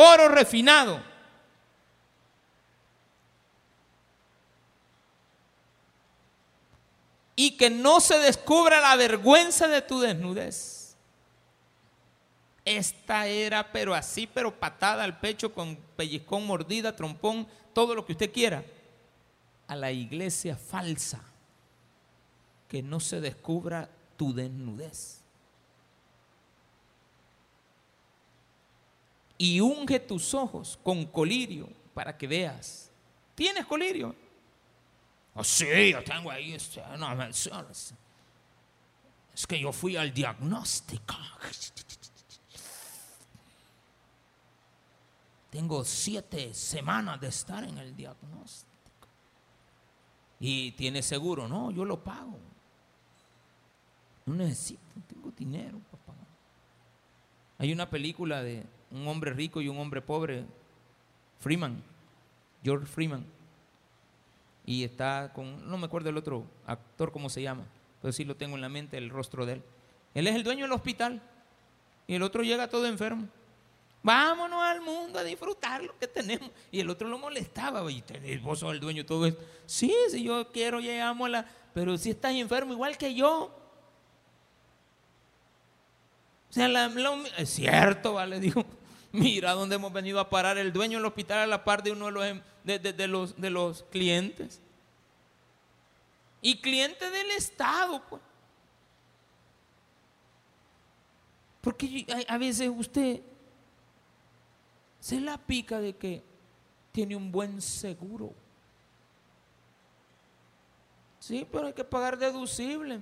oro 0.00 0.28
refinado. 0.28 1.02
Y 7.36 7.56
que 7.56 7.70
no 7.70 8.00
se 8.00 8.18
descubra 8.18 8.80
la 8.80 8.96
vergüenza 8.96 9.66
de 9.68 9.80
tu 9.82 10.00
desnudez. 10.00 10.96
Esta 12.64 13.26
era, 13.26 13.72
pero 13.72 13.94
así, 13.94 14.26
pero 14.26 14.58
patada 14.58 15.04
al 15.04 15.18
pecho 15.18 15.52
con 15.52 15.76
pellizcón, 15.96 16.46
mordida, 16.46 16.94
trompón, 16.94 17.48
todo 17.72 17.94
lo 17.94 18.04
que 18.04 18.12
usted 18.12 18.32
quiera. 18.32 18.62
A 19.66 19.76
la 19.76 19.90
iglesia 19.90 20.56
falsa. 20.56 21.22
Que 22.68 22.82
no 22.82 23.00
se 23.00 23.20
descubra 23.20 23.88
tu 24.16 24.34
desnudez. 24.34 25.19
Y 29.42 29.58
unge 29.58 29.98
tus 30.00 30.34
ojos 30.34 30.78
con 30.82 31.06
colirio 31.06 31.66
para 31.94 32.14
que 32.18 32.26
veas. 32.26 32.92
¿Tienes 33.34 33.64
colirio? 33.64 34.14
Oh, 35.32 35.42
sí, 35.42 35.92
yo 35.92 36.04
tengo 36.04 36.30
ahí, 36.30 36.52
este, 36.52 36.82
no 36.98 37.16
menciones. 37.16 37.94
Es 39.32 39.46
que 39.46 39.58
yo 39.58 39.72
fui 39.72 39.96
al 39.96 40.12
diagnóstico. 40.12 41.14
Tengo 45.48 45.86
siete 45.86 46.52
semanas 46.52 47.18
de 47.18 47.28
estar 47.28 47.64
en 47.64 47.78
el 47.78 47.96
diagnóstico. 47.96 49.08
Y 50.38 50.72
tiene 50.72 51.00
seguro, 51.00 51.48
no, 51.48 51.70
yo 51.70 51.86
lo 51.86 52.04
pago. 52.04 52.38
No 54.26 54.34
necesito, 54.34 54.82
tengo 55.08 55.30
dinero 55.30 55.78
para 55.90 56.02
pagar. 56.04 56.26
Hay 57.56 57.72
una 57.72 57.88
película 57.88 58.42
de 58.42 58.79
un 58.90 59.06
hombre 59.08 59.32
rico 59.32 59.60
y 59.60 59.68
un 59.68 59.78
hombre 59.78 60.02
pobre, 60.02 60.44
Freeman, 61.38 61.82
George 62.62 62.86
Freeman. 62.86 63.24
Y 64.66 64.84
está 64.84 65.32
con, 65.32 65.68
no 65.68 65.78
me 65.78 65.86
acuerdo 65.86 66.10
el 66.10 66.16
otro 66.16 66.44
actor 66.66 67.12
cómo 67.12 67.30
se 67.30 67.42
llama, 67.42 67.64
pero 68.00 68.12
sí 68.12 68.24
lo 68.24 68.36
tengo 68.36 68.56
en 68.56 68.60
la 68.60 68.68
mente, 68.68 68.98
el 68.98 69.10
rostro 69.10 69.46
de 69.46 69.54
él. 69.54 69.62
Él 70.14 70.26
es 70.26 70.34
el 70.34 70.42
dueño 70.42 70.64
del 70.64 70.72
hospital 70.72 71.22
y 72.06 72.14
el 72.14 72.22
otro 72.22 72.42
llega 72.42 72.68
todo 72.68 72.86
enfermo. 72.86 73.28
Vámonos 74.02 74.62
al 74.62 74.80
mundo 74.80 75.18
a 75.18 75.24
disfrutar 75.24 75.82
lo 75.82 75.96
que 75.98 76.06
tenemos. 76.06 76.50
Y 76.72 76.80
el 76.80 76.88
otro 76.88 77.06
lo 77.06 77.18
molestaba. 77.18 77.82
Y 77.90 78.02
vos 78.38 78.58
sos 78.58 78.72
el 78.72 78.80
dueño 78.80 79.02
de 79.02 79.08
todo 79.08 79.26
esto. 79.26 79.44
Sí, 79.66 79.94
si 80.10 80.24
yo 80.24 80.50
quiero, 80.50 80.80
llegamos 80.80 81.26
a 81.26 81.30
la. 81.30 81.46
Pero 81.74 81.96
si 81.98 82.10
estás 82.10 82.34
enfermo, 82.34 82.72
igual 82.72 82.96
que 82.96 83.14
yo. 83.14 83.54
O 86.48 86.52
sea, 86.52 86.66
la, 86.66 86.90
es 87.36 87.50
cierto, 87.50 88.14
vale, 88.14 88.40
digo. 88.40 88.64
Mira 89.12 89.52
dónde 89.52 89.74
hemos 89.74 89.92
venido 89.92 90.20
a 90.20 90.30
parar 90.30 90.56
el 90.58 90.72
dueño 90.72 90.98
del 90.98 91.06
hospital 91.06 91.40
a 91.40 91.46
la 91.46 91.64
par 91.64 91.82
de 91.82 91.92
uno 91.92 92.06
de 92.06 92.12
los, 92.12 92.24
em, 92.24 92.42
de, 92.64 93.08
los, 93.08 93.40
de 93.40 93.50
los 93.50 93.82
clientes. 93.84 94.60
Y 96.40 96.60
cliente 96.60 97.10
del 97.10 97.30
Estado, 97.32 98.02
pues. 98.08 98.22
Porque 101.60 102.06
a 102.28 102.38
veces 102.38 102.70
usted 102.74 103.20
se 105.00 105.20
la 105.20 105.36
pica 105.38 105.80
de 105.80 105.96
que 105.96 106.22
tiene 106.92 107.16
un 107.16 107.30
buen 107.30 107.60
seguro. 107.60 108.32
Sí, 111.18 111.46
pero 111.50 111.66
hay 111.66 111.72
que 111.72 111.84
pagar 111.84 112.16
deducible. 112.16 113.00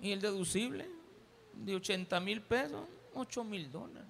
Y 0.00 0.10
el 0.10 0.20
deducible 0.20 0.90
de 1.52 1.76
80 1.76 2.18
mil 2.20 2.42
pesos 2.42 2.86
8 3.14 3.44
mil 3.44 3.70
dólares. 3.70 4.08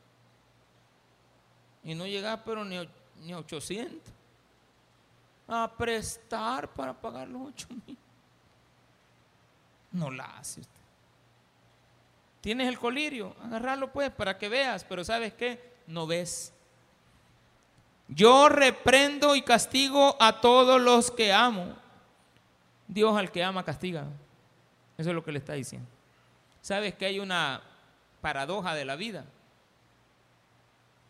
Y 1.84 1.94
no 1.94 2.06
llega 2.06 2.42
pero 2.44 2.64
ni, 2.64 2.76
ni 3.20 3.34
800. 3.34 4.12
A 5.48 5.70
prestar 5.76 6.72
para 6.72 6.92
pagar 6.98 7.28
los 7.28 7.48
8 7.48 7.68
mil. 7.86 7.98
No 9.90 10.10
la 10.10 10.24
hace 10.38 10.60
usted. 10.60 10.80
Tienes 12.40 12.68
el 12.68 12.78
colirio, 12.78 13.36
agarrarlo 13.42 13.92
pues 13.92 14.10
para 14.10 14.36
que 14.36 14.48
veas, 14.48 14.84
pero 14.84 15.04
¿sabes 15.04 15.32
qué? 15.34 15.74
No 15.86 16.06
ves. 16.06 16.52
Yo 18.08 18.48
reprendo 18.48 19.36
y 19.36 19.42
castigo 19.42 20.16
a 20.20 20.40
todos 20.40 20.80
los 20.80 21.10
que 21.10 21.32
amo. 21.32 21.76
Dios 22.88 23.16
al 23.16 23.30
que 23.30 23.44
ama 23.44 23.64
castiga. 23.64 24.06
Eso 24.98 25.10
es 25.10 25.14
lo 25.14 25.24
que 25.24 25.32
le 25.32 25.38
está 25.38 25.52
diciendo. 25.54 25.88
¿Sabes 26.60 26.94
que 26.94 27.06
hay 27.06 27.20
una 27.20 27.62
paradoja 28.22 28.74
de 28.74 28.86
la 28.86 28.96
vida. 28.96 29.26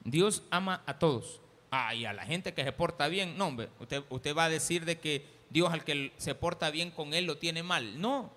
Dios 0.02 0.42
ama 0.50 0.82
a 0.86 0.98
todos. 0.98 1.40
Ah, 1.70 1.90
a 1.90 2.12
la 2.12 2.24
gente 2.26 2.52
que 2.52 2.64
se 2.64 2.72
porta 2.72 3.06
bien. 3.06 3.38
No, 3.38 3.46
hombre, 3.46 3.68
usted, 3.78 4.02
usted 4.10 4.36
va 4.36 4.46
a 4.46 4.50
decir 4.50 4.84
de 4.84 4.98
que 4.98 5.24
Dios 5.48 5.72
al 5.72 5.84
que 5.84 6.12
se 6.16 6.34
porta 6.34 6.70
bien 6.70 6.90
con 6.90 7.14
él 7.14 7.26
lo 7.26 7.38
tiene 7.38 7.62
mal. 7.62 8.00
No. 8.00 8.32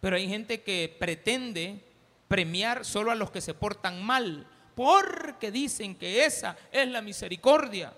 Pero 0.00 0.16
hay 0.16 0.28
gente 0.28 0.62
que 0.62 0.94
pretende 0.98 1.84
premiar 2.26 2.84
solo 2.84 3.10
a 3.10 3.14
los 3.14 3.30
que 3.30 3.40
se 3.40 3.54
portan 3.54 4.02
mal. 4.04 4.46
Porque 4.74 5.50
dicen 5.50 5.94
que 5.94 6.24
esa 6.24 6.56
es 6.72 6.88
la 6.88 7.02
misericordia, 7.02 7.92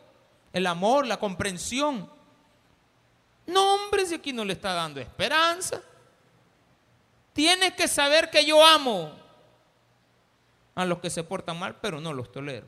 el 0.53 0.67
amor, 0.67 1.07
la 1.07 1.19
comprensión. 1.19 2.11
No, 3.47 3.75
hombre, 3.75 4.07
si 4.07 4.17
aquí 4.17 4.33
no 4.33 4.45
le 4.45 4.53
está 4.53 4.75
dando 4.75 5.01
esperanza. 5.01 5.81
Tienes 7.33 7.73
que 7.73 7.89
saber 7.89 8.31
que 8.31 8.45
yo 8.45 8.65
amo 8.65 9.24
a 10.75 10.85
los 10.85 10.99
que 10.99 11.11
se 11.11 11.25
portan 11.25 11.59
mal, 11.59 11.77
pero 11.81 12.01
no 12.01 12.13
los 12.13 12.33
tolero. 12.33 12.67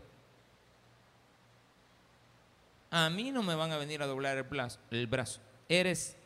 A 2.91 3.11
mí 3.11 3.33
no 3.33 3.43
me 3.43 3.55
van 3.55 3.73
a 3.73 3.77
venir 3.77 4.03
a 4.03 4.07
doblar 4.07 4.37
el 4.91 5.07
brazo. 5.07 5.41
Eres 5.69 6.17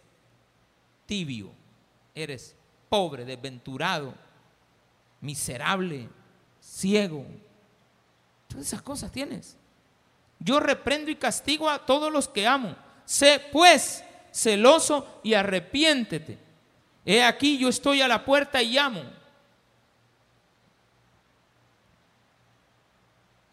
tibio, 1.06 1.50
eres 2.14 2.54
pobre, 2.88 3.24
desventurado, 3.24 4.14
miserable, 5.20 6.08
ciego. 6.60 7.24
Todas 8.46 8.66
esas 8.66 8.82
cosas 8.82 9.10
tienes. 9.10 9.56
Yo 10.38 10.60
reprendo 10.60 11.10
y 11.10 11.16
castigo 11.16 11.68
a 11.68 11.84
todos 11.84 12.12
los 12.12 12.28
que 12.28 12.46
amo. 12.46 12.76
Sé 13.04 13.42
pues 13.52 14.04
celoso 14.32 15.20
y 15.22 15.34
arrepiéntete. 15.34 16.38
He 17.04 17.22
aquí 17.22 17.58
yo 17.58 17.68
estoy 17.68 18.02
a 18.02 18.08
la 18.08 18.24
puerta 18.24 18.62
y 18.62 18.72
llamo. 18.72 19.02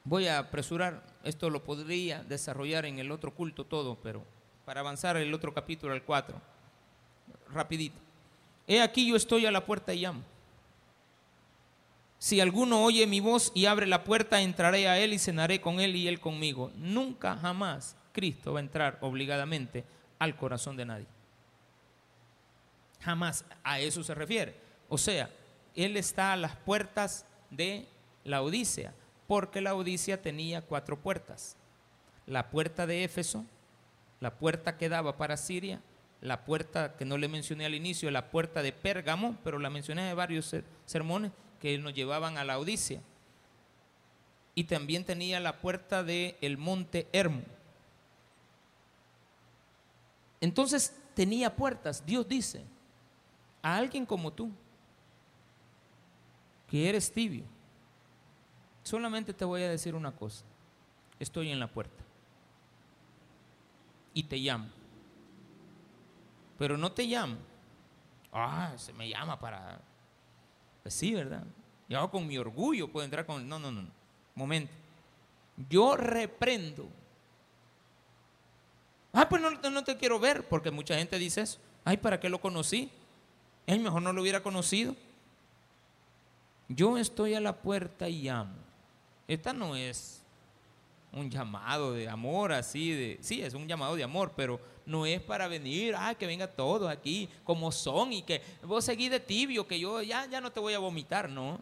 Voy 0.07 0.25
a 0.27 0.39
apresurar, 0.39 1.03
esto 1.25 1.49
lo 1.49 1.65
podría 1.65 2.23
desarrollar 2.23 2.85
en 2.85 2.97
el 2.97 3.11
otro 3.11 3.33
culto 3.33 3.65
todo, 3.65 3.97
pero 4.01 4.23
para 4.63 4.79
avanzar 4.79 5.17
el 5.17 5.33
otro 5.33 5.53
capítulo, 5.53 5.93
el 5.93 6.01
4, 6.01 6.41
rapidito. 7.51 7.99
He 8.65 8.81
aquí 8.81 9.09
yo 9.09 9.17
estoy 9.17 9.45
a 9.45 9.51
la 9.51 9.65
puerta 9.65 9.93
y 9.93 9.99
llamo. 9.99 10.21
Si 12.19 12.39
alguno 12.39 12.85
oye 12.85 13.05
mi 13.05 13.19
voz 13.19 13.51
y 13.53 13.65
abre 13.65 13.85
la 13.85 14.05
puerta, 14.05 14.39
entraré 14.39 14.87
a 14.87 14.97
él 14.97 15.11
y 15.11 15.19
cenaré 15.19 15.59
con 15.59 15.81
él 15.81 15.93
y 15.97 16.07
él 16.07 16.21
conmigo. 16.21 16.71
Nunca, 16.77 17.35
jamás 17.35 17.97
Cristo 18.13 18.53
va 18.53 18.59
a 18.59 18.63
entrar 18.63 18.99
obligadamente 19.01 19.83
al 20.19 20.37
corazón 20.37 20.77
de 20.77 20.85
nadie. 20.85 21.07
Jamás 23.01 23.43
a 23.61 23.81
eso 23.81 24.05
se 24.05 24.15
refiere. 24.15 24.55
O 24.87 24.97
sea, 24.97 25.29
Él 25.75 25.97
está 25.97 26.31
a 26.31 26.37
las 26.37 26.55
puertas 26.55 27.25
de 27.51 27.85
la 28.23 28.41
Odisea, 28.41 28.93
porque 29.27 29.61
la 29.61 29.75
Odisea 29.75 30.21
tenía 30.21 30.61
cuatro 30.61 30.97
puertas. 30.97 31.55
La 32.25 32.49
puerta 32.49 32.87
de 32.87 33.03
Éfeso, 33.03 33.45
la 34.19 34.33
puerta 34.33 34.77
que 34.77 34.89
daba 34.89 35.17
para 35.17 35.37
Siria, 35.37 35.81
la 36.21 36.45
puerta 36.45 36.95
que 36.95 37.05
no 37.05 37.17
le 37.17 37.27
mencioné 37.27 37.65
al 37.65 37.75
inicio, 37.75 38.09
la 38.09 38.31
puerta 38.31 38.61
de 38.63 38.71
Pérgamo, 38.71 39.37
pero 39.43 39.59
la 39.59 39.69
mencioné 39.69 40.03
de 40.03 40.13
varios 40.13 40.55
sermones 40.85 41.31
que 41.61 41.77
nos 41.77 41.93
llevaban 41.93 42.37
a 42.37 42.43
la 42.43 42.57
Odisea. 42.57 43.01
Y 44.55 44.63
también 44.63 45.05
tenía 45.05 45.39
la 45.39 45.57
puerta 45.57 46.03
del 46.03 46.35
el 46.41 46.57
monte 46.57 47.07
Hermo. 47.11 47.43
Entonces 50.41 50.95
tenía 51.13 51.55
puertas, 51.55 52.05
Dios 52.05 52.27
dice, 52.27 52.63
a 53.61 53.77
alguien 53.77 54.05
como 54.05 54.31
tú, 54.31 54.51
que 56.69 56.89
eres 56.89 57.11
tibio, 57.11 57.43
solamente 58.87 59.33
te 59.33 59.45
voy 59.45 59.63
a 59.63 59.69
decir 59.69 59.95
una 59.95 60.11
cosa, 60.11 60.43
estoy 61.19 61.51
en 61.51 61.59
la 61.59 61.67
puerta 61.67 62.03
y 64.13 64.23
te 64.23 64.37
llamo, 64.37 64.67
pero 66.57 66.77
no 66.77 66.91
te 66.91 67.03
llamo, 67.03 67.37
ah, 68.33 68.73
se 68.77 68.93
me 68.93 69.09
llama 69.09 69.39
para, 69.39 69.79
pues 70.83 70.93
sí, 70.93 71.13
¿verdad? 71.13 71.43
Yo 71.89 72.09
con 72.09 72.25
mi 72.25 72.37
orgullo 72.37 72.87
puedo 72.87 73.05
entrar 73.05 73.25
con, 73.25 73.47
no, 73.47 73.59
no, 73.59 73.71
no, 73.71 73.87
momento, 74.35 74.73
yo 75.69 75.95
reprendo 75.95 76.87
Ah, 79.19 79.27
pues 79.27 79.41
no, 79.41 79.83
te 79.83 79.97
quiero 79.97 80.19
ver, 80.19 80.47
porque 80.47 80.69
mucha 80.69 80.95
gente 80.95 81.17
dice 81.17 81.41
eso. 81.41 81.57
Ay, 81.83 81.97
¿para 81.97 82.19
qué 82.19 82.29
lo 82.29 82.39
conocí? 82.39 82.91
Ay, 83.65 83.79
mejor 83.79 84.03
no 84.03 84.13
lo 84.13 84.21
hubiera 84.21 84.43
conocido. 84.43 84.95
Yo 86.67 86.99
estoy 86.99 87.33
a 87.33 87.39
la 87.39 87.55
puerta 87.55 88.07
y 88.09 88.21
llamo. 88.21 88.53
Esta 89.27 89.53
no 89.53 89.75
es 89.75 90.23
un 91.11 91.29
llamado 91.29 91.93
de 91.93 92.07
amor 92.07 92.51
así 92.51 92.91
de, 92.91 93.17
sí, 93.21 93.41
es 93.41 93.53
un 93.53 93.67
llamado 93.67 93.95
de 93.95 94.03
amor, 94.03 94.33
pero 94.35 94.59
no 94.85 95.05
es 95.05 95.21
para 95.21 95.47
venir, 95.47 95.95
ah, 95.97 96.15
que 96.15 96.27
venga 96.27 96.47
todos 96.47 96.89
aquí 96.89 97.29
como 97.43 97.71
son 97.71 98.13
y 98.13 98.21
que 98.21 98.41
vos 98.63 98.85
seguís 98.85 99.11
de 99.11 99.19
tibio, 99.19 99.67
que 99.67 99.79
yo 99.79 100.01
ya, 100.01 100.25
ya 100.27 100.39
no 100.39 100.51
te 100.51 100.59
voy 100.59 100.73
a 100.73 100.79
vomitar, 100.79 101.29
no. 101.29 101.59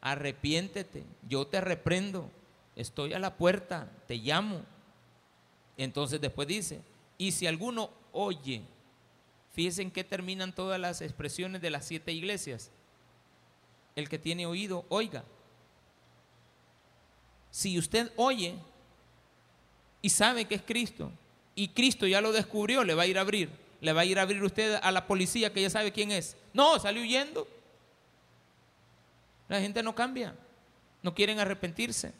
Arrepiéntete, 0.00 1.04
yo 1.28 1.46
te 1.46 1.60
reprendo, 1.60 2.30
estoy 2.74 3.12
a 3.12 3.18
la 3.18 3.36
puerta, 3.36 3.90
te 4.06 4.16
llamo. 4.16 4.62
Entonces 5.76 6.20
después 6.20 6.48
dice, 6.48 6.80
y 7.18 7.32
si 7.32 7.46
alguno 7.46 7.90
oye, 8.12 8.62
fíjense 9.52 9.82
en 9.82 9.90
qué 9.90 10.04
terminan 10.04 10.54
todas 10.54 10.80
las 10.80 11.02
expresiones 11.02 11.60
de 11.60 11.70
las 11.70 11.84
siete 11.84 12.12
iglesias. 12.12 12.70
El 13.94 14.08
que 14.08 14.18
tiene 14.18 14.46
oído, 14.46 14.84
oiga. 14.88 15.24
Si 17.56 17.78
usted 17.78 18.12
oye 18.16 18.54
y 20.02 20.10
sabe 20.10 20.44
que 20.44 20.56
es 20.56 20.60
Cristo, 20.60 21.10
y 21.54 21.68
Cristo 21.68 22.06
ya 22.06 22.20
lo 22.20 22.30
descubrió, 22.30 22.84
le 22.84 22.92
va 22.92 23.04
a 23.04 23.06
ir 23.06 23.16
a 23.16 23.22
abrir. 23.22 23.48
Le 23.80 23.94
va 23.94 24.02
a 24.02 24.04
ir 24.04 24.18
a 24.18 24.22
abrir 24.22 24.42
usted 24.42 24.78
a 24.82 24.92
la 24.92 25.06
policía 25.06 25.50
que 25.50 25.62
ya 25.62 25.70
sabe 25.70 25.90
quién 25.90 26.10
es. 26.10 26.36
No, 26.52 26.78
salió 26.78 27.00
huyendo. 27.00 27.48
La 29.48 29.58
gente 29.58 29.82
no 29.82 29.94
cambia. 29.94 30.34
No 31.02 31.14
quieren 31.14 31.38
arrepentirse 31.38 32.12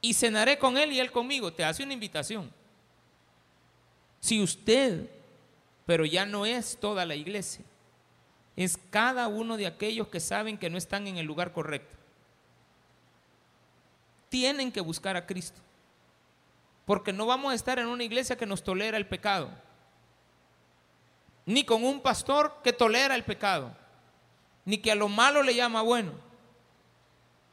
y 0.00 0.14
cenaré 0.14 0.56
con 0.56 0.78
él 0.78 0.92
y 0.92 1.00
él 1.00 1.10
conmigo. 1.10 1.52
Te 1.52 1.64
hace 1.64 1.82
una 1.82 1.92
invitación. 1.92 2.52
Si 4.20 4.40
usted, 4.40 5.10
pero 5.86 6.04
ya 6.04 6.24
no 6.24 6.46
es 6.46 6.78
toda 6.78 7.04
la 7.04 7.16
iglesia, 7.16 7.64
es 8.54 8.78
cada 8.90 9.26
uno 9.26 9.56
de 9.56 9.66
aquellos 9.66 10.06
que 10.06 10.20
saben 10.20 10.56
que 10.56 10.70
no 10.70 10.78
están 10.78 11.08
en 11.08 11.16
el 11.16 11.26
lugar 11.26 11.52
correcto. 11.52 11.99
Tienen 14.30 14.72
que 14.72 14.80
buscar 14.80 15.16
a 15.16 15.26
Cristo. 15.26 15.60
Porque 16.86 17.12
no 17.12 17.26
vamos 17.26 17.52
a 17.52 17.54
estar 17.54 17.78
en 17.78 17.86
una 17.86 18.04
iglesia 18.04 18.36
que 18.36 18.46
nos 18.46 18.64
tolera 18.64 18.96
el 18.96 19.06
pecado. 19.06 19.50
Ni 21.44 21.64
con 21.64 21.84
un 21.84 22.00
pastor 22.00 22.56
que 22.64 22.72
tolera 22.72 23.14
el 23.14 23.24
pecado. 23.24 23.76
Ni 24.64 24.78
que 24.78 24.92
a 24.92 24.94
lo 24.94 25.08
malo 25.08 25.42
le 25.42 25.54
llama 25.54 25.82
bueno. 25.82 26.12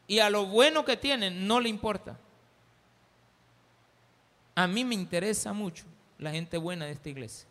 Y 0.08 0.20
a 0.20 0.30
lo 0.30 0.46
bueno 0.46 0.86
que 0.86 0.96
tienen 0.96 1.46
no 1.48 1.60
le 1.60 1.68
importa. 1.68 2.18
A 4.56 4.66
mí 4.66 4.86
me 4.86 4.96
interesa 4.96 5.54
mucho 5.54 5.84
la 6.18 6.32
gente 6.32 6.58
buena 6.58 6.86
de 6.86 6.94
esta 6.94 7.10
iglesia. 7.10 7.48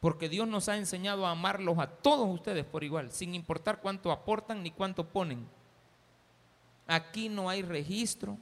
Porque 0.00 0.28
Dios 0.28 0.48
nos 0.48 0.68
ha 0.68 0.76
enseñado 0.76 1.26
a 1.26 1.30
amarlos 1.30 1.78
a 1.78 1.86
todos 1.86 2.28
ustedes 2.28 2.64
por 2.64 2.82
igual, 2.82 3.12
sin 3.12 3.34
importar 3.34 3.80
cuánto 3.80 4.10
aportan 4.10 4.62
ni 4.62 4.70
cuánto 4.70 5.06
ponen. 5.06 5.46
Aquí 6.86 7.28
no 7.28 7.48
hay 7.48 7.62
registro 7.62 8.38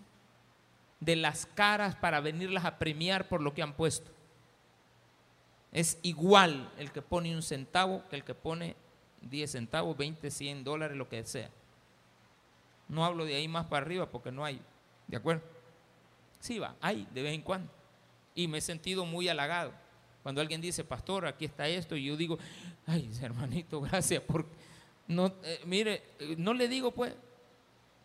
de 1.01 1.17
las 1.17 1.47
caras 1.47 1.97
para 1.97 2.21
venirlas 2.21 2.65
a 2.65 2.79
premiar 2.79 3.29
por 3.29 3.41
lo 3.41 3.55
que 3.55 3.63
han 3.63 3.75
puesto. 3.75 4.11
Es 5.73 5.99
igual 6.03 6.73
el 6.79 6.91
que 6.91 7.03
pone 7.03 7.35
un 7.35 7.43
centavo 7.43 8.03
que 8.09 8.17
el 8.17 8.25
que 8.25 8.35
pone 8.35 8.77
10 9.23 9.51
centavos, 9.51 9.97
20, 9.97 10.31
100 10.31 10.65
dólares, 10.65 10.97
lo 10.97 11.09
que 11.09 11.25
sea. 11.25 11.51
No 12.89 13.05
hablo 13.05 13.25
de 13.25 13.37
ahí 13.37 13.47
más 13.49 13.67
para 13.67 13.85
arriba 13.85 14.11
porque 14.11 14.33
no 14.33 14.45
hay. 14.45 14.61
¿De 15.07 15.17
acuerdo? 15.17 15.43
Sí, 16.41 16.59
va, 16.59 16.75
hay 16.81 17.07
de 17.13 17.23
vez 17.23 17.35
en 17.35 17.43
cuando. 17.43 17.71
Y 18.35 18.49
me 18.49 18.59
he 18.59 18.61
sentido 18.61 19.05
muy 19.05 19.29
halagado. 19.29 19.73
Cuando 20.23 20.41
alguien 20.41 20.61
dice, 20.61 20.85
pastor, 20.85 21.27
aquí 21.27 21.45
está 21.45 21.69
esto, 21.69 21.97
y 21.97 22.05
yo 22.05 22.17
digo, 22.17 22.39
ay, 22.87 23.11
hermanito, 23.23 23.81
gracias 23.81 24.23
por... 24.23 24.47
No, 25.07 25.35
eh, 25.43 25.61
mire, 25.67 26.03
eh, 26.19 26.35
no 26.39 26.55
le 26.55 26.69
digo 26.69 26.93
pues, 26.93 27.15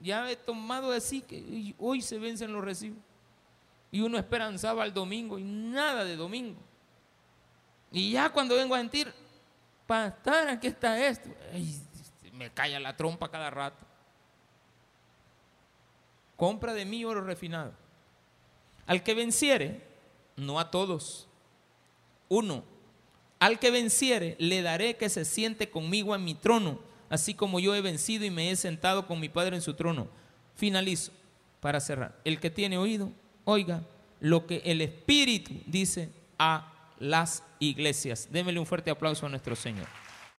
ya 0.02 0.30
he 0.30 0.36
tomado 0.36 0.92
así 0.92 1.22
que 1.22 1.74
hoy 1.80 2.02
se 2.02 2.20
vencen 2.20 2.54
los 2.54 2.64
recibos. 2.64 3.00
Y 3.92 4.02
uno 4.02 4.18
esperanzaba 4.18 4.84
al 4.84 4.94
domingo 4.94 5.40
y 5.40 5.44
nada 5.44 6.04
de 6.04 6.16
domingo. 6.16 6.60
Y 7.92 8.12
ya 8.12 8.30
cuando 8.30 8.56
vengo 8.56 8.76
a 8.76 8.80
sentir, 8.80 9.14
pastor, 9.88 10.50
aquí 10.50 10.68
está 10.68 11.00
esto, 11.06 11.30
me 12.34 12.50
calla 12.52 12.80
la 12.80 12.96
trompa 12.96 13.30
cada 13.30 13.50
rato. 13.50 13.86
Compra 16.36 16.74
de 16.74 16.84
mí 16.84 17.06
oro 17.06 17.22
refinado 17.22 17.86
al 18.86 19.04
que 19.04 19.14
venciere, 19.14 19.82
no 20.36 20.60
a 20.60 20.72
todos. 20.72 21.28
Uno, 22.30 22.64
al 23.40 23.60
que 23.60 23.72
venciere, 23.72 24.36
le 24.40 24.62
daré 24.62 24.98
que 24.98 25.10
se 25.10 25.26
siente 25.26 25.70
conmigo 25.70 26.16
en 26.16 26.24
mi 26.24 26.36
trono, 26.36 26.80
así 27.16 27.34
como 27.34 27.60
yo 27.60 27.74
he 27.76 27.82
vencido 27.82 28.26
y 28.26 28.30
me 28.30 28.52
he 28.52 28.56
sentado 28.56 29.08
con 29.08 29.20
mi 29.20 29.30
Padre 29.30 29.56
en 29.56 29.62
su 29.62 29.74
trono. 29.74 30.08
Finalizo 30.56 31.12
para 31.60 31.80
cerrar. 31.80 32.16
El 32.24 32.40
que 32.40 32.50
tiene 32.50 32.78
oído, 32.78 33.12
oiga 33.44 33.82
lo 34.20 34.46
que 34.48 34.62
el 34.66 34.82
Espíritu 34.82 35.54
dice 35.66 36.10
a 36.38 36.72
las 37.00 37.44
iglesias. 37.60 38.30
Démele 38.32 38.60
un 38.60 38.66
fuerte 38.66 38.92
aplauso 38.92 39.26
a 39.26 39.30
nuestro 39.30 39.56
Señor. 39.56 39.88